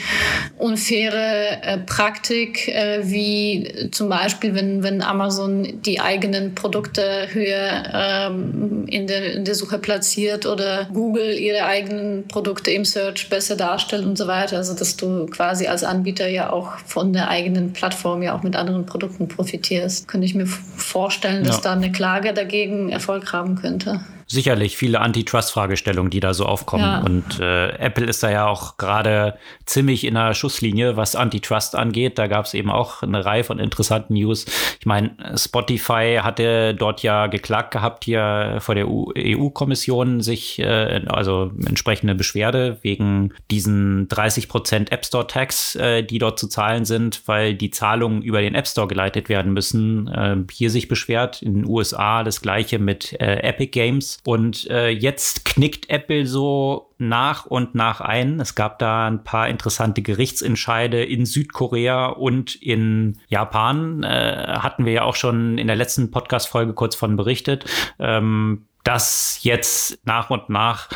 unfaire 0.58 1.62
äh, 1.62 1.78
Praktik, 1.78 2.66
äh, 2.66 3.02
wie 3.04 3.88
zum 3.92 4.08
Beispiel, 4.08 4.56
wenn, 4.56 4.82
wenn 4.82 5.00
Amazon 5.00 5.80
die 5.82 6.00
eigenen 6.00 6.56
Produkte 6.56 7.28
höher 7.32 7.84
ähm, 7.94 8.86
in, 8.88 9.06
der, 9.06 9.34
in 9.34 9.44
der 9.44 9.54
Suche 9.54 9.78
platziert 9.78 10.44
oder 10.44 10.88
Google 10.92 11.38
ihre 11.38 11.64
eigenen 11.66 12.26
Produkte 12.26 12.72
im 12.72 12.84
Search 12.84 13.30
besser 13.30 13.54
darstellt 13.54 14.04
und 14.04 14.18
so 14.18 14.26
weiter. 14.26 14.56
Also 14.56 14.74
dass 14.74 14.96
du 14.96 15.26
quasi 15.26 15.68
als 15.68 15.84
Anbieter 15.84 16.26
ja 16.26 16.50
auch 16.50 16.78
von 16.84 17.12
der 17.12 17.28
eigenen 17.28 17.72
Plattform 17.72 18.22
ja 18.22 18.36
auch 18.36 18.42
mit 18.42 18.56
anderen 18.56 18.86
Produkten 18.86 19.28
profitierst. 19.28 20.08
Könnte 20.08 20.24
ich 20.24 20.34
mir 20.34 20.46
vorstellen 20.46 21.11
vorstellen, 21.12 21.44
dass 21.44 21.56
ja. 21.56 21.62
da 21.62 21.72
eine 21.72 21.92
Klage 21.92 22.32
dagegen 22.32 22.88
Erfolg 22.88 23.32
haben 23.32 23.56
könnte 23.56 24.00
sicherlich 24.26 24.76
viele 24.76 25.00
Antitrust-Fragestellungen, 25.00 26.10
die 26.10 26.20
da 26.20 26.34
so 26.34 26.46
aufkommen. 26.46 26.84
Ja. 26.84 27.00
Und 27.00 27.40
äh, 27.40 27.70
Apple 27.76 28.06
ist 28.06 28.22
da 28.22 28.30
ja 28.30 28.46
auch 28.46 28.76
gerade 28.76 29.38
ziemlich 29.66 30.04
in 30.04 30.14
der 30.14 30.34
Schusslinie, 30.34 30.96
was 30.96 31.16
Antitrust 31.16 31.74
angeht. 31.76 32.18
Da 32.18 32.26
gab 32.26 32.46
es 32.46 32.54
eben 32.54 32.70
auch 32.70 33.02
eine 33.02 33.24
Reihe 33.24 33.44
von 33.44 33.58
interessanten 33.58 34.14
News. 34.14 34.46
Ich 34.80 34.86
meine, 34.86 35.16
Spotify 35.36 36.20
hatte 36.22 36.74
dort 36.74 37.02
ja 37.02 37.26
geklagt 37.26 37.72
gehabt 37.72 38.04
hier 38.04 38.58
vor 38.60 38.74
der 38.74 38.86
EU-Kommission 38.88 40.20
sich, 40.20 40.58
äh, 40.58 41.02
also 41.06 41.52
entsprechende 41.66 42.14
Beschwerde 42.14 42.78
wegen 42.82 43.32
diesen 43.50 44.08
30 44.08 44.48
Prozent 44.48 44.92
App 44.92 45.04
Store 45.04 45.26
Tax, 45.26 45.74
äh, 45.76 46.02
die 46.02 46.18
dort 46.18 46.38
zu 46.38 46.48
zahlen 46.48 46.84
sind, 46.84 47.22
weil 47.26 47.54
die 47.54 47.70
Zahlungen 47.70 48.22
über 48.22 48.40
den 48.40 48.54
App 48.54 48.66
Store 48.66 48.88
geleitet 48.88 49.28
werden 49.28 49.52
müssen. 49.52 50.08
Äh, 50.08 50.36
hier 50.50 50.70
sich 50.70 50.88
beschwert 50.88 51.42
in 51.42 51.54
den 51.54 51.66
USA 51.66 52.22
das 52.24 52.40
gleiche 52.40 52.78
mit 52.78 53.12
äh, 53.20 53.40
Epic 53.42 53.70
Games 53.72 54.21
und 54.24 54.68
äh, 54.70 54.88
jetzt 54.88 55.44
knickt 55.44 55.90
Apple 55.90 56.26
so 56.26 56.91
nach 57.08 57.46
und 57.46 57.74
nach 57.74 58.00
ein. 58.00 58.40
Es 58.40 58.54
gab 58.54 58.78
da 58.78 59.06
ein 59.06 59.24
paar 59.24 59.48
interessante 59.48 60.02
Gerichtsentscheide 60.02 61.02
in 61.02 61.26
Südkorea 61.26 62.06
und 62.06 62.54
in 62.54 63.18
Japan. 63.28 64.02
Äh, 64.02 64.58
hatten 64.58 64.84
wir 64.84 64.92
ja 64.92 65.02
auch 65.02 65.16
schon 65.16 65.58
in 65.58 65.66
der 65.66 65.76
letzten 65.76 66.10
Podcast-Folge 66.10 66.74
kurz 66.74 66.94
von 66.94 67.16
berichtet. 67.16 67.64
Ähm, 67.98 68.66
dass 68.84 69.38
jetzt 69.42 69.98
nach 70.04 70.30
und 70.30 70.48
nach 70.48 70.88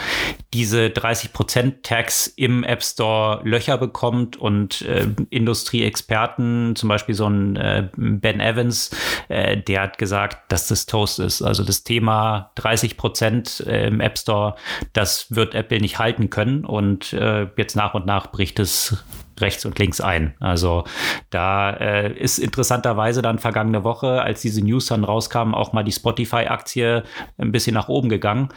diese 0.52 0.86
30% 0.86 1.82
Tax 1.82 2.26
im 2.26 2.64
App 2.64 2.82
Store 2.82 3.40
Löcher 3.44 3.78
bekommt 3.78 4.36
und 4.36 4.82
äh, 4.82 5.06
Industrieexperten, 5.30 6.74
zum 6.74 6.88
Beispiel 6.88 7.14
so 7.14 7.28
ein 7.28 7.56
äh, 7.56 7.88
Ben 7.96 8.40
Evans, 8.40 8.90
äh, 9.28 9.56
der 9.56 9.82
hat 9.82 9.98
gesagt, 9.98 10.50
dass 10.50 10.68
das 10.68 10.86
Toast 10.86 11.20
ist. 11.20 11.42
Also 11.42 11.62
das 11.62 11.84
Thema 11.84 12.50
30% 12.56 13.66
äh, 13.66 13.86
im 13.86 14.00
App 14.00 14.18
Store, 14.18 14.56
das 14.92 15.34
wird 15.34 15.54
Apple 15.54 15.80
nicht 15.80 15.95
halten 15.98 16.30
können. 16.30 16.64
Und 16.64 17.12
äh, 17.12 17.48
jetzt 17.56 17.76
nach 17.76 17.94
und 17.94 18.06
nach 18.06 18.30
bricht 18.30 18.58
es 18.58 19.04
rechts 19.40 19.64
und 19.64 19.78
links 19.78 20.00
ein. 20.00 20.34
Also 20.40 20.84
da 21.30 21.70
äh, 21.70 22.12
ist 22.12 22.38
interessanterweise 22.38 23.22
dann 23.22 23.38
vergangene 23.38 23.84
Woche, 23.84 24.22
als 24.22 24.40
diese 24.40 24.62
News 24.62 24.86
dann 24.86 25.04
rauskam, 25.04 25.54
auch 25.54 25.72
mal 25.72 25.82
die 25.82 25.92
Spotify-Aktie 25.92 27.02
ein 27.38 27.52
bisschen 27.52 27.74
nach 27.74 27.88
oben 27.88 28.08
gegangen, 28.08 28.48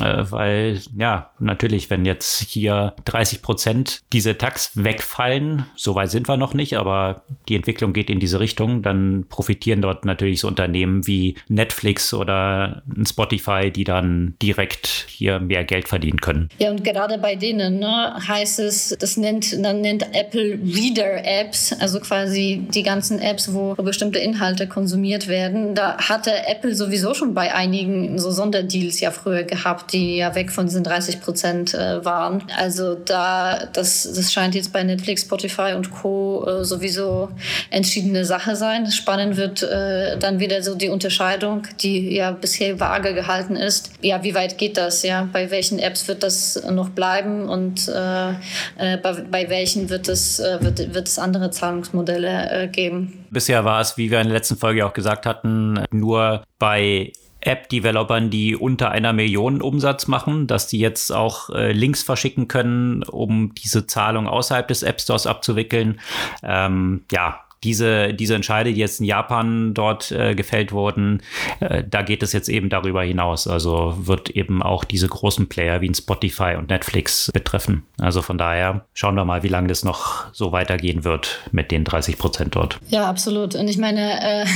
äh, 0.00 0.24
weil 0.30 0.80
ja, 0.96 1.30
natürlich, 1.38 1.90
wenn 1.90 2.04
jetzt 2.04 2.40
hier 2.40 2.94
30 3.04 3.42
Prozent 3.42 4.02
diese 4.12 4.38
Tax 4.38 4.72
wegfallen, 4.74 5.66
so 5.76 5.94
weit 5.94 6.10
sind 6.10 6.28
wir 6.28 6.36
noch 6.36 6.54
nicht, 6.54 6.76
aber 6.76 7.22
die 7.48 7.56
Entwicklung 7.56 7.92
geht 7.92 8.10
in 8.10 8.20
diese 8.20 8.40
Richtung, 8.40 8.82
dann 8.82 9.26
profitieren 9.28 9.82
dort 9.82 10.04
natürlich 10.04 10.40
so 10.40 10.48
Unternehmen 10.48 11.06
wie 11.06 11.36
Netflix 11.48 12.14
oder 12.14 12.82
Spotify, 13.06 13.70
die 13.70 13.84
dann 13.84 14.34
direkt 14.42 15.06
hier 15.08 15.40
mehr 15.40 15.64
Geld 15.64 15.88
verdienen 15.88 16.20
können. 16.20 16.48
Ja, 16.58 16.70
und 16.70 16.84
gerade 16.84 17.18
bei 17.18 17.36
denen 17.36 17.78
ne, 17.78 18.14
heißt 18.26 18.60
es, 18.60 18.96
das 18.98 19.16
nennt, 19.16 19.52
dann 19.64 19.80
nennt 19.80 20.02
Apple 20.14 20.25
Apple 20.26 20.58
Reader 20.64 21.24
Apps, 21.24 21.72
also 21.78 22.00
quasi 22.00 22.66
die 22.74 22.82
ganzen 22.82 23.20
Apps, 23.20 23.52
wo 23.52 23.74
bestimmte 23.74 24.18
Inhalte 24.18 24.66
konsumiert 24.66 25.28
werden. 25.28 25.74
Da 25.74 25.96
hatte 25.98 26.32
Apple 26.46 26.74
sowieso 26.74 27.14
schon 27.14 27.34
bei 27.34 27.54
einigen 27.54 28.18
so 28.18 28.30
Sonderdeals 28.30 29.00
ja 29.00 29.10
früher 29.10 29.44
gehabt, 29.44 29.92
die 29.92 30.16
ja 30.16 30.34
weg 30.34 30.50
von 30.50 30.66
diesen 30.66 30.82
30 30.82 31.20
Prozent 31.20 31.74
äh, 31.74 32.04
waren. 32.04 32.42
Also 32.56 32.94
da, 32.94 33.66
das, 33.72 34.10
das 34.12 34.32
scheint 34.32 34.54
jetzt 34.54 34.72
bei 34.72 34.82
Netflix, 34.82 35.22
Spotify 35.22 35.74
und 35.76 35.90
Co. 35.90 36.44
Äh, 36.46 36.64
sowieso 36.64 37.28
entschiedene 37.70 38.24
Sache 38.24 38.56
sein. 38.56 38.90
Spannend 38.90 39.36
wird 39.36 39.62
äh, 39.62 40.18
dann 40.18 40.40
wieder 40.40 40.62
so 40.62 40.74
die 40.74 40.88
Unterscheidung, 40.88 41.62
die 41.80 42.14
ja 42.14 42.32
bisher 42.32 42.80
vage 42.80 43.14
gehalten 43.14 43.54
ist. 43.54 43.90
Ja, 44.00 44.22
wie 44.24 44.34
weit 44.34 44.58
geht 44.58 44.76
das? 44.76 45.02
Ja, 45.02 45.28
bei 45.32 45.50
welchen 45.50 45.78
Apps 45.78 46.08
wird 46.08 46.22
das 46.22 46.60
noch 46.70 46.90
bleiben 46.90 47.48
und 47.48 47.86
äh, 47.88 48.96
bei, 48.96 49.12
bei 49.30 49.48
welchen 49.48 49.88
wird 49.88 50.08
es 50.08 50.15
es, 50.16 50.40
äh, 50.40 50.58
wird, 50.60 50.94
wird 50.94 51.08
es 51.08 51.18
andere 51.18 51.50
Zahlungsmodelle 51.50 52.50
äh, 52.50 52.68
geben. 52.68 53.24
Bisher 53.30 53.64
war 53.64 53.80
es, 53.80 53.96
wie 53.96 54.10
wir 54.10 54.20
in 54.20 54.28
der 54.28 54.36
letzten 54.36 54.56
Folge 54.56 54.84
auch 54.86 54.92
gesagt 54.92 55.26
hatten, 55.26 55.84
nur 55.90 56.42
bei 56.58 57.12
App-Developern, 57.40 58.30
die 58.30 58.56
unter 58.56 58.90
einer 58.90 59.12
Million 59.12 59.62
Umsatz 59.62 60.08
machen, 60.08 60.46
dass 60.46 60.66
die 60.66 60.80
jetzt 60.80 61.12
auch 61.12 61.50
äh, 61.50 61.72
Links 61.72 62.02
verschicken 62.02 62.48
können, 62.48 63.02
um 63.04 63.54
diese 63.54 63.86
Zahlung 63.86 64.26
außerhalb 64.26 64.66
des 64.66 64.82
App 64.82 65.00
Stores 65.00 65.26
abzuwickeln. 65.26 66.00
Ähm, 66.42 67.04
ja, 67.12 67.40
diese, 67.64 68.12
diese 68.14 68.34
Entscheide, 68.34 68.72
die 68.72 68.80
jetzt 68.80 69.00
in 69.00 69.06
Japan 69.06 69.74
dort 69.74 70.12
äh, 70.12 70.34
gefällt 70.34 70.72
wurden, 70.72 71.22
äh, 71.60 71.82
da 71.88 72.02
geht 72.02 72.22
es 72.22 72.32
jetzt 72.32 72.48
eben 72.48 72.68
darüber 72.68 73.02
hinaus. 73.02 73.46
Also 73.46 73.94
wird 73.98 74.30
eben 74.30 74.62
auch 74.62 74.84
diese 74.84 75.08
großen 75.08 75.48
Player 75.48 75.80
wie 75.80 75.88
ein 75.88 75.94
Spotify 75.94 76.54
und 76.58 76.68
Netflix 76.68 77.30
betreffen. 77.32 77.84
Also 77.98 78.22
von 78.22 78.38
daher 78.38 78.86
schauen 78.94 79.14
wir 79.14 79.24
mal, 79.24 79.42
wie 79.42 79.48
lange 79.48 79.68
das 79.68 79.84
noch 79.84 80.26
so 80.32 80.52
weitergehen 80.52 81.04
wird 81.04 81.40
mit 81.50 81.70
den 81.70 81.84
30 81.84 82.18
Prozent 82.18 82.56
dort. 82.56 82.78
Ja, 82.88 83.08
absolut. 83.08 83.54
Und 83.54 83.68
ich 83.68 83.78
meine, 83.78 84.22
äh, 84.22 84.46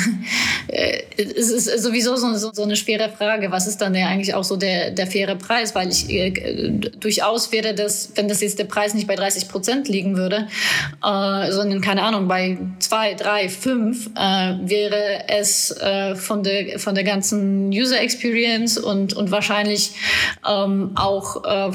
äh 0.68 1.02
es 1.16 1.50
ist 1.50 1.82
sowieso 1.82 2.16
so, 2.16 2.34
so, 2.34 2.50
so, 2.52 2.62
eine 2.62 2.76
schwere 2.76 3.08
Frage. 3.10 3.50
Was 3.50 3.66
ist 3.66 3.78
dann 3.78 3.94
ja 3.94 4.06
eigentlich 4.08 4.34
auch 4.34 4.44
so 4.44 4.56
der, 4.56 4.90
der 4.90 5.06
faire 5.06 5.36
Preis? 5.36 5.74
Weil 5.74 5.90
ich 5.90 6.08
äh, 6.10 6.30
durchaus 6.98 7.50
wäre 7.52 7.74
das, 7.74 8.12
wenn 8.14 8.28
das 8.28 8.40
jetzt 8.40 8.58
der 8.58 8.64
Preis 8.64 8.94
nicht 8.94 9.06
bei 9.06 9.16
30 9.16 9.48
Prozent 9.48 9.88
liegen 9.88 10.16
würde, 10.16 10.48
äh, 11.04 11.52
sondern 11.52 11.80
keine 11.80 12.02
Ahnung, 12.02 12.28
bei 12.28 12.58
zwei, 12.90 13.14
drei, 13.14 13.48
fünf 13.48 14.10
äh, 14.16 14.56
wäre 14.62 15.28
es 15.28 15.70
äh, 15.70 16.16
von, 16.16 16.42
der, 16.42 16.80
von 16.80 16.96
der 16.96 17.04
ganzen 17.04 17.68
User 17.68 18.00
Experience 18.00 18.78
und, 18.78 19.12
und 19.12 19.30
wahrscheinlich 19.30 19.92
ähm, 20.44 20.90
auch 20.96 21.44
äh, 21.44 21.70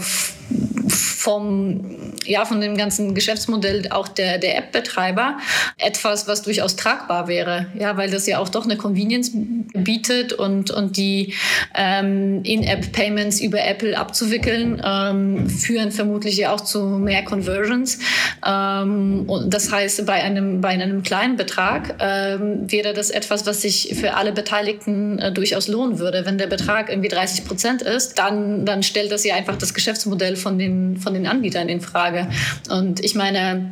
vom, 1.25 2.13
ja, 2.25 2.45
von 2.45 2.61
dem 2.61 2.77
ganzen 2.77 3.15
Geschäftsmodell 3.15 3.87
auch 3.89 4.07
der, 4.07 4.37
der 4.37 4.59
App-Betreiber 4.59 5.39
etwas, 5.79 6.27
was 6.27 6.43
durchaus 6.43 6.75
tragbar 6.75 7.27
wäre. 7.27 7.65
Ja, 7.79 7.97
weil 7.97 8.11
das 8.11 8.27
ja 8.27 8.37
auch 8.37 8.49
doch 8.49 8.65
eine 8.65 8.77
Convenience 8.77 9.31
bietet 9.73 10.33
und, 10.33 10.69
und 10.69 10.97
die 10.97 11.33
ähm, 11.73 12.43
In-App-Payments 12.43 13.41
über 13.41 13.65
Apple 13.65 13.97
abzuwickeln, 13.97 14.79
ähm, 14.85 15.49
führen 15.49 15.91
vermutlich 15.91 16.37
ja 16.37 16.53
auch 16.53 16.61
zu 16.61 16.83
mehr 16.83 17.23
Conversions. 17.23 17.97
Ähm, 18.45 19.23
und 19.27 19.51
das 19.51 19.71
heißt, 19.71 20.05
bei 20.05 20.23
einem, 20.23 20.61
bei 20.61 20.69
einem 20.69 21.01
kleinen 21.01 21.37
Betrag 21.37 21.95
ähm, 21.99 22.71
wäre 22.71 22.93
das 22.93 23.09
etwas, 23.09 23.47
was 23.47 23.63
sich 23.63 23.95
für 23.99 24.13
alle 24.13 24.31
Beteiligten 24.31 25.17
äh, 25.17 25.31
durchaus 25.31 25.67
lohnen 25.67 25.97
würde. 25.97 26.23
Wenn 26.27 26.37
der 26.37 26.47
Betrag 26.47 26.89
irgendwie 26.89 27.09
30 27.09 27.45
Prozent 27.45 27.81
ist, 27.81 28.19
dann, 28.19 28.63
dann 28.67 28.83
stellt 28.83 29.11
das 29.11 29.23
ja 29.25 29.33
einfach 29.33 29.55
das 29.57 29.73
Geschäftsmodell 29.73 30.34
von 30.35 30.57
den, 30.57 30.97
von 30.97 31.13
den 31.13 31.27
Anbietern 31.27 31.69
in 31.69 31.81
Frage. 31.81 32.27
Und 32.69 33.03
ich 33.03 33.15
meine, 33.15 33.71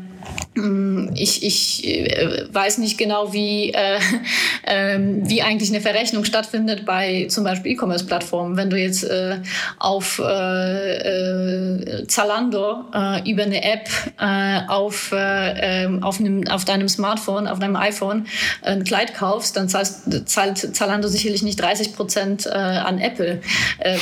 ich, 1.15 1.43
ich 1.43 1.87
äh, 1.87 2.47
weiß 2.51 2.77
nicht 2.77 2.97
genau, 2.97 3.33
wie, 3.33 3.71
äh, 3.71 3.97
äh, 4.63 4.99
wie 4.99 5.41
eigentlich 5.41 5.69
eine 5.69 5.81
Verrechnung 5.81 6.25
stattfindet 6.25 6.85
bei 6.85 7.25
zum 7.29 7.43
Beispiel 7.43 7.71
E-Commerce-Plattformen. 7.71 8.55
Wenn 8.55 8.69
du 8.69 8.77
jetzt 8.77 9.03
äh, 9.03 9.37
auf 9.79 10.19
äh, 10.23 10.97
äh 10.97 12.07
Zalando 12.07 12.83
über 13.25 13.43
eine 13.43 13.63
App 13.63 13.89
auf, 14.67 15.11
ähm, 15.15 16.03
auf, 16.03 16.19
einem, 16.19 16.47
auf 16.47 16.65
deinem 16.65 16.87
Smartphone, 16.87 17.47
auf 17.47 17.59
deinem 17.59 17.75
iPhone 17.75 18.27
ein 18.61 18.83
Kleid 18.83 19.15
kaufst, 19.15 19.57
dann 19.57 19.69
zahlst, 19.69 20.29
zahlt 20.29 20.57
Zalando 20.57 21.07
sicherlich 21.07 21.43
nicht 21.43 21.59
30 21.59 21.95
Prozent 21.95 22.47
an 22.47 22.99
Apple. 22.99 23.41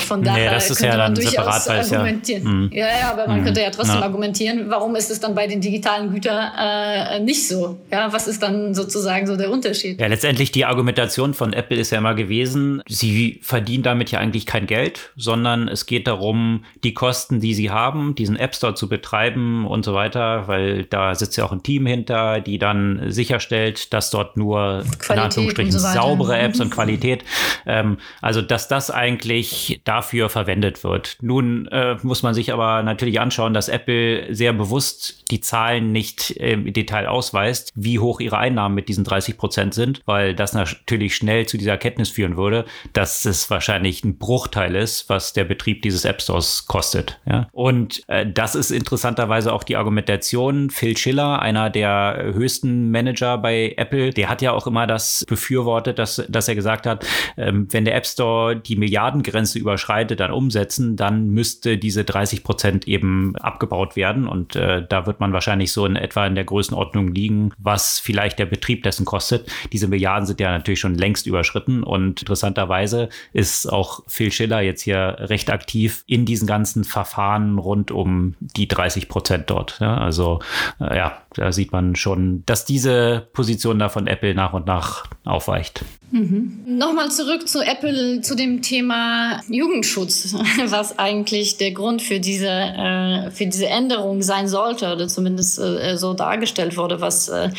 von 0.08 0.24
daher 0.24 0.46
nee, 0.46 0.56
das 0.56 0.70
ist 0.70 0.78
könnte 0.78 0.98
ja 0.98 1.04
man 1.04 1.16
durchaus 1.16 1.68
argumentieren. 1.68 2.44
Ja. 2.44 2.50
Mhm. 2.50 2.70
ja. 2.74 2.88
ja, 2.88 3.12
aber 3.12 3.28
man 3.28 3.42
mhm. 3.42 3.46
könnte 3.46 3.62
ja 3.62 3.70
trotzdem 3.70 4.00
ja. 4.00 4.04
argumentieren, 4.04 4.70
warum 4.70 4.96
ist 4.96 5.12
es 5.12 5.20
dann 5.20 5.36
bei 5.36 5.48
den 5.48 5.62
digitalen 5.62 6.11
Güter 6.12 6.52
äh, 6.58 7.20
nicht 7.20 7.48
so. 7.48 7.80
Ja, 7.92 8.12
was 8.14 8.28
ist 8.28 8.42
dann 8.42 8.74
sozusagen 8.74 9.28
so 9.28 9.36
der 9.36 9.52
Unterschied? 9.52 10.00
Ja, 10.00 10.08
letztendlich 10.08 10.52
die 10.52 10.66
Argumentation 10.66 11.34
von 11.34 11.54
Apple 11.54 11.78
ist 11.78 11.92
ja 11.92 11.98
immer 11.98 12.16
gewesen, 12.16 12.82
sie 12.88 13.40
verdienen 13.42 13.84
damit 13.84 14.12
ja 14.12 14.20
eigentlich 14.20 14.46
kein 14.46 14.68
Geld, 14.68 15.12
sondern 15.16 15.68
es 15.68 15.86
geht 15.86 16.08
darum, 16.08 16.66
die 16.84 16.94
Kosten, 16.94 17.40
die 17.40 17.54
sie 17.54 17.70
haben, 17.70 18.16
diesen 18.16 18.36
App 18.36 18.56
Store 18.56 18.76
zu 18.76 18.90
betreiben 18.90 19.66
und 19.66 19.86
so 19.86 19.94
weiter, 19.94 20.48
weil 20.48 20.86
da 20.86 21.16
sitzt 21.16 21.38
ja 21.38 21.46
auch 21.46 21.52
ein 21.52 21.64
Team 21.64 21.86
hinter, 21.86 22.42
die 22.42 22.58
dann 22.58 23.04
sicherstellt, 23.08 23.94
dass 23.94 24.10
dort 24.10 24.38
nur 24.38 24.84
Qualität 25.00 25.10
in 25.10 25.20
Anführungsstrichen 25.20 25.72
so 25.72 25.80
saubere 25.80 26.38
Apps 26.38 26.60
und 26.60 26.72
Qualität, 26.72 27.24
ähm, 27.66 27.98
also 28.22 28.42
dass 28.42 28.68
das 28.68 28.92
eigentlich 28.92 29.82
dafür 29.84 30.30
verwendet 30.30 30.84
wird. 30.84 31.18
Nun 31.22 31.68
äh, 31.68 31.98
muss 32.04 32.24
man 32.24 32.34
sich 32.34 32.54
aber 32.54 32.84
natürlich 32.84 33.20
anschauen, 33.20 33.54
dass 33.54 33.70
Apple 33.70 34.34
sehr 34.34 34.54
bewusst 34.54 35.32
die 35.32 35.42
Zahlen 35.42 35.92
nicht 35.92 36.01
im 36.32 36.72
Detail 36.74 37.08
ausweist, 37.08 37.72
wie 37.76 38.00
hoch 38.00 38.20
ihre 38.20 38.38
Einnahmen 38.38 38.76
mit 38.76 38.90
diesen 38.90 39.04
30 39.04 39.38
Prozent 39.38 39.74
sind, 39.74 40.02
weil 40.06 40.36
das 40.36 40.54
natürlich 40.54 41.16
schnell 41.16 41.46
zu 41.46 41.58
dieser 41.58 41.72
Erkenntnis 41.72 42.10
führen 42.10 42.38
würde, 42.38 42.66
dass 42.94 43.26
es 43.26 43.50
wahrscheinlich 43.50 44.04
ein 44.04 44.18
Bruchteil 44.18 44.76
ist, 44.76 45.10
was 45.10 45.34
der 45.34 45.44
Betrieb 45.44 45.82
dieses 45.82 46.06
App 46.06 46.22
Stores 46.22 46.66
kostet. 46.68 47.20
Ja? 47.26 47.48
Und 47.52 48.02
äh, 48.08 48.26
das 48.32 48.56
ist 48.56 48.72
interessanterweise 48.72 49.54
auch 49.54 49.64
die 49.64 49.76
Argumentation. 49.76 50.70
Phil 50.70 50.98
Schiller, 50.98 51.42
einer 51.42 51.70
der 51.70 52.32
höchsten 52.34 52.92
Manager 52.92 53.38
bei 53.38 53.74
Apple, 53.78 54.12
der 54.12 54.30
hat 54.30 54.42
ja 54.42 54.52
auch 54.52 54.68
immer 54.68 54.88
das 54.88 55.26
befürwortet, 55.28 56.00
dass, 56.00 56.24
dass 56.28 56.48
er 56.48 56.56
gesagt 56.56 56.86
hat, 56.86 57.06
ähm, 57.38 57.68
wenn 57.72 57.86
der 57.86 57.96
App 57.96 58.06
Store 58.06 58.56
die 58.56 58.76
Milliardengrenze 58.76 59.60
überschreitet 59.60 60.22
an 60.22 60.32
Umsätzen, 60.32 60.96
dann 60.96 61.30
müsste 61.30 61.78
diese 61.78 62.04
30 62.04 62.44
Prozent 62.44 62.88
eben 62.88 63.36
abgebaut 63.38 63.96
werden. 63.96 64.28
Und 64.28 64.56
äh, 64.56 64.86
da 64.88 65.06
wird 65.06 65.20
man 65.20 65.34
wahrscheinlich 65.34 65.72
so 65.72 65.86
in 65.92 66.04
etwa 66.04 66.26
in 66.26 66.36
der 66.36 66.44
Größenordnung 66.44 67.14
liegen, 67.14 67.52
was 67.58 68.00
vielleicht 68.00 68.40
der 68.40 68.46
Betrieb 68.46 68.84
dessen 68.84 69.06
kostet. 69.06 69.52
Diese 69.72 69.88
Milliarden 69.88 70.26
sind 70.26 70.40
ja 70.40 70.52
natürlich 70.52 70.80
schon 70.80 70.96
längst 70.96 71.28
überschritten 71.28 71.84
und 71.84 72.22
interessanterweise 72.22 73.10
ist 73.34 73.72
auch 73.72 74.02
Phil 74.08 74.32
Schiller 74.32 74.62
jetzt 74.62 74.82
hier 74.82 75.16
recht 75.20 75.50
aktiv 75.50 76.04
in 76.08 76.26
diesen 76.26 76.48
ganzen 76.48 76.84
Verfahren 76.84 77.58
rund 77.58 77.92
um 77.92 78.36
die 78.40 78.68
30 78.68 79.10
Prozent 79.10 79.50
dort. 79.50 79.78
Ja, 79.80 79.98
also 79.98 80.40
äh, 80.80 80.98
ja, 80.98 81.22
da 81.34 81.52
sieht 81.52 81.72
man 81.72 81.96
schon, 81.96 82.44
dass 82.46 82.66
diese 82.66 83.28
Position 83.34 83.80
da 83.80 83.90
von 83.90 84.08
Apple 84.08 84.36
nach 84.36 84.54
und 84.54 84.66
nach 84.66 85.06
aufweicht. 85.26 85.84
Mhm. 86.12 86.60
Nochmal 86.66 87.10
zurück 87.10 87.48
zu 87.48 87.62
Apple, 87.62 88.20
zu 88.22 88.36
dem 88.36 88.62
Thema 88.62 89.40
Jugendschutz, 89.48 90.36
was 90.66 91.00
eigentlich 91.00 91.58
der 91.58 91.72
Grund 91.72 92.02
für 92.02 92.20
diese, 92.20 92.50
äh, 92.50 93.32
für 93.32 93.46
diese 93.46 93.68
Änderung 93.68 94.22
sein 94.22 94.50
sollte 94.50 94.92
oder 94.92 95.08
zumindest 95.08 95.58
äh, 95.60 95.96
so 95.98 96.14
dargestellt 96.14 96.76
wurde, 96.76 97.00
was, 97.00 97.30
äh, 97.30 97.50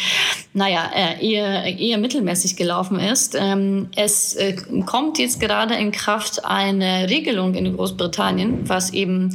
naja, 0.53 0.90
äh, 0.94 1.26
eher, 1.26 1.64
eher 1.78 1.96
mittelmäßig 1.96 2.57
gelaufen 2.57 2.98
ist. 2.98 3.34
Ähm, 3.38 3.88
es 3.96 4.34
äh, 4.34 4.55
kommt 4.84 5.18
jetzt 5.18 5.40
gerade 5.40 5.74
in 5.74 5.90
Kraft 5.90 6.44
eine 6.44 7.09
Regelung 7.09 7.55
in 7.55 7.74
Großbritannien, 7.74 8.68
was 8.68 8.92
eben 8.92 9.34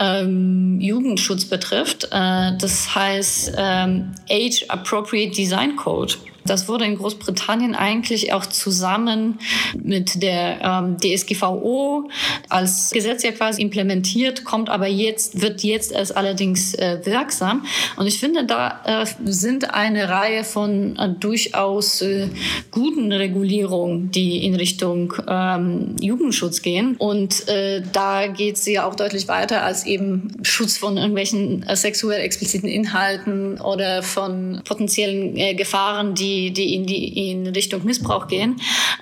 ähm, 0.00 0.80
Jugendschutz 0.80 1.44
betrifft. 1.44 2.08
Äh, 2.10 2.56
das 2.58 2.94
heißt 2.94 3.52
ähm, 3.58 4.12
Age 4.30 4.64
Appropriate 4.68 5.32
Design 5.32 5.76
Code. 5.76 6.14
Das 6.46 6.68
wurde 6.68 6.84
in 6.84 6.96
Großbritannien 6.96 7.74
eigentlich 7.74 8.32
auch 8.32 8.46
zusammen 8.46 9.38
mit 9.82 10.22
der 10.22 10.60
ähm, 10.62 10.96
DSGVO 10.98 12.08
als 12.48 12.90
Gesetz 12.90 13.22
ja 13.22 13.32
quasi 13.32 13.62
implementiert, 13.62 14.44
kommt 14.44 14.68
aber 14.68 14.86
jetzt, 14.86 15.40
wird 15.40 15.62
jetzt 15.62 15.92
erst 15.92 16.16
allerdings 16.16 16.74
äh, 16.74 17.00
wirksam. 17.04 17.64
Und 17.96 18.06
ich 18.06 18.18
finde, 18.18 18.44
da 18.44 18.80
äh, 18.84 19.06
sind 19.24 19.74
eine 19.74 20.08
Reihe 20.08 20.44
von 20.44 20.96
äh, 20.96 21.08
durchaus 21.08 22.02
äh, 22.02 22.28
guten 22.70 23.12
Regulierungen, 23.12 24.10
die 24.10 24.44
in 24.44 24.54
Richtung 24.54 25.14
ähm, 25.28 25.96
Jugendschutz 26.00 26.62
gehen. 26.62 26.96
Und 26.96 27.48
äh, 27.48 27.82
da 27.92 28.26
geht 28.26 28.58
sie 28.58 28.74
ja 28.74 28.86
auch 28.86 28.94
deutlich 28.94 29.28
weiter 29.28 29.62
als 29.62 29.86
eben 29.86 30.36
Schutz 30.42 30.76
von 30.76 30.96
irgendwelchen 30.96 31.62
äh, 31.64 31.76
sexuell 31.76 32.20
expliziten 32.20 32.68
Inhalten 32.68 33.60
oder 33.60 34.02
von 34.02 34.62
potenziellen 34.64 35.56
Gefahren, 35.56 36.14
die 36.14 36.35
die, 36.52 36.74
in, 36.74 36.86
die 36.86 37.30
in 37.30 37.46
Richtung 37.48 37.84
Missbrauch 37.84 38.28
gehen, 38.28 38.56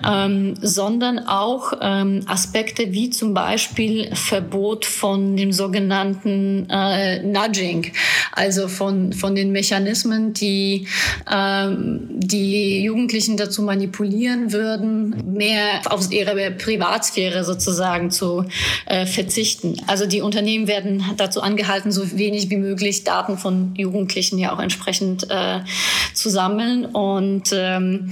ähm, 0.07 0.55
sondern 0.61 1.19
auch 1.19 1.73
ähm, 1.81 2.23
Aspekte 2.27 2.93
wie 2.93 3.11
zum 3.11 3.35
Beispiel 3.35 4.15
Verbot 4.15 4.85
von 4.85 5.37
dem 5.37 5.53
sogenannten 5.53 6.69
äh, 6.71 7.23
Nudging, 7.23 7.93
also 8.33 8.69
von, 8.69 9.13
von 9.13 9.35
den 9.35 9.53
Mechanismen, 9.53 10.33
die 10.33 10.87
ähm, 11.31 12.09
die 12.11 12.83
Jugendlichen 12.83 13.37
dazu 13.37 13.63
manipulieren 13.63 14.53
würden, 14.53 15.35
mehr 15.35 15.83
auf 15.91 16.11
ihre 16.11 16.51
Privatsphäre 16.51 17.45
sozusagen 17.45 18.11
zu 18.11 18.45
äh, 18.87 19.07
verzichten. 19.07 19.77
Also 19.87 20.07
die 20.07 20.21
Unternehmen 20.21 20.67
werden 20.67 21.05
dazu 21.17 21.41
angehalten, 21.41 21.93
so 21.93 22.17
wenig 22.17 22.51
wie 22.51 22.57
möglich 22.57 23.05
Daten 23.05 23.39
von 23.39 23.75
Jugendlichen 23.77 24.39
ja 24.39 24.55
auch 24.55 24.61
entsprechend 24.61 25.31
äh, 25.31 25.61
zu 26.15 26.31
sammeln 26.31 26.87
und 26.87 27.24
und 27.25 27.53
ähm, 27.55 28.11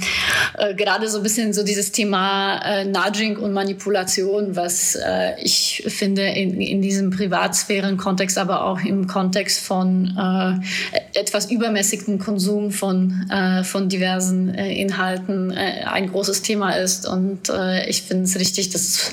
äh, 0.59 0.75
gerade 0.75 1.09
so 1.09 1.19
ein 1.19 1.23
bisschen 1.23 1.53
so 1.53 1.63
dieses 1.63 1.93
Thema 1.93 2.59
äh, 2.65 2.85
Nudging 2.85 3.37
und 3.37 3.53
Manipulation, 3.53 4.57
was 4.57 4.95
äh, 4.95 5.41
ich 5.43 5.85
finde 5.87 6.23
in, 6.23 6.61
in 6.61 6.81
diesem 6.81 7.11
Privatsphären-Kontext, 7.11 8.39
aber 8.39 8.65
auch 8.65 8.81
im 8.81 9.07
Kontext 9.07 9.61
von 9.61 10.17
äh, 10.17 11.19
etwas 11.19 11.51
übermäßigen 11.51 12.19
Konsum 12.19 12.71
von, 12.71 13.29
äh, 13.31 13.65
von 13.65 13.89
diversen 13.89 14.55
äh, 14.55 14.73
Inhalten 14.81 15.51
äh, 15.51 15.85
ein 15.85 16.11
großes 16.11 16.43
Thema 16.43 16.73
ist. 16.73 17.07
Und 17.07 17.51
äh, 17.51 17.89
ich 17.89 18.03
finde 18.03 18.25
es 18.25 18.39
richtig, 18.39 18.71
dass 18.71 19.13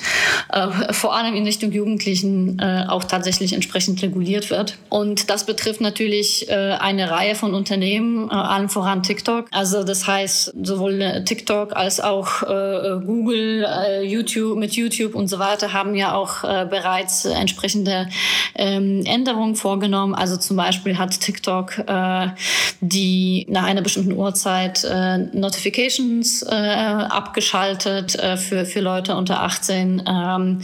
äh, 0.51 0.93
vor 0.93 1.15
allem 1.15 1.35
in 1.35 1.43
Richtung 1.43 1.71
Jugendlichen 1.71 2.57
äh, 2.59 2.85
auch 2.87 3.03
tatsächlich 3.03 3.53
entsprechend 3.53 4.01
reguliert 4.01 4.49
wird. 4.49 4.77
Und 4.87 5.29
das 5.29 5.45
betrifft 5.45 5.81
natürlich 5.81 6.49
äh, 6.49 6.53
eine 6.53 7.11
Reihe 7.11 7.35
von 7.35 7.53
Unternehmen, 7.53 8.29
äh, 8.29 8.33
allen 8.33 8.69
voran 8.69 9.03
TikTok. 9.03 9.47
Also 9.51 9.83
das 9.89 10.07
heißt, 10.07 10.53
sowohl 10.61 11.01
äh, 11.01 11.23
TikTok 11.23 11.75
als 11.75 11.99
auch 11.99 12.43
äh, 12.43 12.99
Google, 13.05 13.65
äh, 13.67 14.03
YouTube 14.03 14.57
mit 14.57 14.73
YouTube 14.73 15.15
und 15.15 15.27
so 15.27 15.39
weiter 15.39 15.73
haben 15.73 15.95
ja 15.95 16.13
auch 16.13 16.43
äh, 16.43 16.67
bereits 16.69 17.25
entsprechende 17.25 18.07
ähm, 18.55 19.03
Änderungen 19.05 19.55
vorgenommen. 19.55 20.13
Also 20.13 20.37
zum 20.37 20.57
Beispiel 20.57 20.97
hat 20.97 21.19
TikTok 21.19 21.79
äh, 21.79 22.27
die 22.81 23.45
nach 23.49 23.63
einer 23.63 23.81
bestimmten 23.81 24.13
Uhrzeit 24.13 24.83
äh, 24.83 25.17
Notifications 25.17 26.43
äh, 26.43 26.55
abgeschaltet 26.55 28.15
äh, 28.15 28.37
für, 28.37 28.65
für 28.65 28.79
Leute 28.79 29.15
unter 29.15 29.41
18 29.41 30.03
ähm, 30.07 30.61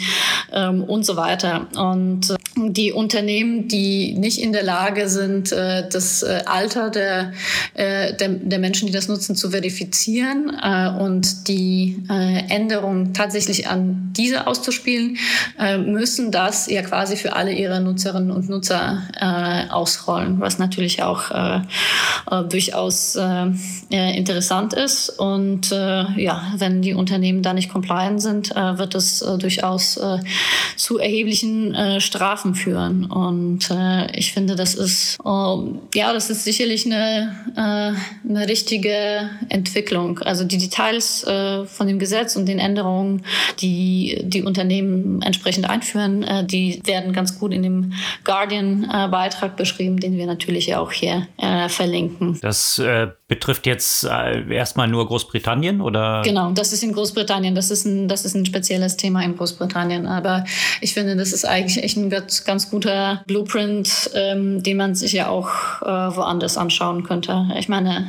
ähm, 0.54 0.84
und 0.84 1.06
so 1.06 1.18
weiter. 1.18 1.68
Und 1.76 2.30
äh, 2.30 2.36
die 2.58 2.94
Unternehmen, 2.94 3.68
die 3.68 4.14
nicht 4.14 4.40
in 4.40 4.54
der 4.54 4.64
Lage 4.64 5.10
sind, 5.10 5.52
äh, 5.52 5.90
das 5.90 6.24
äh, 6.24 6.44
Alter 6.46 6.90
der, 6.90 7.34
äh, 7.74 8.14
der, 8.14 8.30
der 8.30 8.60
Menschen, 8.60 8.88
die 8.88 8.94
das 8.94 9.05
nutzen, 9.08 9.36
zu 9.36 9.52
verifizieren 9.52 10.56
äh, 10.62 10.90
und 10.90 11.48
die 11.48 12.04
äh, 12.10 12.48
Änderungen 12.50 13.14
tatsächlich 13.14 13.68
an 13.68 14.12
diese 14.16 14.48
auszuspielen, 14.48 15.18
äh, 15.60 15.78
müssen 15.78 16.32
das 16.32 16.70
ja 16.70 16.82
quasi 16.82 17.16
für 17.16 17.36
alle 17.36 17.54
ihre 17.54 17.82
Nutzerinnen 17.82 18.32
und 18.32 18.50
Nutzer 18.50 19.04
äh, 19.20 19.72
ausrollen, 19.72 20.40
was 20.40 20.60
natürlich 20.60 21.04
auch 21.04 21.32
äh, 21.32 21.62
äh, 22.32 22.44
durchaus 22.44 23.16
äh, 23.16 23.48
äh, 23.92 24.18
interessant 24.18 24.74
ist. 24.74 25.10
Und 25.10 25.72
äh, 25.72 26.06
ja, 26.22 26.54
wenn 26.58 26.82
die 26.82 26.94
Unternehmen 26.94 27.42
da 27.42 27.54
nicht 27.54 27.72
compliant 27.72 28.22
sind, 28.22 28.56
äh, 28.56 28.78
wird 28.78 28.96
es 28.96 29.22
äh, 29.22 29.38
durchaus 29.38 29.98
äh, 29.98 30.20
zu 30.76 30.98
erheblichen 31.00 31.74
äh, 31.74 32.02
Strafen 32.02 32.56
führen. 32.56 33.06
Und 33.06 33.70
äh, 33.72 34.18
ich 34.18 34.34
finde, 34.34 34.56
das 34.56 34.76
ist 34.76 35.18
äh, 35.24 35.56
ja, 35.94 36.14
das 36.14 36.30
ist 36.30 36.44
sicherlich 36.44 36.86
eine, 36.86 37.36
äh, 37.56 38.30
eine 38.30 38.48
richtige 38.48 38.95
Entwicklung. 39.50 40.20
Also 40.20 40.44
die 40.44 40.58
Details 40.58 41.24
äh, 41.24 41.66
von 41.66 41.88
dem 41.88 42.00
Gesetz 42.00 42.36
und 42.36 42.46
den 42.48 42.60
Änderungen, 42.60 43.24
die 43.60 44.22
die 44.24 44.44
Unternehmen 44.44 45.22
entsprechend 45.22 45.70
einführen, 45.70 46.24
äh, 46.24 46.46
die 46.46 46.82
werden 46.86 47.14
ganz 47.14 47.40
gut 47.40 47.54
in 47.54 47.64
dem 47.64 47.94
Guardian-Beitrag 48.24 49.52
äh, 49.54 49.56
beschrieben, 49.56 50.00
den 50.00 50.18
wir 50.18 50.26
natürlich 50.26 50.76
auch 50.76 50.92
hier 50.92 51.28
äh, 51.38 51.70
verlinken. 51.70 52.38
Das 52.42 52.80
äh, 52.80 53.08
betrifft 53.28 53.66
jetzt 53.66 54.04
äh, 54.04 54.54
erstmal 54.54 54.88
nur 54.88 55.08
Großbritannien 55.08 55.82
oder? 55.82 56.22
Genau, 56.24 56.52
das 56.52 56.74
ist 56.74 56.84
in 56.84 56.94
Großbritannien. 56.94 57.56
Das 57.56 57.72
ist 57.72 57.86
ein, 57.86 58.08
das 58.08 58.26
ist 58.26 58.36
ein 58.36 58.46
spezielles 58.46 58.98
Thema 58.98 59.24
in 59.24 59.36
Großbritannien. 59.36 60.08
Aber 60.08 60.46
ich 60.82 60.94
finde, 60.94 61.16
das 61.16 61.34
ist 61.34 61.46
eigentlich 61.46 61.84
echt 61.84 61.98
ein 61.98 62.10
ganz, 62.10 62.44
ganz 62.44 62.70
guter 62.70 63.24
Blueprint, 63.28 64.12
ähm, 64.14 64.64
den 64.64 64.78
man 64.78 64.96
sich 64.96 65.14
ja 65.14 65.30
auch 65.30 65.50
woanders 65.82 66.58
anschauen 66.58 67.04
könnte. 67.04 67.48
Ich 67.58 67.70
meine, 67.70 68.08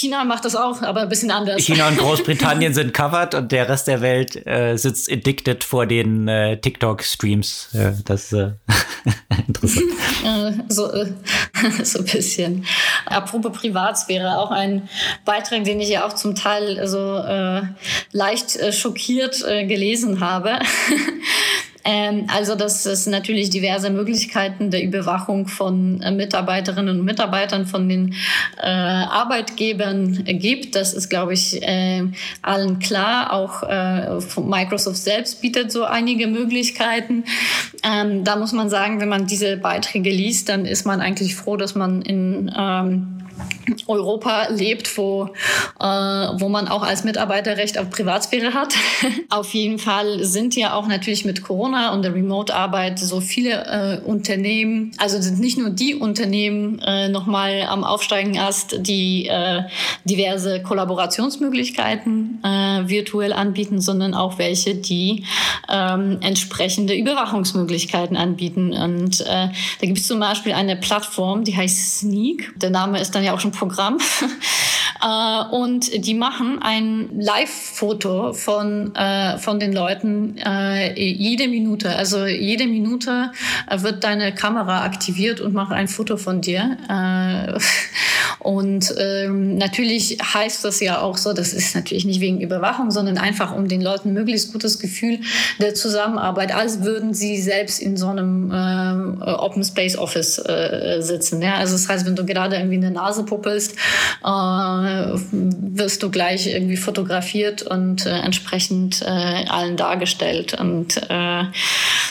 China 0.00 0.24
macht 0.24 0.46
das 0.46 0.56
auch, 0.56 0.80
aber 0.80 1.02
ein 1.02 1.08
bisschen 1.08 1.30
anders. 1.30 1.62
China 1.62 1.88
und 1.88 1.98
Großbritannien 1.98 2.72
sind 2.72 2.94
covered 2.94 3.34
und 3.34 3.52
der 3.52 3.68
Rest 3.68 3.86
der 3.86 4.00
Welt 4.00 4.46
äh, 4.46 4.76
sitzt 4.76 5.12
addicted 5.12 5.62
vor 5.62 5.86
den 5.86 6.26
äh, 6.26 6.58
TikTok-Streams. 6.58 7.68
Ja, 7.72 7.92
das 8.04 8.24
ist 8.24 8.32
äh, 8.32 8.52
interessant. 9.46 10.64
so, 10.68 10.90
so 11.82 11.98
ein 11.98 12.04
bisschen. 12.06 12.64
Apropos 13.04 13.52
Privatsphäre, 13.52 14.38
auch 14.38 14.50
ein 14.50 14.88
Beitrag, 15.24 15.64
den 15.64 15.80
ich 15.80 15.90
ja 15.90 16.06
auch 16.06 16.14
zum 16.14 16.34
Teil 16.34 16.86
so 16.88 17.18
äh, 17.18 17.62
leicht 18.12 18.56
äh, 18.56 18.72
schockiert 18.72 19.44
äh, 19.46 19.66
gelesen 19.66 20.20
habe. 20.20 20.58
Ähm, 21.84 22.26
also, 22.28 22.54
dass 22.54 22.84
es 22.86 23.06
natürlich 23.06 23.50
diverse 23.50 23.90
Möglichkeiten 23.90 24.70
der 24.70 24.82
Überwachung 24.82 25.46
von 25.46 26.00
äh, 26.02 26.10
Mitarbeiterinnen 26.10 27.00
und 27.00 27.04
Mitarbeitern 27.04 27.66
von 27.66 27.88
den 27.88 28.14
äh, 28.58 28.66
Arbeitgebern 28.66 30.24
gibt. 30.24 30.76
Das 30.76 30.92
ist, 30.92 31.08
glaube 31.08 31.34
ich, 31.34 31.62
äh, 31.62 32.02
allen 32.42 32.78
klar. 32.78 33.32
Auch 33.32 33.62
äh, 33.62 34.18
Microsoft 34.40 34.98
selbst 34.98 35.40
bietet 35.40 35.72
so 35.72 35.84
einige 35.84 36.26
Möglichkeiten. 36.26 37.24
Ähm, 37.82 38.24
da 38.24 38.36
muss 38.36 38.52
man 38.52 38.68
sagen, 38.68 39.00
wenn 39.00 39.08
man 39.08 39.26
diese 39.26 39.56
Beiträge 39.56 40.10
liest, 40.10 40.48
dann 40.48 40.66
ist 40.66 40.84
man 40.84 41.00
eigentlich 41.00 41.34
froh, 41.34 41.56
dass 41.56 41.74
man 41.74 42.02
in 42.02 42.52
ähm, 42.56 43.20
Europa 43.86 44.48
lebt, 44.50 44.96
wo, 44.96 45.30
äh, 45.78 45.84
wo 45.84 46.48
man 46.48 46.68
auch 46.68 46.82
als 46.82 47.04
Mitarbeiter 47.04 47.56
Recht 47.56 47.78
auf 47.78 47.90
Privatsphäre 47.90 48.54
hat. 48.54 48.74
auf 49.30 49.54
jeden 49.54 49.78
Fall 49.78 50.24
sind 50.24 50.56
ja 50.56 50.74
auch 50.74 50.86
natürlich 50.86 51.24
mit 51.24 51.42
Corona 51.42 51.92
und 51.92 52.02
der 52.02 52.14
Remote-Arbeit 52.14 52.98
so 52.98 53.20
viele 53.20 54.00
äh, 54.04 54.06
Unternehmen, 54.06 54.92
also 54.98 55.20
sind 55.20 55.40
nicht 55.40 55.58
nur 55.58 55.70
die 55.70 55.94
Unternehmen 55.94 56.78
äh, 56.80 57.08
nochmal 57.08 57.62
am 57.68 57.84
aufsteigen 57.84 58.38
Ast, 58.38 58.76
die 58.86 59.26
äh, 59.26 59.62
diverse 60.04 60.62
Kollaborationsmöglichkeiten 60.62 62.40
äh, 62.42 62.88
virtuell 62.88 63.32
anbieten, 63.32 63.80
sondern 63.80 64.14
auch 64.14 64.38
welche, 64.38 64.74
die 64.74 65.24
ähm, 65.68 66.18
entsprechende 66.20 66.94
Überwachungsmöglichkeiten 66.94 68.16
anbieten. 68.16 68.72
Und 68.72 69.20
äh, 69.20 69.48
da 69.80 69.86
gibt 69.86 69.98
es 69.98 70.06
zum 70.06 70.20
Beispiel 70.20 70.52
eine 70.52 70.76
Plattform, 70.76 71.44
die 71.44 71.56
heißt 71.56 72.00
Sneak. 72.00 72.52
Der 72.56 72.70
Name 72.70 73.00
ist 73.00 73.14
dann 73.14 73.24
ja 73.24 73.34
auch 73.34 73.40
schon 73.40 73.52
Programm. 73.60 73.98
Äh, 75.02 75.54
und 75.54 76.06
die 76.06 76.14
machen 76.14 76.58
ein 76.60 77.08
Live-Foto 77.18 78.32
von, 78.32 78.94
äh, 78.94 79.38
von 79.38 79.58
den 79.58 79.72
Leuten 79.72 80.36
äh, 80.38 80.92
jede 81.00 81.48
Minute. 81.48 81.96
Also 81.96 82.26
jede 82.26 82.66
Minute 82.66 83.32
wird 83.74 84.04
deine 84.04 84.34
Kamera 84.34 84.84
aktiviert 84.84 85.40
und 85.40 85.54
macht 85.54 85.72
ein 85.72 85.88
Foto 85.88 86.16
von 86.16 86.40
dir. 86.40 86.76
Und 88.38 88.94
ähm, 88.98 89.58
natürlich 89.58 90.16
heißt 90.22 90.64
das 90.64 90.80
ja 90.80 91.02
auch 91.02 91.18
so, 91.18 91.34
das 91.34 91.52
ist 91.52 91.74
natürlich 91.74 92.06
nicht 92.06 92.20
wegen 92.20 92.40
Überwachung, 92.40 92.90
sondern 92.90 93.18
einfach 93.18 93.54
um 93.54 93.68
den 93.68 93.82
Leuten 93.82 94.14
möglichst 94.14 94.52
gutes 94.52 94.78
Gefühl 94.78 95.20
der 95.58 95.74
Zusammenarbeit, 95.74 96.54
als 96.54 96.82
würden 96.82 97.12
sie 97.12 97.40
selbst 97.40 97.80
in 97.80 97.98
so 97.98 98.08
einem 98.08 98.50
äh, 98.50 99.30
Open 99.30 99.62
Space 99.62 99.96
Office 99.96 100.42
sitzen. 101.00 101.42
Ja? 101.42 101.56
Also 101.56 101.74
das 101.74 101.88
heißt, 101.88 102.06
wenn 102.06 102.16
du 102.16 102.24
gerade 102.24 102.56
irgendwie 102.56 102.76
eine 102.76 102.90
Nase 102.90 103.24
puppelst, 103.40 103.76
äh, 104.24 104.26
wirst 104.26 106.02
du 106.02 106.10
gleich 106.10 106.46
irgendwie 106.46 106.76
fotografiert 106.76 107.62
und 107.62 108.06
äh, 108.06 108.10
entsprechend 108.10 109.02
äh, 109.02 109.04
allen 109.04 109.76
dargestellt. 109.76 110.54
Und 110.54 110.96
äh, 111.08 111.44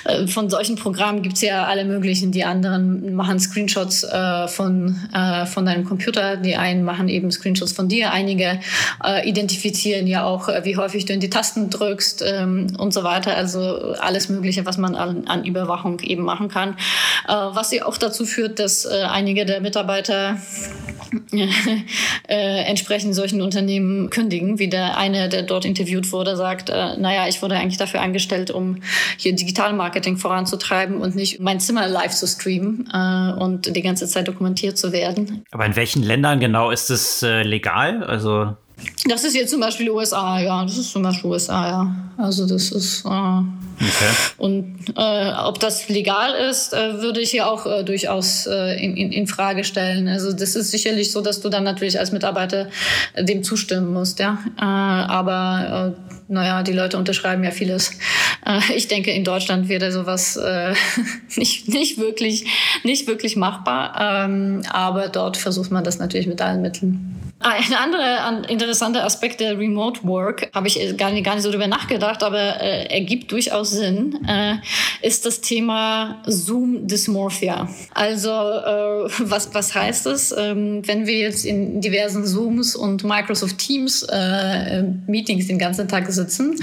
äh, 0.05 0.27
von 0.27 0.49
solchen 0.49 0.75
Programmen 0.75 1.21
gibt 1.21 1.35
es 1.35 1.41
ja 1.41 1.65
alle 1.65 1.85
möglichen. 1.85 2.31
Die 2.31 2.43
anderen 2.43 3.15
machen 3.15 3.39
Screenshots 3.39 4.03
äh, 4.03 4.47
von, 4.47 4.99
äh, 5.13 5.45
von 5.45 5.65
deinem 5.65 5.85
Computer, 5.85 6.37
die 6.37 6.55
einen 6.55 6.83
machen 6.83 7.09
eben 7.09 7.31
Screenshots 7.31 7.71
von 7.71 7.87
dir. 7.87 8.11
Einige 8.11 8.59
äh, 9.03 9.27
identifizieren 9.27 10.07
ja 10.07 10.23
auch, 10.23 10.49
äh, 10.49 10.65
wie 10.65 10.77
häufig 10.77 11.05
du 11.05 11.13
in 11.13 11.19
die 11.19 11.29
Tasten 11.29 11.69
drückst 11.69 12.23
ähm, 12.25 12.67
und 12.77 12.93
so 12.93 13.03
weiter. 13.03 13.35
Also 13.35 13.93
alles 13.99 14.29
Mögliche, 14.29 14.65
was 14.65 14.77
man 14.77 14.95
an, 14.95 15.27
an 15.27 15.45
Überwachung 15.45 15.99
eben 15.99 16.23
machen 16.23 16.49
kann. 16.49 16.75
Was 17.27 17.71
ja 17.71 17.85
auch 17.85 17.97
dazu 17.97 18.25
führt, 18.25 18.59
dass 18.59 18.85
einige 18.85 19.45
der 19.45 19.61
Mitarbeiter 19.61 20.37
entsprechend 22.27 23.15
solchen 23.15 23.41
Unternehmen 23.41 24.09
kündigen, 24.09 24.59
wie 24.59 24.67
der 24.67 24.97
eine, 24.97 25.29
der 25.29 25.43
dort 25.43 25.65
interviewt 25.65 26.11
wurde, 26.11 26.35
sagt, 26.35 26.69
naja, 26.69 27.27
ich 27.27 27.41
wurde 27.41 27.55
eigentlich 27.55 27.77
dafür 27.77 28.01
angestellt, 28.01 28.51
um 28.51 28.81
hier 29.17 29.35
Digitalmarketing 29.35 29.88
voranzutreiben 30.17 30.97
und 30.97 31.15
nicht 31.15 31.39
mein 31.39 31.59
Zimmer 31.59 31.87
live 31.87 32.13
zu 32.13 32.27
streamen 32.27 32.89
äh, 32.93 33.33
und 33.39 33.75
die 33.75 33.81
ganze 33.81 34.07
Zeit 34.07 34.27
dokumentiert 34.27 34.77
zu 34.77 34.91
werden. 34.91 35.43
Aber 35.51 35.65
in 35.65 35.75
welchen 35.75 36.03
Ländern 36.03 36.39
genau 36.39 36.71
ist 36.71 36.89
es 36.89 37.23
äh, 37.23 37.43
legal? 37.43 38.03
Also 38.03 38.55
das 39.05 39.23
ist 39.23 39.35
jetzt 39.35 39.51
zum 39.51 39.59
Beispiel 39.59 39.89
USA, 39.89 40.39
ja. 40.39 40.63
Das 40.63 40.77
ist 40.77 40.91
zum 40.91 41.03
Beispiel 41.03 41.29
USA, 41.29 41.67
ja. 41.67 41.95
Also 42.17 42.47
das 42.47 42.71
ist. 42.71 43.05
Äh, 43.05 43.09
okay. 43.09 44.11
Und 44.37 44.93
äh, 44.95 45.31
ob 45.43 45.59
das 45.59 45.89
legal 45.89 46.33
ist, 46.49 46.73
äh, 46.73 47.01
würde 47.01 47.21
ich 47.21 47.33
ja 47.33 47.47
auch 47.47 47.65
äh, 47.65 47.83
durchaus 47.83 48.45
äh, 48.45 48.83
in, 48.83 48.95
in, 48.97 49.11
in, 49.11 49.27
Frage 49.27 49.63
stellen. 49.63 50.07
Also 50.07 50.33
das 50.33 50.55
ist 50.55 50.71
sicherlich 50.71 51.11
so, 51.11 51.21
dass 51.21 51.41
du 51.41 51.49
dann 51.49 51.63
natürlich 51.63 51.99
als 51.99 52.11
Mitarbeiter 52.11 52.67
äh, 53.13 53.23
dem 53.23 53.43
zustimmen 53.43 53.93
musst, 53.93 54.19
ja. 54.19 54.37
aber 54.57 55.95
naja, 56.29 56.63
die 56.63 56.73
Leute 56.73 56.97
unterschreiben 56.97 57.43
ja 57.43 57.51
vieles. 57.51 57.91
ich 58.75 58.87
denke, 58.87 59.11
in 59.11 59.23
Deutschland 59.23 59.67
wäre 59.67 59.91
sowas 59.91 60.39
nicht, 61.35 61.67
nicht, 61.67 61.97
wirklich, 61.97 62.45
nicht 62.83 63.07
wirklich 63.07 63.35
machbar. 63.35 64.25
Ähm, 64.25 64.61
aber 64.69 65.09
dort 65.09 65.37
versucht 65.37 65.71
man 65.71 65.83
das 65.83 65.99
natürlich 65.99 66.27
mit 66.27 66.41
allen 66.41 66.61
Mitteln. 66.61 67.19
Ah, 67.41 67.51
ein 67.51 67.73
anderer 67.73 68.49
interessanter 68.49 69.05
Aspekt 69.05 69.39
der 69.39 69.57
Remote 69.57 70.01
Work, 70.03 70.49
habe 70.53 70.67
ich 70.67 70.97
gar 70.97 71.09
nicht, 71.11 71.23
gar 71.23 71.35
nicht 71.35 71.43
so 71.43 71.51
drüber 71.51 71.67
nachgedacht, 71.67 72.21
aber 72.21 72.61
äh, 72.61 72.87
ergibt 72.87 73.31
durchaus 73.31 73.71
Sinn, 73.71 74.19
äh, 74.27 74.55
ist 75.01 75.25
das 75.25 75.39
Thema 75.39 76.21
Zoom 76.25 76.85
Dysmorphia. 76.85 77.69
Also 77.93 78.29
äh, 78.29 79.09
was, 79.19 79.53
was 79.53 79.73
heißt 79.73 80.05
das? 80.07 80.35
Ähm, 80.37 80.85
wenn 80.85 81.07
wir 81.07 81.17
jetzt 81.17 81.45
in 81.45 81.79
diversen 81.79 82.25
Zooms 82.25 82.75
und 82.75 83.05
Microsoft 83.05 83.57
Teams 83.57 84.03
äh, 84.03 84.83
Meetings 85.07 85.47
den 85.47 85.59
ganzen 85.59 85.87
Tag 85.87 86.07
sitzen, 86.19 86.55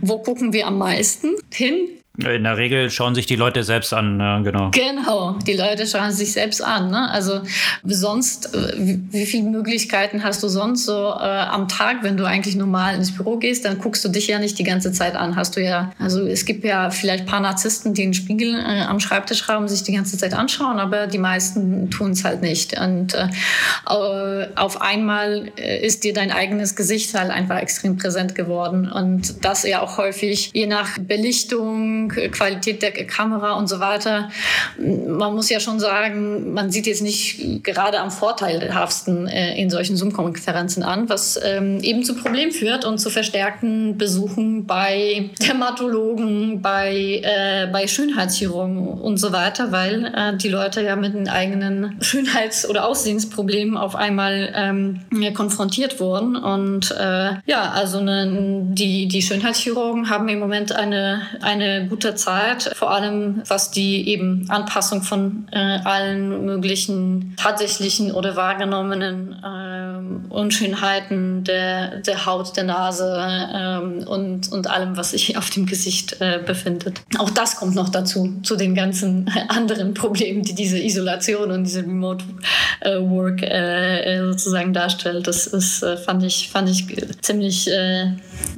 wo 0.00 0.18
gucken 0.18 0.52
wir 0.52 0.66
am 0.66 0.78
meisten 0.78 1.34
hin? 1.52 1.88
In 2.16 2.44
der 2.44 2.56
Regel 2.56 2.90
schauen 2.90 3.16
sich 3.16 3.26
die 3.26 3.34
Leute 3.34 3.64
selbst 3.64 3.92
an, 3.92 4.20
ja, 4.20 4.38
genau. 4.38 4.70
Genau, 4.70 5.32
die 5.32 5.54
Leute 5.54 5.84
schauen 5.84 6.12
sich 6.12 6.32
selbst 6.32 6.62
an. 6.62 6.88
Ne? 6.88 7.10
Also 7.10 7.40
sonst, 7.82 8.54
äh, 8.54 8.72
wie, 9.10 9.26
viele 9.26 9.50
Möglichkeiten 9.50 10.22
hast 10.22 10.40
du 10.44 10.48
sonst 10.48 10.84
so 10.84 10.92
äh, 10.92 11.24
am 11.24 11.66
Tag, 11.66 12.04
wenn 12.04 12.16
du 12.16 12.24
eigentlich 12.24 12.54
normal 12.54 12.94
ins 12.94 13.12
Büro 13.16 13.36
gehst, 13.38 13.64
dann 13.64 13.78
guckst 13.78 14.04
du 14.04 14.10
dich 14.10 14.28
ja 14.28 14.38
nicht 14.38 14.60
die 14.60 14.62
ganze 14.62 14.92
Zeit 14.92 15.16
an. 15.16 15.34
Hast 15.34 15.56
du 15.56 15.60
ja, 15.60 15.90
also 15.98 16.24
es 16.24 16.44
gibt 16.44 16.64
ja 16.64 16.90
vielleicht 16.90 17.24
ein 17.24 17.26
paar 17.26 17.40
Narzissten, 17.40 17.94
die 17.94 18.04
einen 18.04 18.14
Spiegel 18.14 18.60
äh, 18.60 18.82
am 18.82 19.00
Schreibtisch 19.00 19.48
haben, 19.48 19.66
sich 19.66 19.82
die 19.82 19.92
ganze 19.92 20.16
Zeit 20.16 20.34
anschauen, 20.34 20.78
aber 20.78 21.08
die 21.08 21.18
meisten 21.18 21.90
tun 21.90 22.12
es 22.12 22.22
halt 22.22 22.42
nicht. 22.42 22.78
Und 22.78 23.14
äh, 23.14 23.26
auf 24.54 24.80
einmal 24.80 25.50
äh, 25.56 25.84
ist 25.84 26.04
dir 26.04 26.12
dein 26.12 26.30
eigenes 26.30 26.76
Gesicht 26.76 27.12
halt 27.14 27.32
einfach 27.32 27.58
extrem 27.58 27.96
präsent 27.96 28.36
geworden. 28.36 28.88
Und 28.88 29.44
das 29.44 29.64
ja 29.64 29.82
auch 29.82 29.98
häufig 29.98 30.52
je 30.54 30.68
nach 30.68 30.96
Belichtung, 31.00 32.03
Qualität 32.08 32.82
der 32.82 32.92
Kamera 32.92 33.52
und 33.54 33.68
so 33.68 33.80
weiter. 33.80 34.30
Man 34.78 35.34
muss 35.34 35.50
ja 35.50 35.60
schon 35.60 35.80
sagen, 35.80 36.52
man 36.52 36.70
sieht 36.70 36.86
jetzt 36.86 37.02
nicht 37.02 37.64
gerade 37.64 38.00
am 38.00 38.10
vorteilhaftesten 38.10 39.26
äh, 39.28 39.60
in 39.60 39.70
solchen 39.70 39.96
Zoom-Konferenzen 39.96 40.82
an, 40.82 41.08
was 41.08 41.38
ähm, 41.42 41.80
eben 41.80 42.04
zu 42.04 42.14
Problemen 42.14 42.52
führt 42.52 42.84
und 42.84 42.98
zu 42.98 43.10
verstärkten 43.10 43.98
Besuchen 43.98 44.66
bei 44.66 45.30
Dermatologen, 45.46 46.62
bei, 46.62 47.20
äh, 47.22 47.66
bei 47.72 47.86
Schönheitschirurgen 47.86 48.86
und 48.88 49.18
so 49.18 49.32
weiter, 49.32 49.72
weil 49.72 50.06
äh, 50.06 50.36
die 50.36 50.48
Leute 50.48 50.82
ja 50.82 50.96
mit 50.96 51.14
den 51.14 51.28
eigenen 51.28 51.96
Schönheits- 52.00 52.68
oder 52.68 52.86
Aussehensproblemen 52.86 53.76
auf 53.76 53.96
einmal 53.96 54.52
ähm, 54.54 55.00
konfrontiert 55.34 56.00
wurden. 56.00 56.36
Und 56.36 56.90
äh, 56.92 57.32
ja, 57.46 57.70
also 57.72 58.00
ne, 58.00 58.62
die, 58.70 59.08
die 59.08 59.22
Schönheitschirurgen 59.22 60.10
haben 60.10 60.28
im 60.28 60.38
Moment 60.38 60.72
eine, 60.72 61.22
eine 61.40 61.86
guter 61.94 62.16
Zeit, 62.16 62.72
vor 62.74 62.90
allem 62.90 63.42
was 63.46 63.70
die 63.70 64.08
eben 64.08 64.46
Anpassung 64.48 65.02
von 65.02 65.46
äh, 65.52 65.78
allen 65.84 66.44
möglichen 66.44 67.36
tatsächlichen 67.36 68.10
oder 68.10 68.34
wahrgenommenen 68.34 69.32
äh, 69.44 70.34
Unschönheiten 70.34 71.44
der, 71.44 71.98
der 72.00 72.26
Haut, 72.26 72.56
der 72.56 72.64
Nase 72.64 73.16
äh, 73.16 73.78
und, 74.06 74.50
und 74.50 74.66
allem, 74.68 74.96
was 74.96 75.12
sich 75.12 75.38
auf 75.38 75.50
dem 75.50 75.66
Gesicht 75.66 76.20
äh, 76.20 76.40
befindet. 76.44 77.00
Auch 77.18 77.30
das 77.30 77.54
kommt 77.54 77.76
noch 77.76 77.90
dazu, 77.90 78.40
zu 78.42 78.56
den 78.56 78.74
ganzen 78.74 79.30
anderen 79.48 79.94
Problemen, 79.94 80.42
die 80.42 80.56
diese 80.56 80.80
Isolation 80.80 81.52
und 81.52 81.62
diese 81.62 81.82
Remote 81.82 82.24
äh, 82.80 82.98
Work 82.98 83.42
äh, 83.42 84.20
sozusagen 84.32 84.72
darstellt. 84.72 85.28
Das 85.28 85.46
ist, 85.46 85.84
fand 86.04 86.24
ich, 86.24 86.50
fand 86.50 86.68
ich 86.68 86.86
ziemlich 87.22 87.70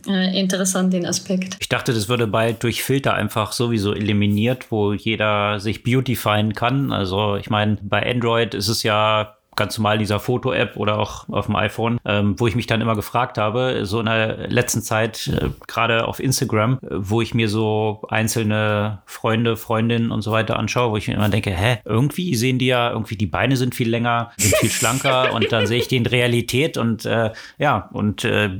interessant, 0.06 0.92
den 0.92 1.04
Aspekt. 1.04 1.56
Ich 1.60 1.68
dachte, 1.68 1.92
das 1.92 2.08
würde 2.08 2.26
bald 2.26 2.62
durch 2.62 2.82
Filter 2.82 3.14
einfach 3.26 3.50
sowieso 3.50 3.92
eliminiert, 3.92 4.70
wo 4.70 4.92
jeder 4.92 5.58
sich 5.58 5.82
beautifyen 5.82 6.52
kann. 6.52 6.92
Also 6.92 7.34
ich 7.34 7.50
meine, 7.50 7.76
bei 7.82 8.08
Android 8.08 8.54
ist 8.54 8.68
es 8.68 8.84
ja 8.84 9.36
ganz 9.56 9.78
normal 9.78 9.98
dieser 9.98 10.20
Foto-App 10.20 10.76
oder 10.76 10.98
auch 10.98 11.28
auf 11.28 11.46
dem 11.46 11.56
iPhone, 11.56 11.98
ähm, 12.04 12.38
wo 12.38 12.46
ich 12.46 12.54
mich 12.54 12.66
dann 12.66 12.80
immer 12.80 12.94
gefragt 12.94 13.38
habe, 13.38 13.80
so 13.84 14.00
in 14.00 14.06
der 14.06 14.48
letzten 14.48 14.82
Zeit, 14.82 15.28
äh, 15.28 15.48
gerade 15.66 16.06
auf 16.06 16.20
Instagram, 16.20 16.78
äh, 16.82 16.88
wo 16.90 17.22
ich 17.22 17.34
mir 17.34 17.48
so 17.48 18.02
einzelne 18.08 19.02
Freunde, 19.06 19.56
Freundinnen 19.56 20.10
und 20.10 20.22
so 20.22 20.30
weiter 20.30 20.58
anschaue, 20.58 20.92
wo 20.92 20.96
ich 20.96 21.08
mir 21.08 21.14
immer 21.14 21.28
denke, 21.28 21.50
hä, 21.50 21.78
irgendwie 21.84 22.34
sehen 22.34 22.58
die 22.58 22.66
ja, 22.66 22.90
irgendwie 22.90 23.16
die 23.16 23.26
Beine 23.26 23.56
sind 23.56 23.74
viel 23.74 23.88
länger, 23.88 24.32
sind 24.36 24.54
viel 24.56 24.70
schlanker 24.70 25.32
und 25.34 25.50
dann 25.50 25.66
sehe 25.66 25.78
ich 25.78 25.88
die 25.88 25.96
in 25.96 26.06
Realität 26.06 26.76
und 26.76 27.06
äh, 27.06 27.32
ja, 27.58 27.88
und 27.92 28.24
äh, 28.24 28.50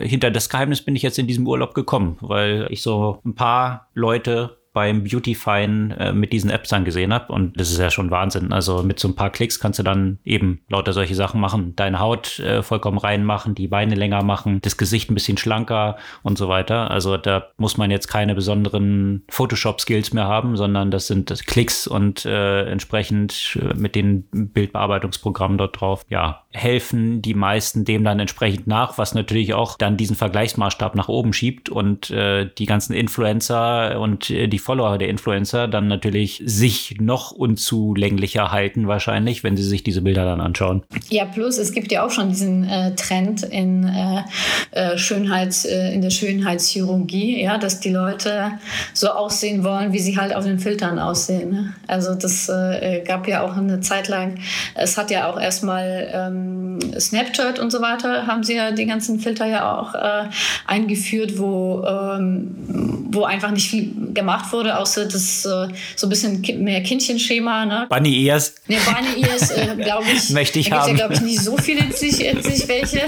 hinter 0.00 0.30
das 0.30 0.48
Geheimnis 0.48 0.82
bin 0.82 0.96
ich 0.96 1.02
jetzt 1.02 1.18
in 1.18 1.26
diesem 1.26 1.46
Urlaub 1.46 1.74
gekommen, 1.74 2.16
weil 2.20 2.66
ich 2.70 2.82
so 2.82 3.20
ein 3.24 3.34
paar 3.34 3.88
Leute 3.94 4.57
beim 4.78 5.02
Beautifying 5.02 5.90
äh, 5.90 6.12
mit 6.12 6.32
diesen 6.32 6.50
Apps 6.50 6.68
dann 6.68 6.84
gesehen 6.84 7.12
habe. 7.12 7.32
Und 7.32 7.58
das 7.58 7.72
ist 7.72 7.80
ja 7.80 7.90
schon 7.90 8.12
Wahnsinn. 8.12 8.52
Also 8.52 8.84
mit 8.84 9.00
so 9.00 9.08
ein 9.08 9.16
paar 9.16 9.30
Klicks 9.30 9.58
kannst 9.58 9.80
du 9.80 9.82
dann 9.82 10.20
eben 10.24 10.60
lauter 10.68 10.92
solche 10.92 11.16
Sachen 11.16 11.40
machen. 11.40 11.74
Deine 11.74 11.98
Haut 11.98 12.38
äh, 12.38 12.62
vollkommen 12.62 12.98
reinmachen, 12.98 13.56
die 13.56 13.66
Beine 13.66 13.96
länger 13.96 14.22
machen, 14.22 14.60
das 14.62 14.76
Gesicht 14.76 15.10
ein 15.10 15.14
bisschen 15.14 15.36
schlanker 15.36 15.96
und 16.22 16.38
so 16.38 16.48
weiter. 16.48 16.92
Also 16.92 17.16
da 17.16 17.48
muss 17.56 17.76
man 17.76 17.90
jetzt 17.90 18.06
keine 18.06 18.36
besonderen 18.36 19.24
Photoshop-Skills 19.30 20.12
mehr 20.12 20.28
haben, 20.28 20.56
sondern 20.56 20.92
das 20.92 21.08
sind 21.08 21.28
das 21.28 21.42
Klicks 21.42 21.88
und 21.88 22.24
äh, 22.24 22.70
entsprechend 22.70 23.58
äh, 23.60 23.74
mit 23.74 23.96
den 23.96 24.28
Bildbearbeitungsprogrammen 24.30 25.58
dort 25.58 25.80
drauf, 25.80 26.06
ja, 26.08 26.44
helfen 26.52 27.20
die 27.20 27.34
meisten 27.34 27.84
dem 27.84 28.04
dann 28.04 28.20
entsprechend 28.20 28.68
nach, 28.68 28.96
was 28.96 29.12
natürlich 29.12 29.54
auch 29.54 29.76
dann 29.76 29.96
diesen 29.96 30.14
Vergleichsmaßstab 30.14 30.94
nach 30.94 31.08
oben 31.08 31.32
schiebt 31.32 31.68
und 31.68 32.10
äh, 32.10 32.48
die 32.56 32.66
ganzen 32.66 32.92
Influencer 32.92 34.00
und 34.00 34.30
äh, 34.30 34.46
die 34.46 34.58
Follower 34.68 34.98
der 34.98 35.08
Influencer 35.08 35.66
dann 35.66 35.88
natürlich 35.88 36.42
sich 36.44 36.96
noch 37.00 37.30
unzulänglicher 37.30 38.52
halten 38.52 38.86
wahrscheinlich, 38.86 39.42
wenn 39.42 39.56
sie 39.56 39.62
sich 39.62 39.82
diese 39.82 40.02
Bilder 40.02 40.26
dann 40.26 40.42
anschauen. 40.42 40.82
Ja, 41.08 41.24
plus 41.24 41.56
es 41.56 41.72
gibt 41.72 41.90
ja 41.90 42.04
auch 42.04 42.10
schon 42.10 42.28
diesen 42.28 42.64
äh, 42.64 42.94
Trend 42.94 43.44
in 43.44 43.84
äh, 43.84 44.24
äh 44.72 44.98
Schönheits, 44.98 45.64
äh, 45.64 45.94
in 45.94 46.02
der 46.02 46.10
Schönheitschirurgie, 46.10 47.42
ja, 47.42 47.56
dass 47.56 47.80
die 47.80 47.88
Leute 47.88 48.58
so 48.92 49.08
aussehen 49.08 49.64
wollen, 49.64 49.94
wie 49.94 50.00
sie 50.00 50.18
halt 50.18 50.36
auf 50.36 50.44
den 50.44 50.58
Filtern 50.58 50.98
aussehen. 50.98 51.50
Ne? 51.50 51.74
Also 51.86 52.14
das 52.14 52.50
äh, 52.50 53.02
gab 53.06 53.26
ja 53.26 53.40
auch 53.40 53.56
eine 53.56 53.80
Zeit 53.80 54.08
lang, 54.08 54.38
es 54.74 54.98
hat 54.98 55.10
ja 55.10 55.30
auch 55.30 55.40
erstmal 55.40 56.10
ähm, 56.12 56.78
Snapchat 56.98 57.58
und 57.58 57.70
so 57.70 57.80
weiter, 57.80 58.26
haben 58.26 58.42
sie 58.42 58.56
ja 58.56 58.70
die 58.70 58.84
ganzen 58.84 59.18
Filter 59.18 59.46
ja 59.46 59.78
auch 59.78 59.94
äh, 59.94 60.28
eingeführt, 60.66 61.38
wo, 61.38 61.86
ähm, 61.86 63.06
wo 63.10 63.24
einfach 63.24 63.50
nicht 63.50 63.70
viel 63.70 64.12
gemacht 64.12 64.52
wurde, 64.52 64.57
außer 64.66 65.06
das 65.06 65.44
äh, 65.44 65.68
so 65.96 66.06
ein 66.06 66.08
bisschen 66.08 66.40
mehr 66.62 66.82
Kindchenschema. 66.82 67.66
Ne? 67.66 67.86
Bunny 67.88 68.24
Ears. 68.24 68.54
Ne, 68.66 68.76
Bunny 68.84 69.26
Ears, 69.26 69.50
äh, 69.50 69.76
glaube 69.82 70.06
ich. 70.14 70.30
Möchte 70.30 70.58
ich 70.58 70.70
da 70.70 70.82
haben. 70.82 70.90
ja, 70.90 70.94
glaube 70.94 71.14
ich, 71.14 71.20
nicht 71.20 71.40
so 71.40 71.56
viele 71.56 71.80
in 71.80 71.92
sich, 71.92 72.16
sich 72.42 72.68
welche, 72.68 73.02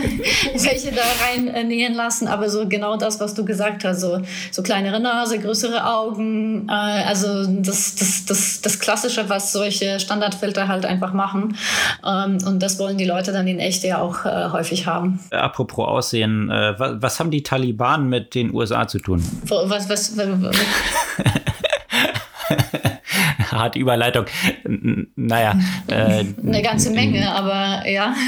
welche 0.54 0.92
da 0.92 1.02
rein 1.24 1.48
äh, 1.48 1.64
nähen 1.64 1.94
lassen, 1.94 2.28
aber 2.28 2.48
so 2.48 2.66
genau 2.68 2.96
das, 2.96 3.20
was 3.20 3.34
du 3.34 3.44
gesagt 3.44 3.84
hast, 3.84 4.00
so, 4.00 4.20
so 4.50 4.62
kleinere 4.62 5.00
Nase, 5.00 5.38
größere 5.38 5.86
Augen, 5.86 6.68
äh, 6.68 6.72
also 6.72 7.46
das, 7.46 7.94
das, 7.96 8.24
das, 8.26 8.60
das 8.60 8.78
Klassische, 8.78 9.28
was 9.28 9.52
solche 9.52 10.00
Standardfilter 10.00 10.68
halt 10.68 10.86
einfach 10.86 11.12
machen. 11.12 11.56
Ähm, 12.06 12.38
und 12.46 12.60
das 12.60 12.78
wollen 12.78 12.98
die 12.98 13.04
Leute 13.04 13.32
dann 13.32 13.46
in 13.46 13.58
echt 13.58 13.84
ja 13.84 14.00
auch 14.00 14.24
äh, 14.24 14.50
häufig 14.50 14.86
haben. 14.86 15.20
Apropos 15.30 15.86
Aussehen, 15.86 16.50
äh, 16.50 16.78
was, 16.78 17.02
was, 17.02 17.20
haben 17.20 17.30
die 17.30 17.42
Taliban 17.42 18.08
mit 18.08 18.34
den 18.34 18.54
USA 18.54 18.86
zu 18.86 18.98
tun? 18.98 19.24
Was, 19.44 19.88
was, 19.88 20.16
was 20.16 20.18
Hart 23.50 23.76
Überleitung. 23.76 24.26
Naja. 25.16 25.58
Äh, 25.88 26.24
Eine 26.44 26.62
ganze 26.62 26.90
Menge, 26.90 27.30
aber 27.32 27.88
ja. 27.88 28.14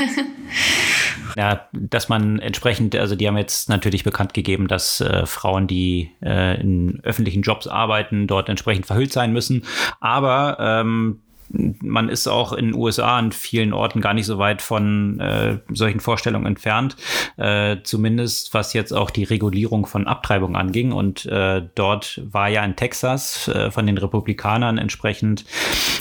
Ja, 1.37 1.67
dass 1.73 2.11
man 2.11 2.41
entsprechend, 2.41 2.95
also 2.95 3.17
die 3.17 3.27
haben 3.27 3.39
jetzt 3.39 3.69
natürlich 3.71 4.05
bekannt 4.05 4.35
gegeben, 4.35 4.69
dass 4.69 5.01
äh, 5.01 5.25
Frauen, 5.25 5.67
die 5.67 6.11
äh, 6.23 6.61
in 6.61 7.01
öffentlichen 7.05 7.41
Jobs 7.41 7.67
arbeiten, 7.67 8.27
dort 8.27 8.51
entsprechend 8.51 8.85
verhüllt 8.85 9.15
sein 9.15 9.33
müssen. 9.33 9.65
Aber 10.01 10.59
ähm, 10.61 11.21
man 11.53 12.09
ist 12.09 12.27
auch 12.29 12.53
in 12.53 12.67
den 12.67 12.75
USA 12.75 13.19
an 13.19 13.33
vielen 13.33 13.73
Orten 13.73 14.01
gar 14.01 14.15
nicht 14.15 14.27
so 14.27 14.39
weit 14.39 14.63
von 14.63 15.21
äh, 15.21 15.59
solchen 15.71 16.01
Vorstellungen 16.01 16.47
entfernt, 16.47 16.97
äh, 17.37 17.77
zumindest 17.83 18.55
was 18.55 18.73
jetzt 18.73 18.93
auch 18.93 19.11
die 19.11 19.25
Regulierung 19.25 19.87
von 19.87 20.07
Abtreibung 20.07 20.57
anging. 20.57 20.93
Und 20.93 21.27
äh, 21.27 21.63
dort 21.75 22.21
war 22.25 22.49
ja 22.49 22.65
in 22.65 22.77
Texas 22.77 23.49
äh, 23.49 23.71
von 23.71 23.87
den 23.87 23.99
Republikanern 23.99 24.79
entsprechend 24.79 25.45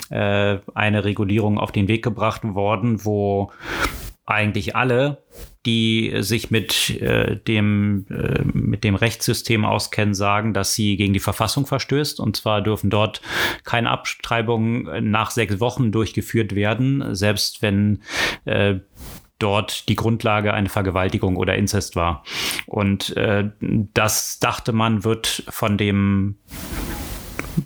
äh, 0.10 0.58
eine 0.74 1.04
Regulierung 1.04 1.60
auf 1.60 1.72
den 1.72 1.88
Weg 1.88 2.04
gebracht 2.04 2.44
worden, 2.44 3.06
wo 3.06 3.52
eigentlich 4.32 4.76
alle 4.76 5.24
die 5.66 6.12
sich 6.22 6.50
mit 6.50 6.90
äh, 7.02 7.36
dem 7.36 8.06
äh, 8.10 8.42
mit 8.44 8.84
dem 8.84 8.96
Rechtssystem 8.96 9.64
auskennen, 9.64 10.16
sagen, 10.16 10.54
dass 10.54 10.74
sie 10.74 10.98
gegen 10.98 11.14
die 11.14 11.20
Verfassung 11.20 11.68
verstößt. 11.68 12.20
Und 12.20 12.36
zwar 12.36 12.62
dürfen 12.62 12.90
dort 12.90 13.22
keine 13.64 13.92
Abtreibungen 13.92 15.12
nach 15.12 15.30
sechs 15.30 15.60
Wochen 15.60 15.92
durchgeführt 15.92 16.56
werden, 16.56 17.14
selbst 17.14 17.62
wenn 17.62 18.02
äh, 18.46 18.80
dort 19.38 19.88
die 19.90 19.96
Grundlage 19.96 20.54
eine 20.54 20.70
Vergewaltigung 20.70 21.36
oder 21.36 21.56
Inzest 21.56 21.96
war. 21.96 22.24
Und 22.66 23.16
äh, 23.18 23.50
das 23.60 24.40
dachte 24.40 24.72
man, 24.72 25.04
wird 25.04 25.44
von 25.50 25.78
dem 25.78 26.38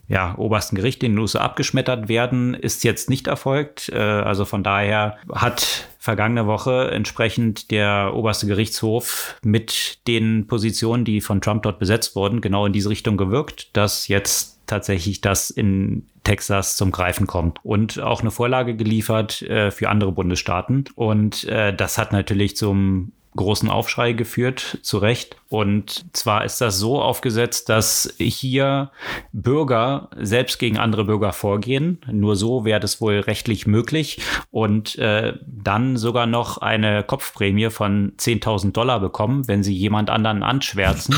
ja, 0.07 0.37
obersten 0.37 0.75
Gericht 0.75 1.03
in 1.03 1.13
den 1.13 1.19
USA 1.19 1.39
abgeschmettert 1.39 2.07
werden, 2.07 2.53
ist 2.53 2.83
jetzt 2.83 3.09
nicht 3.09 3.27
erfolgt. 3.27 3.89
Äh, 3.89 3.97
also 3.97 4.45
von 4.45 4.63
daher 4.63 5.17
hat 5.31 5.87
vergangene 5.99 6.45
Woche 6.45 6.91
entsprechend 6.91 7.71
der 7.71 8.11
oberste 8.13 8.45
Gerichtshof 8.45 9.35
mit 9.43 10.07
den 10.07 10.45
Positionen, 10.47 11.03
die 11.03 11.21
von 11.21 11.41
Trump 11.41 11.63
dort 11.63 11.79
besetzt 11.79 12.15
wurden, 12.15 12.41
genau 12.41 12.65
in 12.65 12.73
diese 12.73 12.89
Richtung 12.89 13.17
gewirkt, 13.17 13.75
dass 13.75 14.07
jetzt 14.07 14.59
tatsächlich 14.67 15.21
das 15.21 15.49
in 15.49 16.07
Texas 16.23 16.75
zum 16.75 16.91
Greifen 16.91 17.27
kommt 17.27 17.59
und 17.63 17.99
auch 17.99 18.21
eine 18.21 18.31
Vorlage 18.31 18.75
geliefert 18.75 19.41
äh, 19.43 19.71
für 19.71 19.89
andere 19.89 20.11
Bundesstaaten. 20.11 20.85
Und 20.95 21.43
äh, 21.45 21.73
das 21.75 21.97
hat 21.97 22.11
natürlich 22.11 22.55
zum 22.55 23.11
großen 23.35 23.69
Aufschrei 23.69 24.13
geführt, 24.13 24.79
zu 24.81 24.97
Recht. 24.97 25.37
Und 25.49 26.05
zwar 26.13 26.43
ist 26.43 26.59
das 26.61 26.79
so 26.79 27.01
aufgesetzt, 27.01 27.69
dass 27.69 28.13
hier 28.17 28.91
Bürger 29.31 30.09
selbst 30.17 30.59
gegen 30.59 30.77
andere 30.77 31.05
Bürger 31.05 31.33
vorgehen. 31.33 31.99
Nur 32.11 32.35
so 32.35 32.65
wäre 32.65 32.79
das 32.79 33.01
wohl 33.01 33.19
rechtlich 33.19 33.67
möglich. 33.67 34.19
Und 34.51 34.97
äh, 34.97 35.33
dann 35.45 35.97
sogar 35.97 36.25
noch 36.25 36.57
eine 36.57 37.03
Kopfprämie 37.03 37.69
von 37.69 38.13
10.000 38.17 38.71
Dollar 38.71 38.99
bekommen, 38.99 39.47
wenn 39.47 39.63
sie 39.63 39.73
jemand 39.73 40.09
anderen 40.09 40.43
anschwärzen, 40.43 41.15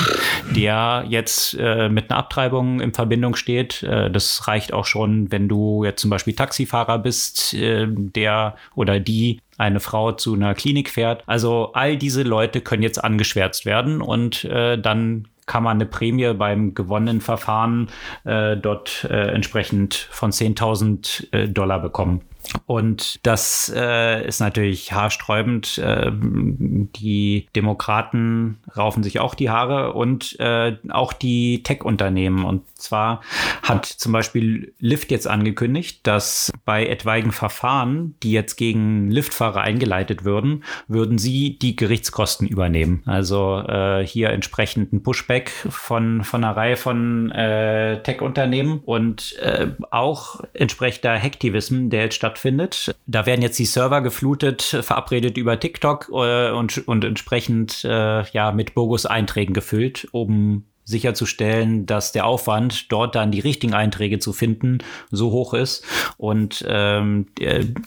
der 0.56 1.06
jetzt 1.08 1.56
äh, 1.60 1.90
mit 1.90 2.10
einer 2.10 2.20
Abtreibung 2.20 2.82
in 2.82 2.94
Verbindung 2.94 3.36
steht. 3.36 3.84
Äh, 3.84 4.12
das 4.12 4.48
reicht 4.48 4.74
auch 4.74 4.86
schon, 4.86 5.32
wenn 5.32 5.48
du 5.48 5.84
jetzt 5.84 6.02
zum 6.02 6.10
Beispiel 6.10 6.34
Taxifahrer 6.36 7.00
bist, 7.00 7.54
äh, 7.54 7.88
der 7.88 8.56
oder 8.76 9.00
die 9.00 9.40
eine 9.58 9.80
Frau 9.80 10.12
zu 10.12 10.34
einer 10.34 10.54
Klinik 10.54 10.90
fährt. 10.90 11.24
Also 11.26 11.72
all 11.74 11.98
diese 11.98 12.24
Leute 12.24 12.62
können 12.62 12.84
jetzt 12.84 13.04
angeschwärzt 13.04 13.66
werden 13.66 14.02
und 14.02 14.44
äh, 14.46 14.78
dann 14.78 15.28
kann 15.48 15.64
man 15.64 15.78
eine 15.78 15.86
Prämie 15.86 16.34
beim 16.34 16.76
gewonnenen 16.76 17.22
Verfahren 17.22 17.90
äh, 18.26 18.58
dort 18.58 19.08
äh, 19.10 19.32
entsprechend 19.32 19.96
von 19.96 20.32
10.000 20.32 21.34
äh, 21.34 21.48
Dollar 21.48 21.80
bekommen. 21.80 22.22
Und 22.66 23.20
das 23.26 23.72
äh, 23.76 24.26
ist 24.26 24.40
natürlich 24.40 24.94
haarsträubend. 24.94 25.78
Äh, 25.78 26.12
die 26.12 27.48
Demokraten 27.56 28.58
raufen 28.76 29.04
sich 29.04 29.20
auch 29.20 29.36
die 29.36 29.50
Haare 29.50 29.94
und 29.94 30.40
äh, 30.40 30.78
auch 30.90 31.14
die 31.14 31.64
Tech-Unternehmen. 31.64 32.46
Und 32.46 32.64
zwar 32.78 33.22
hat 33.64 33.86
zum 33.86 34.12
Beispiel 34.12 34.74
Lyft 34.80 35.12
jetzt 35.12 35.28
angekündigt, 35.28 36.02
dass 36.04 36.52
bei 36.66 36.88
etwaigen 36.88 37.32
Verfahren, 37.32 38.16
die 38.24 38.32
jetzt 38.32 38.56
gegen 38.56 39.12
Lyftfahrer 39.12 39.62
eingeleitet 39.62 40.24
würden, 40.24 40.64
würden 40.88 41.18
sie 41.18 41.58
die 41.60 41.76
Gerichtskosten 41.76 42.48
übernehmen. 42.48 43.04
Also 43.06 43.60
äh, 43.60 44.06
hier 44.06 44.30
entsprechend 44.30 44.94
ein 44.94 45.04
Pushback 45.04 45.50
von, 45.50 46.24
von 46.24 46.44
einer 46.44 46.56
Reihe 46.56 46.78
von 46.78 47.32
äh, 47.32 48.02
Tech-Unternehmen 48.04 48.80
und 48.86 49.38
äh, 49.40 49.68
auch 49.92 50.42
entsprechender 50.54 51.20
Hacktivism, 51.20 51.90
der 51.90 52.04
jetzt 52.04 52.16
stattfindet. 52.16 52.37
Da 53.06 53.26
werden 53.26 53.42
jetzt 53.42 53.60
die 53.60 53.66
Server 53.66 54.02
geflutet, 54.02 54.62
verabredet 54.62 55.38
über 55.38 55.60
TikTok 55.60 56.10
äh, 56.12 56.52
und, 56.52 56.88
und 56.88 57.04
entsprechend 57.04 57.84
äh, 57.84 58.24
ja 58.32 58.52
mit 58.52 58.74
Bogus-Einträgen 58.74 59.54
gefüllt, 59.54 60.08
um 60.12 60.66
sicherzustellen, 60.88 61.86
dass 61.86 62.14
der 62.14 62.26
Aufwand, 62.26 62.92
dort 62.94 63.14
dann 63.16 63.30
die 63.30 63.42
richtigen 63.42 63.74
Einträge 63.74 64.20
zu 64.20 64.32
finden, 64.32 64.78
so 65.12 65.32
hoch 65.32 65.54
ist. 65.54 65.86
Und 66.16 66.66
ähm, 66.66 67.28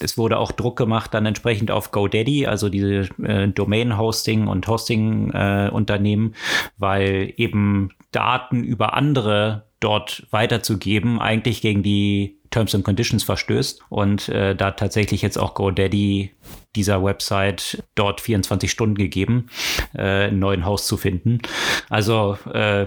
es 0.00 0.18
wurde 0.18 0.38
auch 0.38 0.52
Druck 0.52 0.76
gemacht 0.76 1.14
dann 1.14 1.24
entsprechend 1.24 1.70
auf 1.70 1.92
GoDaddy, 1.92 2.46
also 2.46 2.68
diese 2.68 3.08
äh, 3.22 3.48
Domain-Hosting 3.48 4.48
und 4.48 4.68
Hosting-Unternehmen, 4.68 6.32
äh, 6.32 6.70
weil 6.76 7.32
eben 7.38 7.88
Daten 8.12 8.64
über 8.64 8.92
andere 8.92 9.64
dort 9.80 10.26
weiterzugeben 10.30 11.20
eigentlich 11.20 11.62
gegen 11.62 11.82
die 11.82 12.39
Terms 12.50 12.74
and 12.74 12.84
Conditions 12.84 13.22
verstößt 13.22 13.82
und 13.88 14.28
äh, 14.28 14.54
da 14.54 14.72
tatsächlich 14.72 15.22
jetzt 15.22 15.38
auch 15.38 15.54
GoDaddy 15.54 16.32
dieser 16.76 17.02
Website 17.02 17.82
dort 17.94 18.20
24 18.20 18.70
Stunden 18.70 18.96
gegeben, 18.96 19.48
äh, 19.94 20.28
einen 20.28 20.38
neuen 20.38 20.64
Haus 20.64 20.86
zu 20.86 20.96
finden. 20.96 21.40
Also 21.88 22.38
äh, 22.52 22.86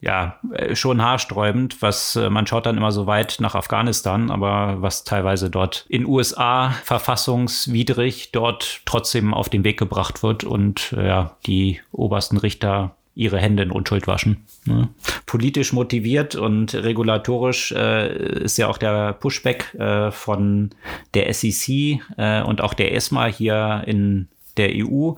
ja, 0.00 0.38
äh, 0.52 0.74
schon 0.74 1.02
haarsträubend, 1.02 1.82
was 1.82 2.16
äh, 2.16 2.30
man 2.30 2.46
schaut 2.46 2.66
dann 2.66 2.76
immer 2.76 2.92
so 2.92 3.06
weit 3.06 3.36
nach 3.40 3.54
Afghanistan, 3.54 4.30
aber 4.30 4.80
was 4.80 5.04
teilweise 5.04 5.50
dort 5.50 5.84
in 5.88 6.06
USA 6.06 6.70
verfassungswidrig 6.84 8.32
dort 8.32 8.80
trotzdem 8.86 9.34
auf 9.34 9.48
den 9.48 9.64
Weg 9.64 9.78
gebracht 9.78 10.22
wird 10.22 10.44
und 10.44 10.94
äh, 10.96 11.06
ja, 11.06 11.36
die 11.46 11.80
obersten 11.92 12.38
Richter 12.38 12.96
ihre 13.14 13.38
Hände 13.38 13.62
in 13.62 13.70
Unschuld 13.70 14.06
waschen. 14.06 14.44
Ne? 14.64 14.88
Politisch 15.26 15.72
motiviert 15.72 16.36
und 16.36 16.74
regulatorisch 16.74 17.72
äh, 17.72 18.42
ist 18.42 18.56
ja 18.56 18.68
auch 18.68 18.78
der 18.78 19.12
Pushback 19.14 19.74
äh, 19.74 20.10
von 20.10 20.70
der 21.14 21.32
SEC 21.32 22.00
äh, 22.16 22.42
und 22.42 22.60
auch 22.60 22.74
der 22.74 22.94
ESMA 22.94 23.26
hier 23.26 23.82
in 23.86 24.28
der 24.56 24.70
EU 24.74 25.12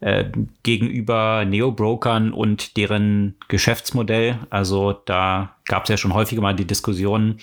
äh, 0.00 0.24
gegenüber 0.62 1.44
Neo-Brokern 1.44 2.32
und 2.32 2.76
deren 2.76 3.36
Geschäftsmodell. 3.48 4.38
Also 4.50 4.92
da 4.92 5.54
gab 5.68 5.84
es 5.84 5.90
ja 5.90 5.96
schon 5.96 6.14
häufiger 6.14 6.42
mal 6.42 6.54
die 6.54 6.66
Diskussion, 6.66 7.36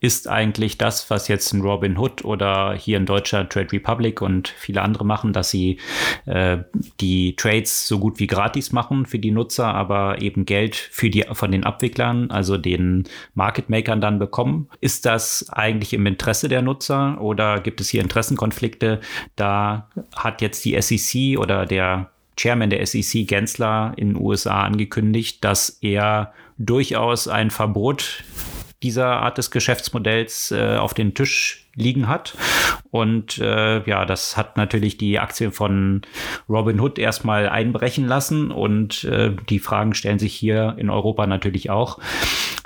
ist 0.00 0.28
eigentlich 0.28 0.78
das, 0.78 1.10
was 1.10 1.28
jetzt 1.28 1.52
ein 1.52 1.62
Robin 1.62 1.98
Hood 1.98 2.24
oder 2.24 2.74
hier 2.74 2.98
in 2.98 3.06
Deutschland 3.06 3.50
Trade 3.50 3.72
Republic 3.72 4.20
und 4.22 4.48
viele 4.48 4.82
andere 4.82 5.04
machen, 5.04 5.32
dass 5.32 5.50
sie 5.50 5.78
äh, 6.26 6.58
die 7.00 7.34
Trades 7.36 7.88
so 7.88 7.98
gut 7.98 8.20
wie 8.20 8.26
gratis 8.26 8.72
machen 8.72 9.06
für 9.06 9.18
die 9.18 9.30
Nutzer, 9.30 9.74
aber 9.74 10.20
eben 10.20 10.44
Geld 10.44 10.76
für 10.76 11.10
die 11.10 11.24
von 11.32 11.50
den 11.50 11.64
Abwicklern, 11.64 12.30
also 12.30 12.58
den 12.58 13.04
Market 13.34 13.70
Makern 13.70 14.00
dann 14.00 14.18
bekommen. 14.18 14.68
Ist 14.80 15.06
das 15.06 15.48
eigentlich 15.50 15.94
im 15.94 16.06
Interesse 16.06 16.48
der 16.48 16.62
Nutzer 16.62 17.20
oder 17.20 17.60
gibt 17.60 17.80
es 17.80 17.88
hier 17.88 18.02
Interessenkonflikte? 18.02 19.00
Da 19.36 19.88
hat 20.14 20.42
jetzt 20.42 20.64
die 20.64 20.80
SEC 20.80 21.38
oder 21.38 21.64
der 21.66 22.10
Chairman 22.36 22.70
der 22.70 22.84
SEC, 22.86 23.26
Gensler, 23.26 23.92
in 23.96 24.14
den 24.14 24.22
USA 24.22 24.62
angekündigt, 24.64 25.44
dass 25.44 25.78
er 25.80 26.32
durchaus 26.64 27.28
ein 27.28 27.50
Verbot 27.50 28.24
dieser 28.82 29.06
Art 29.06 29.38
des 29.38 29.50
Geschäftsmodells 29.50 30.50
äh, 30.50 30.76
auf 30.76 30.94
den 30.94 31.14
Tisch 31.14 31.68
liegen 31.74 32.08
hat. 32.08 32.36
Und 32.90 33.38
äh, 33.38 33.82
ja, 33.88 34.04
das 34.04 34.36
hat 34.36 34.56
natürlich 34.56 34.98
die 34.98 35.18
Aktien 35.18 35.52
von 35.52 36.02
Robinhood 36.48 36.98
erstmal 36.98 37.48
einbrechen 37.48 38.06
lassen. 38.06 38.50
Und 38.50 39.04
äh, 39.04 39.34
die 39.48 39.60
Fragen 39.60 39.94
stellen 39.94 40.18
sich 40.18 40.34
hier 40.34 40.74
in 40.78 40.90
Europa 40.90 41.26
natürlich 41.26 41.70
auch. 41.70 41.98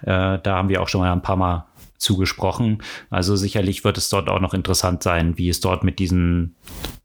Äh, 0.02 0.38
da 0.42 0.56
haben 0.56 0.68
wir 0.68 0.82
auch 0.82 0.88
schon 0.88 1.02
mal 1.02 1.12
ein 1.12 1.22
paar 1.22 1.36
Mal 1.36 1.66
zugesprochen. 1.98 2.82
Also 3.10 3.36
sicherlich 3.36 3.84
wird 3.84 3.98
es 3.98 4.08
dort 4.08 4.28
auch 4.28 4.40
noch 4.40 4.54
interessant 4.54 5.02
sein, 5.02 5.38
wie 5.38 5.48
es 5.48 5.60
dort 5.60 5.84
mit 5.84 5.98
diesem 5.98 6.54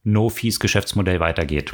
No-Fees-Geschäftsmodell 0.03 1.19
weitergeht. 1.19 1.73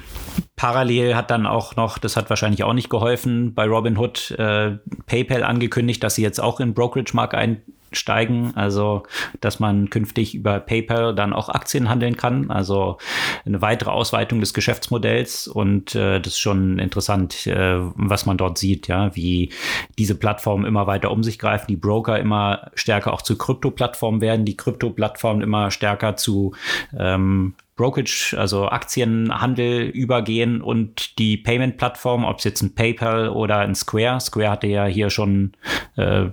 Parallel 0.55 1.15
hat 1.15 1.31
dann 1.31 1.45
auch 1.45 1.75
noch, 1.75 1.97
das 1.97 2.17
hat 2.17 2.29
wahrscheinlich 2.29 2.63
auch 2.63 2.73
nicht 2.73 2.89
geholfen, 2.89 3.53
bei 3.53 3.65
Robinhood 3.65 4.31
äh, 4.31 4.77
PayPal 5.05 5.43
angekündigt, 5.43 6.03
dass 6.03 6.15
sie 6.15 6.23
jetzt 6.23 6.39
auch 6.39 6.59
in 6.59 6.73
Brokerage-Markt 6.73 7.35
ein 7.35 7.61
steigen, 7.91 8.51
also 8.55 9.03
dass 9.39 9.59
man 9.59 9.89
künftig 9.89 10.35
über 10.35 10.59
PayPal 10.59 11.15
dann 11.15 11.33
auch 11.33 11.49
Aktien 11.49 11.89
handeln 11.89 12.17
kann, 12.17 12.51
also 12.51 12.97
eine 13.45 13.61
weitere 13.61 13.91
Ausweitung 13.91 14.39
des 14.39 14.53
Geschäftsmodells 14.53 15.47
und 15.47 15.95
äh, 15.95 16.19
das 16.19 16.33
ist 16.33 16.39
schon 16.39 16.79
interessant, 16.79 17.47
äh, 17.47 17.77
was 17.95 18.25
man 18.25 18.37
dort 18.37 18.57
sieht, 18.57 18.87
ja, 18.87 19.15
wie 19.15 19.51
diese 19.97 20.15
Plattformen 20.15 20.65
immer 20.65 20.87
weiter 20.87 21.11
um 21.11 21.23
sich 21.23 21.39
greifen, 21.39 21.67
die 21.69 21.77
Broker 21.77 22.19
immer 22.19 22.71
stärker 22.73 23.13
auch 23.13 23.21
zu 23.21 23.37
Krypto-Plattformen 23.37 24.21
werden, 24.21 24.45
die 24.45 24.57
Krypto-Plattformen 24.57 25.41
immer 25.41 25.71
stärker 25.71 26.15
zu 26.17 26.53
ähm, 26.97 27.55
Brokerage, 27.77 28.35
also 28.37 28.67
Aktienhandel 28.67 29.83
übergehen 29.83 30.61
und 30.61 31.17
die 31.19 31.37
Payment-Plattform, 31.37 32.25
ob 32.25 32.39
es 32.39 32.43
jetzt 32.43 32.61
ein 32.61 32.75
PayPal 32.75 33.29
oder 33.29 33.59
ein 33.59 33.75
Square, 33.75 34.19
Square 34.19 34.49
hatte 34.49 34.67
ja 34.67 34.85
hier 34.85 35.09
schon 35.09 35.53
äh, 35.95 36.25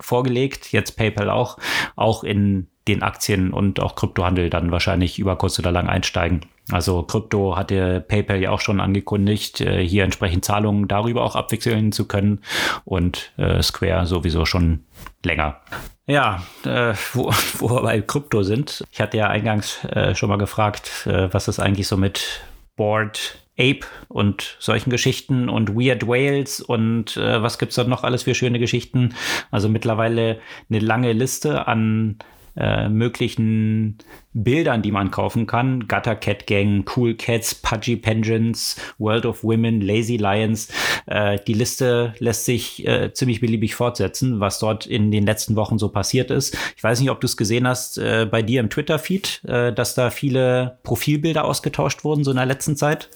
vorgelegt, 0.00 0.72
jetzt 0.72 0.96
PayPal 0.96 1.30
auch, 1.30 1.58
auch 1.94 2.24
in 2.24 2.66
den 2.88 3.02
Aktien- 3.02 3.52
und 3.52 3.80
auch 3.80 3.94
Kryptohandel 3.94 4.48
dann 4.48 4.70
wahrscheinlich 4.70 5.18
über 5.18 5.36
kurz 5.36 5.58
oder 5.58 5.72
lang 5.72 5.88
einsteigen. 5.88 6.40
Also 6.70 7.02
Krypto 7.02 7.56
hatte 7.56 8.00
PayPal 8.00 8.40
ja 8.40 8.50
auch 8.50 8.60
schon 8.60 8.80
angekündigt, 8.80 9.60
äh, 9.60 9.86
hier 9.86 10.04
entsprechend 10.04 10.44
Zahlungen 10.44 10.88
darüber 10.88 11.22
auch 11.22 11.36
abwickeln 11.36 11.92
zu 11.92 12.08
können 12.08 12.40
und 12.84 13.32
äh, 13.36 13.62
Square 13.62 14.06
sowieso 14.06 14.46
schon 14.46 14.84
länger. 15.24 15.60
Ja, 16.06 16.42
äh, 16.64 16.94
wo, 17.12 17.32
wo 17.58 17.70
wir 17.70 17.82
bei 17.82 18.00
Krypto 18.00 18.42
sind. 18.42 18.84
Ich 18.92 19.00
hatte 19.00 19.16
ja 19.16 19.28
eingangs 19.28 19.84
äh, 19.84 20.14
schon 20.14 20.28
mal 20.28 20.38
gefragt, 20.38 21.06
äh, 21.06 21.32
was 21.32 21.48
ist 21.48 21.58
eigentlich 21.58 21.88
so 21.88 21.96
mit 21.96 22.42
Board 22.76 23.38
Ape 23.58 23.86
und 24.08 24.56
solchen 24.60 24.90
Geschichten 24.90 25.48
und 25.48 25.74
Weird 25.74 26.06
Whales 26.06 26.60
und 26.60 27.16
äh, 27.16 27.42
was 27.42 27.58
gibt's 27.58 27.76
da 27.76 27.84
noch 27.84 28.04
alles 28.04 28.24
für 28.24 28.34
schöne 28.34 28.58
Geschichten. 28.58 29.14
Also 29.50 29.68
mittlerweile 29.68 30.40
eine 30.68 30.78
lange 30.78 31.12
Liste 31.12 31.66
an 31.66 32.18
äh, 32.56 32.88
möglichen 32.88 33.98
Bildern, 34.36 34.82
die 34.82 34.92
man 34.92 35.10
kaufen 35.10 35.46
kann. 35.46 35.88
Gutter 35.88 36.14
Cat 36.14 36.46
Gang, 36.46 36.84
Cool 36.94 37.14
Cats, 37.14 37.54
Pudgy 37.54 37.96
Penguins, 37.96 38.76
World 38.98 39.24
of 39.24 39.42
Women, 39.42 39.80
Lazy 39.80 40.18
Lions. 40.18 40.68
Äh, 41.06 41.38
die 41.46 41.54
Liste 41.54 42.14
lässt 42.18 42.44
sich 42.44 42.86
äh, 42.86 43.12
ziemlich 43.14 43.40
beliebig 43.40 43.74
fortsetzen, 43.74 44.38
was 44.38 44.58
dort 44.58 44.86
in 44.86 45.10
den 45.10 45.24
letzten 45.24 45.56
Wochen 45.56 45.78
so 45.78 45.88
passiert 45.88 46.30
ist. 46.30 46.56
Ich 46.76 46.84
weiß 46.84 47.00
nicht, 47.00 47.10
ob 47.10 47.20
du 47.20 47.26
es 47.26 47.38
gesehen 47.38 47.66
hast 47.66 47.96
äh, 47.96 48.26
bei 48.30 48.42
dir 48.42 48.60
im 48.60 48.68
Twitter-Feed, 48.68 49.42
äh, 49.48 49.72
dass 49.72 49.94
da 49.94 50.10
viele 50.10 50.78
Profilbilder 50.82 51.44
ausgetauscht 51.44 52.04
wurden, 52.04 52.22
so 52.22 52.30
in 52.30 52.36
der 52.36 52.46
letzten 52.46 52.76
Zeit. 52.76 53.08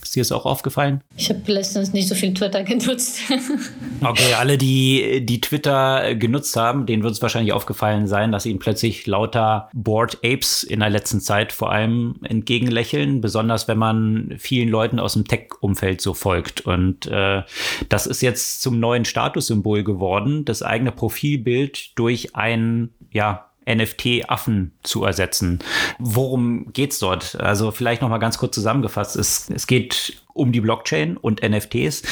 Ist 0.00 0.14
dir 0.14 0.20
das 0.20 0.30
auch 0.30 0.46
aufgefallen? 0.46 1.02
Ich 1.16 1.28
habe 1.28 1.40
letztens 1.46 1.92
nicht 1.92 2.08
so 2.08 2.14
viel 2.14 2.32
Twitter 2.34 2.62
genutzt. 2.64 3.18
okay, 4.00 4.34
alle, 4.38 4.56
die, 4.56 5.26
die 5.26 5.40
Twitter 5.40 6.14
genutzt 6.14 6.54
haben, 6.54 6.86
denen 6.86 7.02
wird 7.02 7.14
es 7.14 7.22
wahrscheinlich 7.22 7.52
aufgefallen 7.52 8.06
sein, 8.06 8.30
dass 8.30 8.46
ihnen 8.46 8.60
plötzlich 8.60 9.06
lauter 9.08 9.70
Board 9.74 10.18
Apes 10.24 10.67
in 10.70 10.80
der 10.80 10.90
letzten 10.90 11.20
Zeit 11.20 11.52
vor 11.52 11.72
allem 11.72 12.16
entgegenlächeln, 12.22 13.20
besonders 13.20 13.68
wenn 13.68 13.78
man 13.78 14.34
vielen 14.38 14.68
Leuten 14.68 14.98
aus 14.98 15.14
dem 15.14 15.26
Tech-Umfeld 15.26 16.00
so 16.00 16.14
folgt. 16.14 16.60
Und 16.62 17.06
äh, 17.06 17.42
das 17.88 18.06
ist 18.06 18.22
jetzt 18.22 18.62
zum 18.62 18.78
neuen 18.80 19.04
Statussymbol 19.04 19.84
geworden, 19.84 20.44
das 20.44 20.62
eigene 20.62 20.92
Profilbild 20.92 21.98
durch 21.98 22.34
ein, 22.36 22.90
ja, 23.10 23.47
NFT-Affen 23.68 24.72
zu 24.82 25.04
ersetzen. 25.04 25.58
Worum 25.98 26.72
geht's 26.72 26.98
dort? 26.98 27.38
Also 27.40 27.70
vielleicht 27.70 28.02
noch 28.02 28.08
mal 28.08 28.18
ganz 28.18 28.38
kurz 28.38 28.54
zusammengefasst. 28.54 29.16
Es, 29.16 29.50
es 29.50 29.66
geht 29.66 30.22
um 30.38 30.52
die 30.52 30.60
Blockchain 30.60 31.16
und 31.16 31.42
NFTs. 31.42 32.02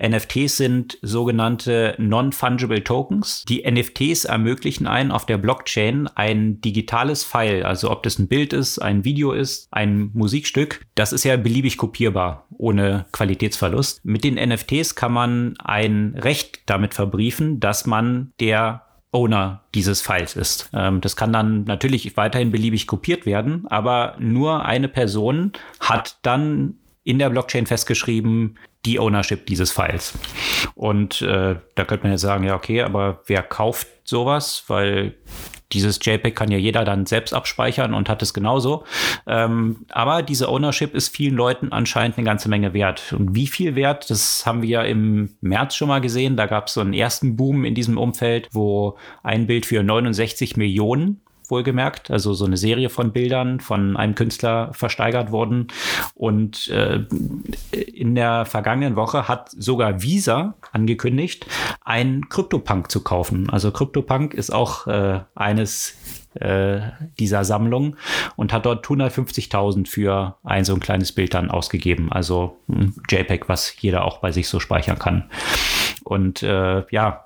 NFTs 0.00 0.56
sind 0.56 0.98
sogenannte 1.02 1.94
Non-Fungible 1.98 2.84
Tokens. 2.84 3.44
Die 3.48 3.68
NFTs 3.68 4.24
ermöglichen 4.24 4.86
einen 4.86 5.10
auf 5.10 5.26
der 5.26 5.38
Blockchain 5.38 6.08
ein 6.14 6.60
digitales 6.60 7.24
File, 7.24 7.64
also 7.64 7.90
ob 7.90 8.02
das 8.04 8.18
ein 8.18 8.28
Bild 8.28 8.52
ist, 8.52 8.78
ein 8.78 9.04
Video 9.04 9.32
ist, 9.32 9.68
ein 9.72 10.10
Musikstück. 10.14 10.80
Das 10.94 11.12
ist 11.12 11.24
ja 11.24 11.36
beliebig 11.36 11.76
kopierbar, 11.76 12.46
ohne 12.56 13.06
Qualitätsverlust. 13.12 14.04
Mit 14.04 14.24
den 14.24 14.34
NFTs 14.34 14.94
kann 14.94 15.12
man 15.12 15.54
ein 15.58 16.14
Recht 16.16 16.62
damit 16.66 16.94
verbriefen, 16.94 17.58
dass 17.58 17.86
man 17.86 18.32
der 18.38 18.82
Owner 19.12 19.62
dieses 19.74 20.00
Files 20.00 20.36
ist. 20.36 20.70
Ähm, 20.72 21.00
das 21.00 21.16
kann 21.16 21.32
dann 21.32 21.64
natürlich 21.64 22.16
weiterhin 22.16 22.50
beliebig 22.50 22.86
kopiert 22.86 23.26
werden, 23.26 23.66
aber 23.68 24.16
nur 24.18 24.64
eine 24.64 24.88
Person 24.88 25.52
hat 25.80 26.16
dann 26.22 26.74
in 27.04 27.18
der 27.18 27.30
Blockchain 27.30 27.66
festgeschrieben, 27.66 28.58
die 28.84 28.98
Ownership 28.98 29.46
dieses 29.46 29.70
Files. 29.70 30.18
Und 30.74 31.22
äh, 31.22 31.56
da 31.74 31.84
könnte 31.84 32.04
man 32.04 32.12
ja 32.12 32.18
sagen, 32.18 32.44
ja, 32.44 32.54
okay, 32.54 32.82
aber 32.82 33.22
wer 33.26 33.42
kauft 33.42 33.86
sowas? 34.04 34.64
Weil 34.66 35.14
dieses 35.72 35.98
JPEG 36.02 36.34
kann 36.34 36.50
ja 36.50 36.58
jeder 36.58 36.84
dann 36.84 37.06
selbst 37.06 37.34
abspeichern 37.34 37.94
und 37.94 38.08
hat 38.08 38.22
es 38.22 38.34
genauso. 38.34 38.84
Ähm, 39.26 39.86
aber 39.90 40.22
diese 40.22 40.48
Ownership 40.48 40.94
ist 40.94 41.14
vielen 41.14 41.34
Leuten 41.34 41.72
anscheinend 41.72 42.18
eine 42.18 42.24
ganze 42.24 42.48
Menge 42.48 42.74
wert. 42.74 43.12
Und 43.12 43.34
wie 43.34 43.46
viel 43.46 43.74
wert, 43.74 44.10
das 44.10 44.44
haben 44.46 44.62
wir 44.62 44.68
ja 44.68 44.82
im 44.82 45.30
März 45.40 45.74
schon 45.74 45.88
mal 45.88 46.00
gesehen. 46.00 46.36
Da 46.36 46.46
gab 46.46 46.68
es 46.68 46.74
so 46.74 46.80
einen 46.80 46.92
ersten 46.92 47.36
Boom 47.36 47.64
in 47.64 47.74
diesem 47.74 47.98
Umfeld, 47.98 48.48
wo 48.52 48.96
ein 49.22 49.46
Bild 49.46 49.66
für 49.66 49.82
69 49.82 50.56
Millionen 50.56 51.20
wohlgemerkt, 51.52 52.10
also 52.10 52.34
so 52.34 52.44
eine 52.44 52.56
Serie 52.56 52.88
von 52.88 53.12
Bildern 53.12 53.60
von 53.60 53.96
einem 53.96 54.16
Künstler 54.16 54.72
versteigert 54.72 55.30
wurden. 55.30 55.68
Und 56.14 56.68
äh, 56.68 57.04
in 57.70 58.16
der 58.16 58.44
vergangenen 58.46 58.96
Woche 58.96 59.28
hat 59.28 59.50
sogar 59.50 60.02
Visa 60.02 60.54
angekündigt, 60.72 61.46
ein 61.82 62.28
CryptoPunk 62.28 62.90
zu 62.90 63.04
kaufen. 63.04 63.50
Also 63.50 63.70
CryptoPunk 63.70 64.34
ist 64.34 64.52
auch 64.52 64.86
äh, 64.86 65.20
eines 65.34 65.96
äh, 66.34 66.80
dieser 67.18 67.44
Sammlung 67.44 67.96
und 68.36 68.52
hat 68.52 68.64
dort 68.64 68.86
150.000 68.86 69.86
für 69.86 70.36
ein 70.42 70.64
so 70.64 70.72
ein 70.74 70.80
kleines 70.80 71.12
Bild 71.12 71.34
dann 71.34 71.50
ausgegeben. 71.50 72.10
Also 72.10 72.56
ein 72.68 72.94
JPEG, 73.08 73.48
was 73.48 73.74
jeder 73.80 74.04
auch 74.04 74.18
bei 74.18 74.32
sich 74.32 74.48
so 74.48 74.58
speichern 74.58 74.98
kann. 74.98 75.30
Und 76.04 76.42
äh, 76.42 76.84
ja, 76.90 77.24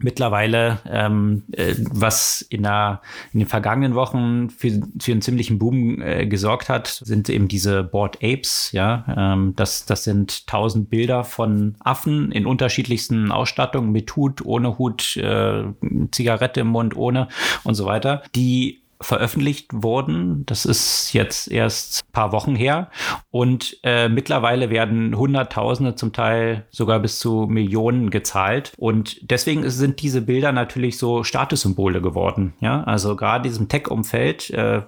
mittlerweile, 0.00 0.78
ähm, 0.88 1.44
äh, 1.52 1.74
was 1.90 2.42
in, 2.42 2.62
der, 2.62 3.00
in 3.32 3.40
den 3.40 3.48
vergangenen 3.48 3.94
Wochen 3.94 4.50
für, 4.50 4.80
für 5.00 5.12
einen 5.12 5.22
ziemlichen 5.22 5.58
Boom 5.58 6.00
äh, 6.00 6.26
gesorgt 6.26 6.68
hat, 6.68 6.86
sind 6.86 7.28
eben 7.28 7.48
diese 7.48 7.82
Board 7.82 8.16
Apes. 8.22 8.70
Ja, 8.72 9.04
ähm, 9.16 9.54
das, 9.56 9.86
das 9.86 10.04
sind 10.04 10.46
tausend 10.46 10.90
Bilder 10.90 11.24
von 11.24 11.76
Affen 11.80 12.32
in 12.32 12.46
unterschiedlichsten 12.46 13.32
Ausstattungen 13.32 13.92
mit 13.92 14.14
Hut, 14.16 14.44
ohne 14.44 14.78
Hut, 14.78 15.16
äh, 15.16 15.64
Zigarette 16.10 16.60
im 16.60 16.68
Mund, 16.68 16.96
ohne 16.96 17.28
und 17.64 17.74
so 17.74 17.86
weiter, 17.86 18.22
die 18.34 18.80
veröffentlicht 19.00 19.68
wurden. 19.72 20.44
Das 20.46 20.66
ist 20.66 21.12
jetzt 21.12 21.50
erst 21.50 22.02
ein 22.02 22.12
paar 22.12 22.32
Wochen 22.32 22.56
her. 22.56 22.90
Und 23.30 23.78
äh, 23.84 24.08
mittlerweile 24.08 24.70
werden 24.70 25.16
Hunderttausende, 25.16 25.94
zum 25.94 26.12
Teil 26.12 26.66
sogar 26.70 26.98
bis 26.98 27.18
zu 27.18 27.46
Millionen 27.48 28.10
gezahlt. 28.10 28.72
Und 28.76 29.18
deswegen 29.30 29.68
sind 29.70 30.02
diese 30.02 30.22
Bilder 30.22 30.52
natürlich 30.52 30.98
so 30.98 31.22
Statussymbole 31.22 32.00
geworden. 32.00 32.54
Ja, 32.60 32.82
also 32.84 33.14
gerade 33.14 33.48
diesem 33.48 33.68
Tech-Umfeld, 33.68 34.50
äh, 34.50 34.82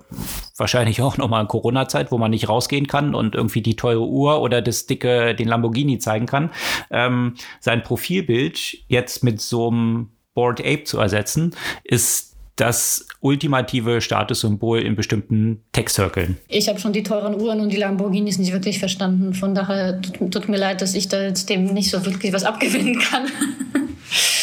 wahrscheinlich 0.57 1.03
auch 1.03 1.17
nochmal 1.17 1.43
in 1.43 1.49
Corona-Zeit, 1.49 2.11
wo 2.11 2.19
man 2.19 2.33
nicht 2.33 2.49
rausgehen 2.49 2.87
kann 2.87 3.15
und 3.15 3.35
irgendwie 3.35 3.63
die 3.63 3.77
teure 3.77 4.07
Uhr 4.07 4.41
oder 4.41 4.61
das 4.63 4.87
dicke, 4.87 5.35
den 5.35 5.49
Lamborghini 5.49 5.99
zeigen 5.99 6.27
kann. 6.27 6.51
Ähm, 6.91 7.35
sein 7.61 7.83
Profilbild 7.83 8.79
jetzt 8.89 9.23
mit 9.23 9.41
so 9.41 9.69
einem 9.69 10.11
Board 10.35 10.61
Ape 10.61 10.85
zu 10.85 10.99
ersetzen, 10.99 11.55
ist 11.85 12.30
das 12.61 13.07
ultimative 13.21 14.01
Statussymbol 14.01 14.81
in 14.81 14.95
bestimmten 14.95 15.63
Tech-Circles. 15.73 16.31
Ich 16.49 16.69
habe 16.69 16.79
schon 16.79 16.93
die 16.93 17.03
teuren 17.03 17.41
Uhren 17.41 17.61
und 17.61 17.71
die 17.71 17.77
Lamborghinis 17.77 18.39
nicht 18.39 18.53
wirklich 18.53 18.79
verstanden. 18.79 19.35
Von 19.35 19.55
daher 19.55 20.01
tut, 20.01 20.33
tut 20.33 20.49
mir 20.49 20.59
leid, 20.59 20.83
dass 20.83 20.95
ich 20.95 21.09
da 21.09 21.23
jetzt 21.23 21.49
dem 21.49 21.65
nicht 21.65 21.91
so 21.91 22.05
wirklich 22.05 22.33
was 22.33 22.45
abgewinnen 22.45 22.99
kann. 22.99 23.27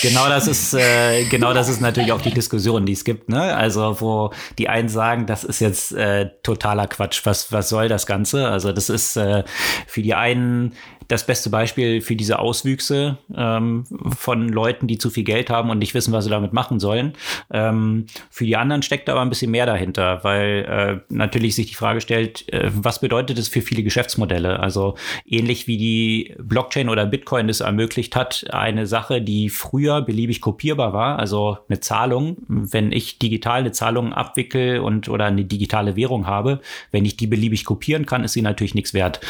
Genau 0.01 0.29
das 0.29 0.47
ist 0.47 0.73
äh, 0.73 1.25
genau 1.25 1.53
das 1.53 1.67
ist 1.67 1.81
natürlich 1.81 2.11
auch 2.11 2.21
die 2.21 2.31
Diskussion, 2.31 2.85
die 2.85 2.93
es 2.93 3.03
gibt. 3.03 3.29
Ne? 3.29 3.55
Also 3.55 3.99
wo 3.99 4.31
die 4.57 4.69
einen 4.69 4.89
sagen, 4.89 5.25
das 5.25 5.43
ist 5.43 5.59
jetzt 5.59 5.91
äh, 5.91 6.29
totaler 6.43 6.87
Quatsch. 6.87 7.21
Was 7.25 7.51
was 7.51 7.69
soll 7.69 7.89
das 7.89 8.05
Ganze? 8.05 8.47
Also 8.47 8.71
das 8.71 8.89
ist 8.89 9.17
äh, 9.17 9.43
für 9.87 10.01
die 10.01 10.13
einen 10.13 10.73
das 11.07 11.25
beste 11.25 11.49
Beispiel 11.49 12.01
für 12.01 12.15
diese 12.15 12.39
Auswüchse 12.39 13.17
ähm, 13.35 13.85
von 14.17 14.49
Leuten, 14.49 14.87
die 14.87 14.97
zu 14.97 15.09
viel 15.09 15.23
Geld 15.23 15.49
haben 15.49 15.69
und 15.69 15.79
nicht 15.79 15.93
wissen, 15.93 16.13
was 16.13 16.25
sie 16.25 16.29
damit 16.29 16.53
machen 16.53 16.79
sollen. 16.79 17.13
Ähm, 17.51 18.07
für 18.29 18.45
die 18.45 18.57
anderen 18.57 18.81
steckt 18.81 19.09
aber 19.09 19.21
ein 19.21 19.29
bisschen 19.29 19.51
mehr 19.51 19.65
dahinter, 19.65 20.23
weil 20.23 21.01
äh, 21.09 21.13
natürlich 21.13 21.55
sich 21.55 21.67
die 21.67 21.75
Frage 21.75 22.01
stellt, 22.01 22.51
äh, 22.51 22.69
was 22.73 22.99
bedeutet 22.99 23.37
das 23.37 23.47
für 23.47 23.61
viele 23.61 23.83
Geschäftsmodelle? 23.83 24.59
Also 24.59 24.95
ähnlich 25.25 25.67
wie 25.67 25.77
die 25.77 26.35
Blockchain 26.39 26.89
oder 26.89 27.05
Bitcoin 27.05 27.49
es 27.49 27.61
ermöglicht 27.61 28.15
hat, 28.15 28.45
eine 28.51 28.85
Sache, 28.85 29.21
die 29.21 29.49
früher 29.49 30.01
beliebig 30.01 30.41
kopierbar 30.41 30.93
war, 30.93 31.19
also 31.19 31.57
eine 31.69 31.79
Zahlung, 31.79 32.37
wenn 32.47 32.91
ich 32.91 33.19
digital 33.19 33.59
eine 33.59 33.71
Zahlung 33.71 34.13
abwickel 34.13 34.79
und 34.79 35.09
oder 35.09 35.25
eine 35.25 35.45
digitale 35.45 35.95
Währung 35.95 36.27
habe, 36.27 36.59
wenn 36.91 37.05
ich 37.05 37.17
die 37.17 37.27
beliebig 37.27 37.65
kopieren 37.65 38.05
kann, 38.05 38.23
ist 38.23 38.33
sie 38.33 38.41
natürlich 38.41 38.75
nichts 38.75 38.93
wert. 38.93 39.21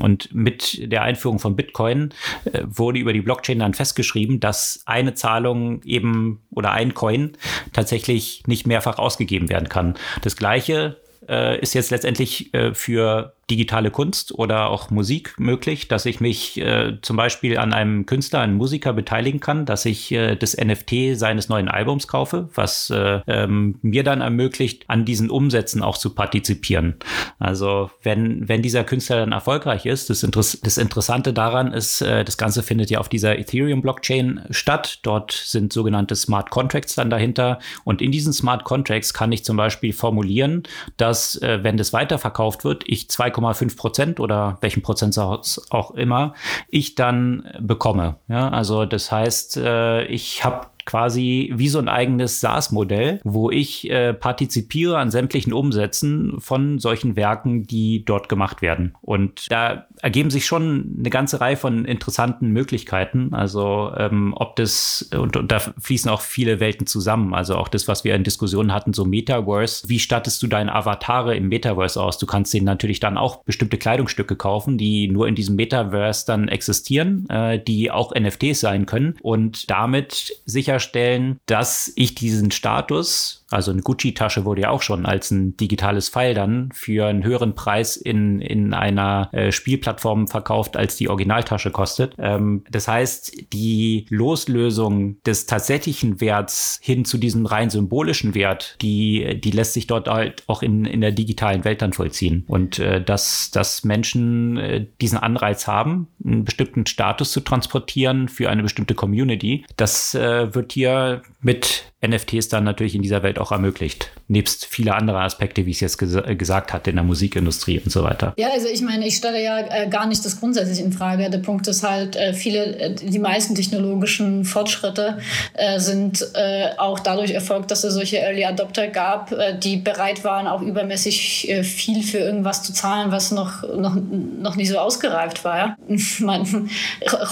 Und 0.00 0.34
mit 0.34 0.90
der 0.92 1.02
Einführung 1.02 1.25
von 1.38 1.56
Bitcoin 1.56 2.10
äh, 2.44 2.62
wurde 2.66 2.98
über 2.98 3.12
die 3.12 3.20
Blockchain 3.20 3.58
dann 3.58 3.74
festgeschrieben, 3.74 4.40
dass 4.40 4.82
eine 4.86 5.14
Zahlung 5.14 5.82
eben 5.84 6.42
oder 6.50 6.72
ein 6.72 6.94
Coin 6.94 7.36
tatsächlich 7.72 8.42
nicht 8.46 8.66
mehrfach 8.66 8.98
ausgegeben 8.98 9.48
werden 9.48 9.68
kann. 9.68 9.94
Das 10.22 10.36
gleiche 10.36 10.96
äh, 11.28 11.60
ist 11.60 11.74
jetzt 11.74 11.90
letztendlich 11.90 12.52
äh, 12.54 12.74
für 12.74 13.35
digitale 13.50 13.92
Kunst 13.92 14.32
oder 14.32 14.70
auch 14.70 14.90
Musik 14.90 15.34
möglich, 15.38 15.86
dass 15.86 16.04
ich 16.04 16.20
mich 16.20 16.60
äh, 16.60 16.98
zum 17.00 17.16
Beispiel 17.16 17.58
an 17.58 17.72
einem 17.72 18.04
Künstler, 18.04 18.40
einem 18.40 18.56
Musiker 18.56 18.92
beteiligen 18.92 19.38
kann, 19.38 19.66
dass 19.66 19.84
ich 19.84 20.10
äh, 20.10 20.34
das 20.34 20.56
NFT 20.56 21.14
seines 21.16 21.48
neuen 21.48 21.68
Albums 21.68 22.08
kaufe, 22.08 22.48
was 22.54 22.90
äh, 22.90 23.20
ähm, 23.28 23.78
mir 23.82 24.02
dann 24.02 24.20
ermöglicht, 24.20 24.84
an 24.88 25.04
diesen 25.04 25.30
Umsätzen 25.30 25.82
auch 25.82 25.96
zu 25.96 26.14
partizipieren. 26.14 26.96
Also 27.38 27.90
wenn, 28.02 28.48
wenn 28.48 28.62
dieser 28.62 28.82
Künstler 28.82 29.18
dann 29.18 29.30
erfolgreich 29.30 29.86
ist, 29.86 30.10
das, 30.10 30.24
Interess 30.24 30.60
das 30.62 30.76
Interessante 30.76 31.32
daran 31.32 31.72
ist, 31.72 32.00
äh, 32.00 32.24
das 32.24 32.38
Ganze 32.38 32.64
findet 32.64 32.90
ja 32.90 32.98
auf 32.98 33.08
dieser 33.08 33.38
Ethereum-Blockchain 33.38 34.46
statt. 34.50 34.98
Dort 35.02 35.30
sind 35.30 35.72
sogenannte 35.72 36.16
Smart 36.16 36.50
Contracts 36.50 36.96
dann 36.96 37.10
dahinter. 37.10 37.60
Und 37.84 38.02
in 38.02 38.10
diesen 38.10 38.32
Smart 38.32 38.64
Contracts 38.64 39.14
kann 39.14 39.30
ich 39.30 39.44
zum 39.44 39.56
Beispiel 39.56 39.92
formulieren, 39.92 40.64
dass 40.96 41.40
äh, 41.42 41.60
wenn 41.62 41.76
das 41.76 41.92
weiterverkauft 41.92 42.64
wird, 42.64 42.82
ich 42.88 43.08
zwei 43.08 43.30
2,5 43.36 43.76
Prozent 43.76 44.20
oder 44.20 44.58
welchen 44.60 44.82
Prozentsatz 44.82 45.66
auch 45.70 45.92
immer 45.92 46.34
ich 46.68 46.94
dann 46.94 47.48
bekomme. 47.60 48.16
Ja, 48.28 48.48
also 48.48 48.84
das 48.84 49.12
heißt, 49.12 49.58
äh, 49.58 50.04
ich 50.06 50.44
habe 50.44 50.66
quasi 50.86 51.52
wie 51.54 51.68
so 51.68 51.78
ein 51.78 51.88
eigenes 51.88 52.40
SaaS-Modell, 52.40 53.20
wo 53.24 53.50
ich 53.50 53.90
äh, 53.90 54.14
partizipiere 54.14 54.96
an 54.98 55.10
sämtlichen 55.10 55.52
Umsätzen 55.52 56.40
von 56.40 56.78
solchen 56.78 57.16
Werken, 57.16 57.66
die 57.66 58.04
dort 58.04 58.28
gemacht 58.28 58.62
werden. 58.62 58.94
Und 59.02 59.50
da 59.50 59.86
ergeben 60.00 60.30
sich 60.30 60.46
schon 60.46 60.96
eine 60.98 61.10
ganze 61.10 61.40
Reihe 61.40 61.56
von 61.56 61.84
interessanten 61.84 62.50
Möglichkeiten. 62.50 63.34
Also 63.34 63.92
ähm, 63.96 64.32
ob 64.36 64.56
das, 64.56 65.10
und, 65.12 65.36
und 65.36 65.50
da 65.50 65.58
fließen 65.58 66.10
auch 66.10 66.20
viele 66.20 66.60
Welten 66.60 66.86
zusammen. 66.86 67.34
Also 67.34 67.56
auch 67.56 67.68
das, 67.68 67.88
was 67.88 68.04
wir 68.04 68.14
in 68.14 68.24
Diskussionen 68.24 68.72
hatten, 68.72 68.92
so 68.92 69.04
Metaverse. 69.04 69.88
Wie 69.88 69.98
stattest 69.98 70.42
du 70.42 70.46
deine 70.46 70.74
Avatare 70.74 71.36
im 71.36 71.48
Metaverse 71.48 72.00
aus? 72.00 72.18
Du 72.18 72.26
kannst 72.26 72.54
denen 72.54 72.66
natürlich 72.66 73.00
dann 73.00 73.18
auch 73.18 73.42
bestimmte 73.44 73.78
Kleidungsstücke 73.78 74.36
kaufen, 74.36 74.78
die 74.78 75.08
nur 75.08 75.26
in 75.26 75.34
diesem 75.34 75.56
Metaverse 75.56 76.24
dann 76.26 76.48
existieren, 76.48 77.28
äh, 77.28 77.58
die 77.58 77.90
auch 77.90 78.14
NFTs 78.14 78.60
sein 78.60 78.86
können 78.86 79.16
und 79.22 79.70
damit 79.70 80.40
sicher 80.44 80.75
sicherstellen, 80.76 81.40
dass 81.46 81.92
ich 81.96 82.14
diesen 82.14 82.50
Status 82.50 83.44
also 83.50 83.70
eine 83.70 83.82
Gucci-Tasche 83.82 84.44
wurde 84.44 84.62
ja 84.62 84.70
auch 84.70 84.82
schon 84.82 85.06
als 85.06 85.30
ein 85.30 85.56
digitales 85.56 86.08
File 86.08 86.34
dann 86.34 86.70
für 86.72 87.06
einen 87.06 87.22
höheren 87.22 87.54
Preis 87.54 87.96
in, 87.96 88.40
in 88.40 88.74
einer 88.74 89.28
äh, 89.32 89.52
Spielplattform 89.52 90.26
verkauft, 90.26 90.76
als 90.76 90.96
die 90.96 91.08
Originaltasche 91.08 91.70
kostet. 91.70 92.14
Ähm, 92.18 92.64
das 92.70 92.88
heißt, 92.88 93.52
die 93.52 94.06
Loslösung 94.08 95.22
des 95.22 95.46
tatsächlichen 95.46 96.20
Werts 96.20 96.80
hin 96.82 97.04
zu 97.04 97.18
diesem 97.18 97.46
rein 97.46 97.70
symbolischen 97.70 98.34
Wert, 98.34 98.76
die, 98.82 99.40
die 99.40 99.50
lässt 99.52 99.74
sich 99.74 99.86
dort 99.86 100.08
halt 100.08 100.42
auch 100.48 100.62
in, 100.62 100.84
in 100.84 101.00
der 101.00 101.12
digitalen 101.12 101.64
Welt 101.64 101.82
dann 101.82 101.92
vollziehen. 101.92 102.44
Und 102.48 102.80
äh, 102.80 103.02
dass, 103.02 103.52
dass 103.52 103.84
Menschen 103.84 104.56
äh, 104.56 104.86
diesen 105.00 105.18
Anreiz 105.18 105.68
haben, 105.68 106.08
einen 106.24 106.44
bestimmten 106.44 106.86
Status 106.86 107.30
zu 107.30 107.40
transportieren 107.40 108.28
für 108.28 108.50
eine 108.50 108.64
bestimmte 108.64 108.94
Community, 108.94 109.64
das 109.76 110.14
äh, 110.16 110.52
wird 110.52 110.72
hier 110.72 111.22
mit 111.40 111.92
NFTs 112.06 112.48
dann 112.48 112.64
natürlich 112.64 112.94
in 112.94 113.02
dieser 113.02 113.22
Welt 113.22 113.38
auch 113.38 113.52
ermöglicht. 113.52 114.10
Nebst 114.28 114.66
viele 114.66 114.94
andere 114.94 115.20
Aspekte, 115.20 115.66
wie 115.66 115.70
ich 115.70 115.76
es 115.76 115.80
jetzt 115.80 115.98
ges 115.98 116.14
äh, 116.14 116.36
gesagt 116.36 116.72
hatte, 116.72 116.90
in 116.90 116.96
der 116.96 117.04
Musikindustrie 117.04 117.80
und 117.80 117.90
so 117.90 118.02
weiter. 118.02 118.34
Ja, 118.36 118.48
also 118.52 118.68
ich 118.68 118.82
meine, 118.82 119.06
ich 119.06 119.16
stelle 119.16 119.42
ja 119.42 119.58
äh, 119.58 119.88
gar 119.88 120.06
nicht 120.06 120.24
das 120.24 120.38
grundsätzlich 120.38 120.80
in 120.80 120.92
Frage. 120.92 121.28
Der 121.30 121.38
Punkt 121.38 121.66
ist 121.68 121.82
halt, 121.82 122.16
äh, 122.16 122.32
viele, 122.32 122.76
äh, 122.78 122.94
die 122.94 123.18
meisten 123.18 123.54
technologischen 123.54 124.44
Fortschritte 124.44 125.18
äh, 125.54 125.78
sind 125.78 126.26
äh, 126.34 126.70
auch 126.78 126.98
dadurch 126.98 127.30
erfolgt, 127.30 127.70
dass 127.70 127.84
es 127.84 127.94
solche 127.94 128.18
Early 128.18 128.44
Adopter 128.44 128.88
gab, 128.88 129.32
die 129.62 129.76
bereit 129.76 130.24
waren, 130.24 130.46
auch 130.46 130.62
übermäßig 130.62 131.52
viel 131.62 132.02
für 132.02 132.18
irgendwas 132.18 132.62
zu 132.62 132.72
zahlen, 132.72 133.10
was 133.10 133.30
noch, 133.30 133.62
noch, 133.76 133.96
noch 133.96 134.56
nicht 134.56 134.68
so 134.68 134.78
ausgereift 134.78 135.44
war. 135.44 135.58
Ja? 135.58 135.76
Man, 136.20 136.68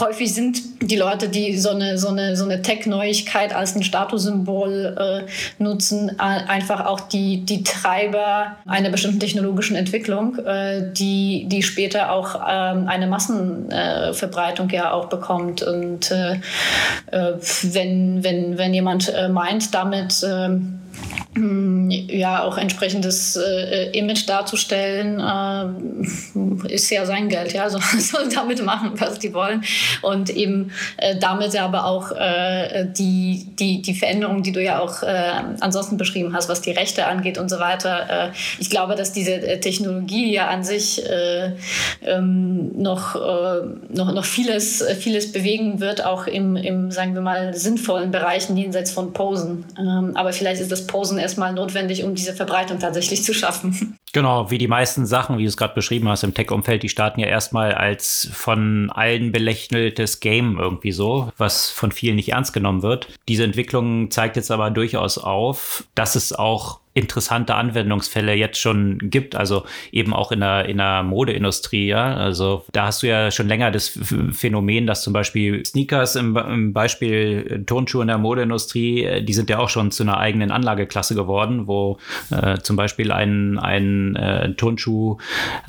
häufig 0.00 0.32
sind 0.34 0.62
die 0.82 0.96
Leute, 0.96 1.28
die 1.28 1.56
so 1.58 1.70
eine, 1.70 1.98
so 1.98 2.08
eine, 2.08 2.36
so 2.36 2.44
eine 2.44 2.62
Tech-Neuigkeit 2.62 3.54
als 3.54 3.74
ein 3.74 3.82
Statussymbol 3.82 4.63
äh, 4.72 5.22
nutzen, 5.58 6.18
einfach 6.18 6.86
auch 6.86 7.00
die, 7.00 7.44
die 7.44 7.62
Treiber 7.62 8.56
einer 8.66 8.90
bestimmten 8.90 9.20
technologischen 9.20 9.76
Entwicklung, 9.76 10.38
äh, 10.38 10.92
die, 10.92 11.46
die 11.48 11.62
später 11.62 12.12
auch 12.12 12.34
ähm, 12.34 12.88
eine 12.88 13.06
Massenverbreitung 13.06 14.70
äh, 14.70 14.76
ja 14.76 14.92
auch 14.92 15.06
bekommt. 15.06 15.62
Und 15.62 16.10
äh, 16.10 16.34
äh, 17.10 17.34
wenn, 17.62 18.24
wenn, 18.24 18.58
wenn 18.58 18.74
jemand 18.74 19.12
meint, 19.30 19.74
damit 19.74 20.24
ähm, 20.26 20.34
hm, 20.54 20.83
ja 22.08 22.42
auch 22.42 22.58
entsprechendes 22.58 23.36
äh, 23.36 23.90
Image 23.98 24.28
darzustellen, 24.28 25.20
äh, 25.20 26.72
ist 26.72 26.90
ja 26.90 27.06
sein 27.06 27.28
Geld, 27.28 27.52
ja, 27.52 27.68
so, 27.74 27.78
soll 27.98 28.28
damit 28.28 28.64
machen, 28.64 28.92
was 28.98 29.18
die 29.18 29.34
wollen 29.34 29.64
und 30.02 30.30
eben 30.30 30.72
äh, 30.96 31.16
damit 31.16 31.56
aber 31.58 31.86
auch 31.86 32.12
äh, 32.12 32.86
die, 32.86 33.46
die, 33.58 33.82
die 33.82 33.94
Veränderung, 33.94 34.42
die 34.42 34.52
du 34.52 34.62
ja 34.62 34.80
auch 34.80 35.02
äh, 35.02 35.32
ansonsten 35.60 35.96
beschrieben 35.96 36.34
hast, 36.34 36.48
was 36.48 36.60
die 36.60 36.70
Rechte 36.70 37.06
angeht 37.06 37.38
und 37.38 37.48
so 37.48 37.58
weiter. 37.58 38.28
Äh, 38.28 38.30
ich 38.58 38.70
glaube, 38.70 38.94
dass 38.94 39.12
diese 39.12 39.60
Technologie 39.60 40.32
ja 40.32 40.48
an 40.48 40.64
sich 40.64 41.02
ähm, 42.02 42.70
noch, 42.80 43.14
noch, 43.14 44.12
noch 44.12 44.24
vieles, 44.24 44.84
vieles 44.98 45.32
bewegen 45.32 45.80
wird, 45.80 46.04
auch 46.04 46.26
im, 46.26 46.56
im, 46.56 46.90
sagen 46.90 47.14
wir 47.14 47.20
mal, 47.20 47.54
sinnvollen 47.54 48.10
Bereichen 48.10 48.56
jenseits 48.56 48.90
von 48.90 49.12
Posen. 49.12 49.64
Ähm, 49.78 50.12
aber 50.14 50.32
vielleicht 50.32 50.60
ist 50.60 50.72
das 50.72 50.86
Posen 50.86 51.18
erstmal 51.24 51.52
notwendig, 51.52 52.04
um 52.04 52.14
diese 52.14 52.34
Verbreitung 52.34 52.78
tatsächlich 52.78 53.24
zu 53.24 53.34
schaffen. 53.34 53.98
Genau, 54.14 54.48
wie 54.48 54.58
die 54.58 54.68
meisten 54.68 55.06
Sachen, 55.06 55.38
wie 55.38 55.42
du 55.42 55.48
es 55.48 55.56
gerade 55.56 55.74
beschrieben 55.74 56.08
hast, 56.08 56.22
im 56.22 56.34
Tech-Umfeld, 56.34 56.84
die 56.84 56.88
starten 56.88 57.18
ja 57.18 57.26
erstmal 57.26 57.74
als 57.74 58.30
von 58.32 58.88
allen 58.94 59.32
belächeltes 59.32 60.20
Game 60.20 60.56
irgendwie 60.56 60.92
so, 60.92 61.32
was 61.36 61.68
von 61.68 61.90
vielen 61.90 62.14
nicht 62.14 62.28
ernst 62.28 62.52
genommen 62.52 62.82
wird. 62.82 63.08
Diese 63.26 63.42
Entwicklung 63.42 64.12
zeigt 64.12 64.36
jetzt 64.36 64.52
aber 64.52 64.70
durchaus 64.70 65.18
auf, 65.18 65.82
dass 65.96 66.14
es 66.14 66.32
auch 66.32 66.78
interessante 66.94 67.56
Anwendungsfälle 67.56 68.34
jetzt 68.34 68.58
schon 68.58 68.98
gibt, 69.02 69.34
also 69.34 69.64
eben 69.90 70.14
auch 70.14 70.30
in 70.30 70.40
der, 70.40 70.66
in 70.66 70.78
der 70.78 71.02
Modeindustrie, 71.02 71.88
ja. 71.88 72.14
Also 72.14 72.64
da 72.72 72.86
hast 72.86 73.02
du 73.02 73.08
ja 73.08 73.32
schon 73.32 73.48
länger 73.48 73.72
das 73.72 73.98
Phänomen, 74.30 74.86
dass 74.86 75.02
zum 75.02 75.12
Beispiel 75.12 75.66
Sneakers 75.66 76.14
im, 76.14 76.36
im 76.36 76.72
Beispiel 76.72 77.46
äh, 77.50 77.58
Turnschuhe 77.64 78.02
in 78.02 78.08
der 78.08 78.18
Modeindustrie, 78.18 79.02
äh, 79.02 79.24
die 79.24 79.34
sind 79.34 79.50
ja 79.50 79.58
auch 79.58 79.68
schon 79.68 79.90
zu 79.90 80.04
einer 80.04 80.18
eigenen 80.18 80.52
Anlageklasse 80.52 81.16
geworden, 81.16 81.66
wo 81.66 81.98
äh, 82.30 82.58
zum 82.58 82.76
Beispiel 82.76 83.10
ein, 83.10 83.58
ein 83.58 84.14
äh, 84.14 84.54
Turnschuh, 84.54 85.18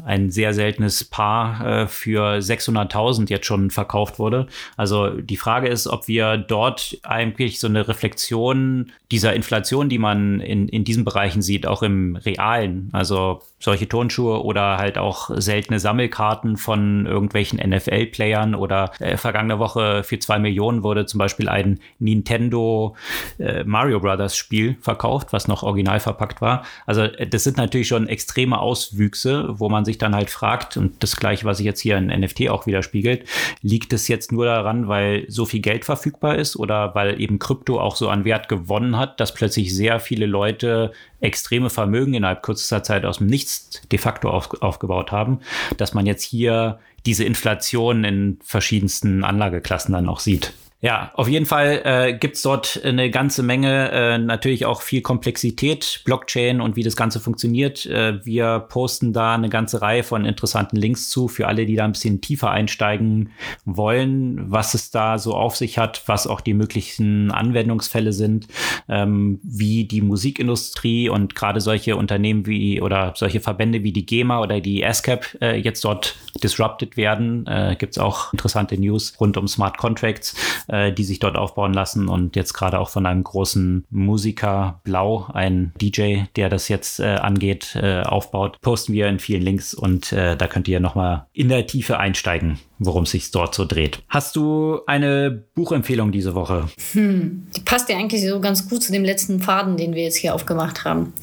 ein 0.05 0.29
sehr 0.29 0.53
seltenes 0.53 1.03
Paar 1.03 1.65
äh, 1.65 1.87
für 1.87 2.37
600.000 2.37 3.31
jetzt 3.31 3.47
schon 3.47 3.71
verkauft 3.71 4.19
wurde. 4.19 4.45
Also 4.77 5.09
die 5.09 5.37
Frage 5.37 5.69
ist, 5.69 5.87
ob 5.87 6.07
wir 6.07 6.37
dort 6.37 6.99
eigentlich 7.01 7.59
so 7.59 7.67
eine 7.67 7.87
Reflexion 7.87 8.91
dieser 9.11 9.33
Inflation, 9.33 9.89
die 9.89 9.97
man 9.97 10.39
in, 10.39 10.67
in 10.67 10.83
diesem 10.83 11.03
Bereichen 11.15 11.41
sieht, 11.41 11.65
auch 11.65 11.81
im 11.81 12.17
Realen. 12.17 12.89
Also 12.91 13.41
solche 13.65 13.89
Turnschuhe 13.89 14.43
oder 14.45 14.77
halt 14.77 14.97
auch 14.97 15.29
seltene 15.33 15.79
Sammelkarten 15.79 16.55
von 16.55 17.05
irgendwelchen 17.05 17.59
NFL-Playern 17.59 18.55
oder 18.55 18.91
äh, 18.99 19.17
vergangene 19.17 19.59
Woche 19.59 20.03
für 20.03 20.19
zwei 20.19 20.39
Millionen 20.39 20.83
wurde 20.83 21.05
zum 21.05 21.17
Beispiel 21.17 21.49
ein 21.49 21.79
Nintendo 21.99 22.95
äh, 23.39 23.63
Mario 23.63 23.99
Brothers 23.99 24.37
Spiel 24.37 24.77
verkauft, 24.79 25.33
was 25.33 25.47
noch 25.47 25.63
original 25.63 25.99
verpackt 25.99 26.41
war. 26.41 26.63
Also 26.85 27.01
äh, 27.01 27.27
das 27.27 27.43
sind 27.43 27.57
natürlich 27.57 27.87
schon 27.87 28.07
extreme 28.07 28.59
Auswüchse, 28.59 29.59
wo 29.59 29.67
man 29.67 29.83
sich 29.83 29.97
dann 29.97 30.15
halt 30.15 30.29
fragt, 30.29 30.77
und 30.77 31.01
das 31.03 31.15
gleiche, 31.15 31.45
was 31.45 31.57
sich 31.57 31.65
jetzt 31.65 31.81
hier 31.81 31.97
in 31.97 32.07
NFT 32.07 32.49
auch 32.49 32.67
widerspiegelt, 32.67 33.25
liegt 33.61 33.93
es 33.93 34.07
jetzt 34.07 34.31
nur 34.31 34.45
daran, 34.45 34.87
weil 34.87 35.25
so 35.27 35.45
viel 35.45 35.61
Geld 35.61 35.85
verfügbar 35.85 36.35
ist 36.35 36.55
oder 36.55 36.93
weil 36.93 37.19
eben 37.19 37.39
Krypto 37.39 37.79
auch 37.79 37.95
so 37.95 38.09
an 38.09 38.25
Wert 38.25 38.47
gewonnen 38.47 38.95
hat, 38.95 39.19
dass 39.19 39.33
plötzlich 39.33 39.75
sehr 39.75 39.99
viele 39.99 40.27
Leute 40.27 40.91
extreme 41.21 41.69
Vermögen 41.69 42.13
innerhalb 42.13 42.43
kürzester 42.43 42.83
Zeit 42.83 43.05
aus 43.05 43.17
dem 43.17 43.27
Nichts 43.27 43.81
de 43.91 43.99
facto 43.99 44.29
auf, 44.29 44.61
aufgebaut 44.61 45.11
haben, 45.11 45.39
dass 45.77 45.93
man 45.93 46.05
jetzt 46.05 46.23
hier 46.23 46.79
diese 47.05 47.23
Inflation 47.23 48.03
in 48.03 48.39
verschiedensten 48.43 49.23
Anlageklassen 49.23 49.93
dann 49.93 50.09
auch 50.09 50.19
sieht. 50.19 50.53
Ja, 50.81 51.11
auf 51.15 51.27
jeden 51.27 51.45
Fall 51.45 51.81
äh, 51.85 52.13
gibt 52.13 52.43
dort 52.45 52.81
eine 52.83 53.09
ganze 53.09 53.41
Menge, 53.41 53.89
äh, 53.91 54.17
natürlich 54.17 54.65
auch 54.65 54.81
viel 54.81 55.01
Komplexität, 55.01 56.01
Blockchain 56.03 56.59
und 56.59 56.75
wie 56.75 56.83
das 56.83 56.97
Ganze 56.97 57.19
funktioniert. 57.19 57.85
Äh, 57.85 58.23
wir 58.25 58.59
posten 58.59 59.13
da 59.13 59.33
eine 59.33 59.49
ganze 59.49 59.81
Reihe 59.81 60.03
von 60.03 60.25
interessanten 60.25 60.75
Links 60.75 61.09
zu 61.09 61.27
für 61.29 61.47
alle, 61.47 61.65
die 61.65 61.75
da 61.75 61.85
ein 61.85 61.93
bisschen 61.93 62.19
tiefer 62.19 62.51
einsteigen 62.51 63.31
wollen, 63.63 64.51
was 64.51 64.73
es 64.73 64.91
da 64.91 65.17
so 65.17 65.33
auf 65.33 65.55
sich 65.55 65.77
hat, 65.77 66.03
was 66.07 66.27
auch 66.27 66.41
die 66.41 66.53
möglichen 66.53 67.31
Anwendungsfälle 67.31 68.11
sind, 68.11 68.47
ähm, 68.89 69.39
wie 69.43 69.85
die 69.85 70.01
Musikindustrie 70.01 71.07
und 71.07 71.35
gerade 71.35 71.61
solche 71.61 71.95
Unternehmen 71.95 72.45
wie 72.45 72.81
oder 72.81 73.13
solche 73.15 73.39
Verbände 73.39 73.81
wie 73.83 73.93
die 73.93 74.05
GEMA 74.05 74.41
oder 74.41 74.59
die 74.59 74.85
ASCAP 74.85 75.37
äh, 75.41 75.55
jetzt 75.55 75.85
dort 75.85 76.15
disrupted 76.43 76.97
werden. 76.97 77.47
Äh, 77.47 77.75
Gibt 77.79 77.93
es 77.93 77.97
auch 77.97 78.33
interessante 78.33 78.77
News 78.77 79.13
rund 79.19 79.37
um 79.37 79.47
Smart 79.47 79.77
Contracts 79.77 80.35
äh, 80.67 80.91
die 80.91 81.03
sich 81.03 81.19
dort 81.19 81.37
aufbauen 81.37 81.73
lassen 81.73 82.07
und 82.07 82.35
jetzt 82.35 82.53
gerade 82.53 82.79
auch 82.79 82.89
von 82.89 83.05
einem 83.05 83.23
großen 83.23 83.85
Musiker 83.89 84.81
Blau, 84.83 85.27
ein 85.33 85.73
DJ, 85.81 86.23
der 86.35 86.49
das 86.49 86.67
jetzt 86.67 86.99
äh, 86.99 87.15
angeht, 87.15 87.75
äh, 87.75 88.01
aufbaut, 88.01 88.59
posten 88.61 88.93
wir 88.93 89.07
in 89.07 89.19
vielen 89.19 89.41
Links 89.41 89.73
und 89.73 90.11
äh, 90.11 90.35
da 90.35 90.47
könnt 90.47 90.67
ihr 90.67 90.79
nochmal 90.79 91.25
in 91.33 91.49
der 91.49 91.67
Tiefe 91.67 91.99
einsteigen, 91.99 92.59
worum 92.79 93.03
es 93.03 93.11
sich 93.11 93.31
dort 93.31 93.55
so 93.55 93.65
dreht. 93.65 93.99
Hast 94.09 94.35
du 94.35 94.81
eine 94.87 95.43
Buchempfehlung 95.55 96.11
diese 96.11 96.35
Woche? 96.35 96.67
Hm, 96.93 97.47
die 97.55 97.61
passt 97.61 97.89
ja 97.89 97.97
eigentlich 97.97 98.27
so 98.27 98.39
ganz 98.39 98.67
gut 98.69 98.83
zu 98.83 98.91
dem 98.91 99.03
letzten 99.03 99.39
Faden, 99.39 99.77
den 99.77 99.93
wir 99.95 100.03
jetzt 100.03 100.17
hier 100.17 100.35
aufgemacht 100.35 100.85
haben. 100.85 101.13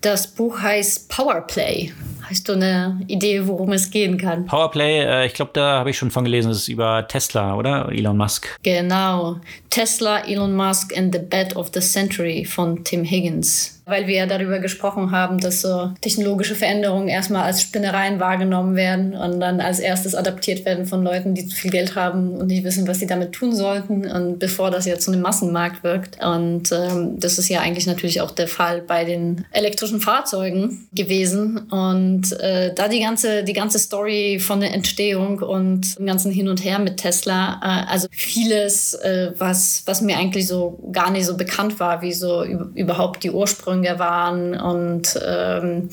Das 0.00 0.26
Buch 0.26 0.60
heißt 0.60 1.08
Powerplay. 1.08 1.92
Hast 2.22 2.48
du 2.48 2.54
eine 2.54 3.00
Idee, 3.06 3.46
worum 3.46 3.72
es 3.72 3.90
gehen 3.90 4.16
kann? 4.16 4.46
Powerplay, 4.46 5.00
äh, 5.00 5.26
ich 5.26 5.34
glaube, 5.34 5.50
da 5.52 5.78
habe 5.78 5.90
ich 5.90 5.98
schon 5.98 6.10
von 6.10 6.24
gelesen, 6.24 6.50
es 6.50 6.58
ist 6.58 6.68
über 6.68 7.06
Tesla, 7.06 7.54
oder? 7.54 7.90
Elon 7.92 8.16
Musk. 8.16 8.48
Genau. 8.62 9.40
Tesla, 9.68 10.20
Elon 10.26 10.56
Musk 10.56 10.96
and 10.96 11.14
the 11.14 11.20
Bet 11.20 11.54
of 11.54 11.70
the 11.74 11.80
Century 11.80 12.44
von 12.44 12.82
Tim 12.82 13.04
Higgins 13.04 13.73
weil 13.86 14.06
wir 14.06 14.14
ja 14.14 14.26
darüber 14.26 14.58
gesprochen 14.58 15.10
haben, 15.10 15.38
dass 15.38 15.60
so 15.60 15.90
technologische 16.00 16.54
Veränderungen 16.54 17.08
erstmal 17.08 17.42
als 17.42 17.60
Spinnereien 17.60 18.18
wahrgenommen 18.18 18.76
werden 18.76 19.14
und 19.14 19.40
dann 19.40 19.60
als 19.60 19.78
erstes 19.78 20.14
adaptiert 20.14 20.64
werden 20.64 20.86
von 20.86 21.02
Leuten, 21.04 21.34
die 21.34 21.46
zu 21.46 21.54
viel 21.54 21.70
Geld 21.70 21.94
haben 21.94 22.36
und 22.36 22.46
nicht 22.46 22.64
wissen, 22.64 22.88
was 22.88 22.98
sie 22.98 23.06
damit 23.06 23.32
tun 23.32 23.54
sollten 23.54 24.10
und 24.10 24.38
bevor 24.38 24.70
das 24.70 24.86
jetzt 24.86 25.04
zu 25.04 25.12
einem 25.12 25.20
Massenmarkt 25.20 25.84
wirkt. 25.84 26.24
Und 26.24 26.72
ähm, 26.72 27.18
das 27.18 27.38
ist 27.38 27.48
ja 27.48 27.60
eigentlich 27.60 27.86
natürlich 27.86 28.20
auch 28.22 28.30
der 28.30 28.48
Fall 28.48 28.80
bei 28.80 29.04
den 29.04 29.44
elektrischen 29.50 30.00
Fahrzeugen 30.00 30.88
gewesen. 30.94 31.58
Und 31.70 32.32
äh, 32.40 32.72
da 32.74 32.88
die 32.88 33.00
ganze, 33.00 33.44
die 33.44 33.52
ganze 33.52 33.78
Story 33.78 34.38
von 34.40 34.60
der 34.60 34.72
Entstehung 34.72 35.40
und 35.40 35.98
dem 35.98 36.06
ganzen 36.06 36.32
Hin 36.32 36.48
und 36.48 36.64
Her 36.64 36.78
mit 36.78 36.96
Tesla, 36.96 37.60
äh, 37.62 37.92
also 37.92 38.08
vieles, 38.10 38.94
äh, 38.94 39.32
was, 39.36 39.82
was 39.84 40.00
mir 40.00 40.16
eigentlich 40.16 40.46
so 40.46 40.78
gar 40.90 41.10
nicht 41.10 41.26
so 41.26 41.36
bekannt 41.36 41.78
war, 41.80 42.00
wie 42.00 42.12
so 42.12 42.44
überhaupt 42.44 43.24
die 43.24 43.30
Ursprünge 43.30 43.73
Ursprünge 43.74 43.98
waren 43.98 44.54
und 44.60 45.18
ähm, 45.26 45.88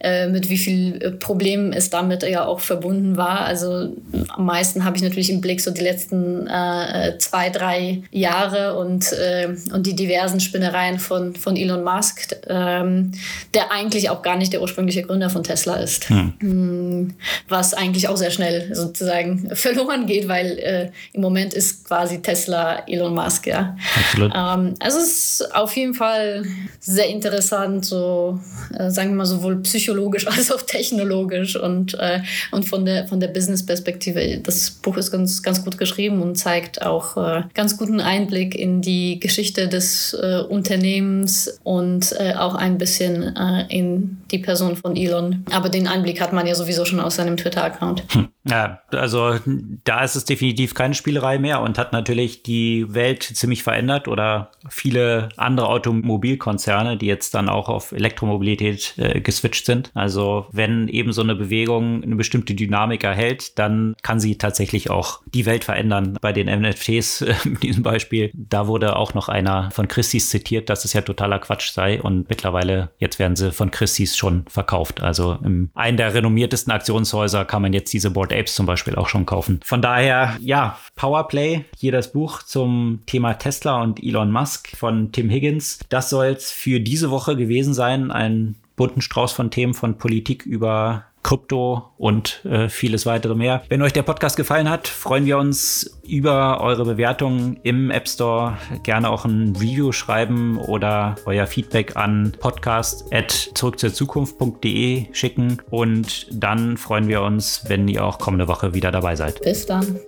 äh, 0.00 0.28
mit 0.28 0.48
wie 0.48 0.58
viel 0.58 1.16
Problemen 1.18 1.72
es 1.72 1.90
damit 1.90 2.22
ja 2.22 2.44
auch 2.44 2.60
verbunden 2.60 3.16
war. 3.16 3.40
Also 3.40 3.92
am 4.28 4.44
meisten 4.44 4.84
habe 4.84 4.96
ich 4.96 5.02
natürlich 5.02 5.30
im 5.30 5.40
Blick 5.40 5.60
so 5.60 5.70
die 5.70 5.82
letzten 5.82 6.46
äh, 6.46 7.18
zwei, 7.18 7.50
drei 7.50 8.02
Jahre 8.10 8.78
und, 8.78 9.12
äh, 9.12 9.48
und 9.72 9.86
die 9.86 9.96
diversen 9.96 10.40
Spinnereien 10.40 10.98
von, 10.98 11.34
von 11.34 11.56
Elon 11.56 11.84
Musk, 11.84 12.36
ähm, 12.48 13.12
der 13.54 13.72
eigentlich 13.72 14.10
auch 14.10 14.22
gar 14.22 14.36
nicht 14.36 14.52
der 14.52 14.62
ursprüngliche 14.62 15.02
Gründer 15.02 15.30
von 15.30 15.42
Tesla 15.42 15.76
ist. 15.76 16.08
Hm. 16.08 17.14
Was 17.48 17.74
eigentlich 17.74 18.08
auch 18.08 18.16
sehr 18.16 18.30
schnell 18.30 18.74
sozusagen 18.74 19.50
verloren 19.54 20.06
geht, 20.06 20.28
weil 20.28 20.58
äh, 20.58 20.90
im 21.12 21.22
Moment 21.22 21.54
ist 21.54 21.86
quasi 21.86 22.22
Tesla 22.22 22.84
Elon 22.86 23.14
Musk, 23.14 23.46
ja. 23.46 23.76
Absolut. 23.96 24.32
Ähm, 24.34 24.74
also 24.80 24.98
es 24.98 25.40
ist 25.40 25.54
auf 25.54 25.74
jeden 25.76 25.94
Fall 25.94 26.44
sehr 26.80 27.08
interessant, 27.16 27.84
so 27.84 28.38
äh, 28.78 28.90
sagen 28.90 29.10
wir 29.10 29.16
mal 29.16 29.26
sowohl 29.26 29.60
psychologisch 29.62 30.26
als 30.34 30.52
auch 30.52 30.62
technologisch 30.62 31.56
und, 31.56 31.94
äh, 31.94 32.20
und 32.52 32.68
von 32.68 32.84
der, 32.84 33.06
von 33.06 33.20
der 33.20 33.28
Business-Perspektive. 33.28 34.38
Das 34.42 34.70
Buch 34.70 34.96
ist 34.96 35.10
ganz, 35.10 35.42
ganz 35.42 35.64
gut 35.64 35.78
geschrieben 35.78 36.22
und 36.22 36.36
zeigt 36.36 36.82
auch 36.82 37.16
äh, 37.16 37.42
ganz 37.54 37.76
guten 37.76 38.00
Einblick 38.00 38.54
in 38.54 38.82
die 38.82 39.18
Geschichte 39.20 39.68
des 39.68 40.14
äh, 40.14 40.42
Unternehmens 40.48 41.58
und 41.64 42.12
äh, 42.18 42.34
auch 42.34 42.54
ein 42.54 42.78
bisschen 42.78 43.34
äh, 43.36 43.64
in 43.68 44.18
die 44.30 44.38
Person 44.38 44.76
von 44.76 44.96
Elon. 44.96 45.44
Aber 45.52 45.68
den 45.68 45.86
Einblick 45.86 46.20
hat 46.20 46.32
man 46.32 46.46
ja 46.46 46.54
sowieso 46.54 46.84
schon 46.84 47.00
aus 47.00 47.16
seinem 47.16 47.36
Twitter-Account. 47.36 48.04
Hm. 48.12 48.28
Ja, 48.48 48.80
also 48.92 49.38
da 49.84 50.04
ist 50.04 50.14
es 50.14 50.24
definitiv 50.24 50.74
keine 50.74 50.94
Spielerei 50.94 51.38
mehr 51.38 51.60
und 51.62 51.78
hat 51.78 51.92
natürlich 51.92 52.44
die 52.44 52.86
Welt 52.94 53.24
ziemlich 53.24 53.64
verändert 53.64 54.06
oder 54.06 54.52
viele 54.68 55.30
andere 55.36 55.68
Automobilkonzerne, 55.68 56.96
die 56.96 57.06
jetzt 57.06 57.34
dann 57.34 57.48
auch 57.48 57.68
auf 57.68 57.90
Elektromobilität 57.90 58.94
äh, 58.98 59.20
geswitcht 59.20 59.66
sind. 59.66 59.90
Also 59.94 60.46
wenn 60.52 60.86
eben 60.86 61.12
so 61.12 61.22
eine 61.22 61.34
Bewegung 61.34 62.04
eine 62.04 62.14
bestimmte 62.14 62.54
Dynamik 62.54 63.02
erhält, 63.02 63.58
dann 63.58 63.96
kann 64.02 64.20
sie 64.20 64.38
tatsächlich 64.38 64.90
auch 64.90 65.22
die 65.26 65.46
Welt 65.46 65.64
verändern. 65.64 66.16
Bei 66.20 66.32
den 66.32 66.46
NFTs 66.46 67.22
äh, 67.22 67.34
in 67.44 67.58
diesem 67.58 67.82
Beispiel, 67.82 68.30
da 68.32 68.68
wurde 68.68 68.94
auch 68.94 69.14
noch 69.14 69.28
einer 69.28 69.72
von 69.72 69.88
Christie's 69.88 70.30
zitiert, 70.30 70.70
dass 70.70 70.84
es 70.84 70.92
ja 70.92 71.00
totaler 71.00 71.40
Quatsch 71.40 71.72
sei 71.72 72.00
und 72.00 72.28
mittlerweile 72.28 72.90
jetzt 72.98 73.18
werden 73.18 73.34
sie 73.34 73.50
von 73.50 73.72
Christie's 73.72 74.15
schon 74.16 74.44
verkauft. 74.48 75.02
Also 75.02 75.38
in 75.44 75.70
einem 75.74 75.96
der 75.96 76.14
renommiertesten 76.14 76.72
Aktionshäuser 76.72 77.44
kann 77.44 77.62
man 77.62 77.72
jetzt 77.72 77.92
diese 77.92 78.10
Board 78.10 78.32
Apes 78.32 78.54
zum 78.54 78.66
Beispiel 78.66 78.94
auch 78.96 79.08
schon 79.08 79.26
kaufen. 79.26 79.60
Von 79.64 79.82
daher, 79.82 80.36
ja, 80.40 80.78
Powerplay, 80.96 81.64
hier 81.76 81.92
das 81.92 82.12
Buch 82.12 82.42
zum 82.42 83.00
Thema 83.06 83.34
Tesla 83.34 83.82
und 83.82 84.02
Elon 84.02 84.30
Musk 84.30 84.76
von 84.76 85.12
Tim 85.12 85.30
Higgins. 85.30 85.80
Das 85.88 86.10
soll 86.10 86.26
es 86.26 86.50
für 86.50 86.80
diese 86.80 87.10
Woche 87.10 87.36
gewesen 87.36 87.74
sein. 87.74 88.10
Ein 88.10 88.56
bunten 88.76 89.00
Strauß 89.00 89.32
von 89.32 89.50
Themen 89.50 89.74
von 89.74 89.98
Politik 89.98 90.44
über 90.44 91.05
Krypto 91.26 91.90
und 91.98 92.44
äh, 92.44 92.68
vieles 92.68 93.04
weitere 93.04 93.34
mehr. 93.34 93.64
Wenn 93.68 93.82
euch 93.82 93.92
der 93.92 94.04
Podcast 94.04 94.36
gefallen 94.36 94.70
hat, 94.70 94.86
freuen 94.86 95.26
wir 95.26 95.38
uns 95.38 95.98
über 96.06 96.60
eure 96.60 96.84
Bewertungen 96.84 97.58
im 97.64 97.90
App 97.90 98.08
Store. 98.08 98.56
Gerne 98.84 99.10
auch 99.10 99.24
ein 99.24 99.56
Review 99.56 99.90
schreiben 99.90 100.56
oder 100.56 101.16
euer 101.26 101.48
Feedback 101.48 101.96
an 101.96 102.30
podcast.zurückzurzukunft.de 102.38 105.12
schicken. 105.12 105.60
Und 105.68 106.28
dann 106.30 106.76
freuen 106.76 107.08
wir 107.08 107.22
uns, 107.22 107.64
wenn 107.66 107.88
ihr 107.88 108.04
auch 108.04 108.20
kommende 108.20 108.46
Woche 108.46 108.72
wieder 108.72 108.92
dabei 108.92 109.16
seid. 109.16 109.42
Bis 109.42 109.66
dann. 109.66 109.98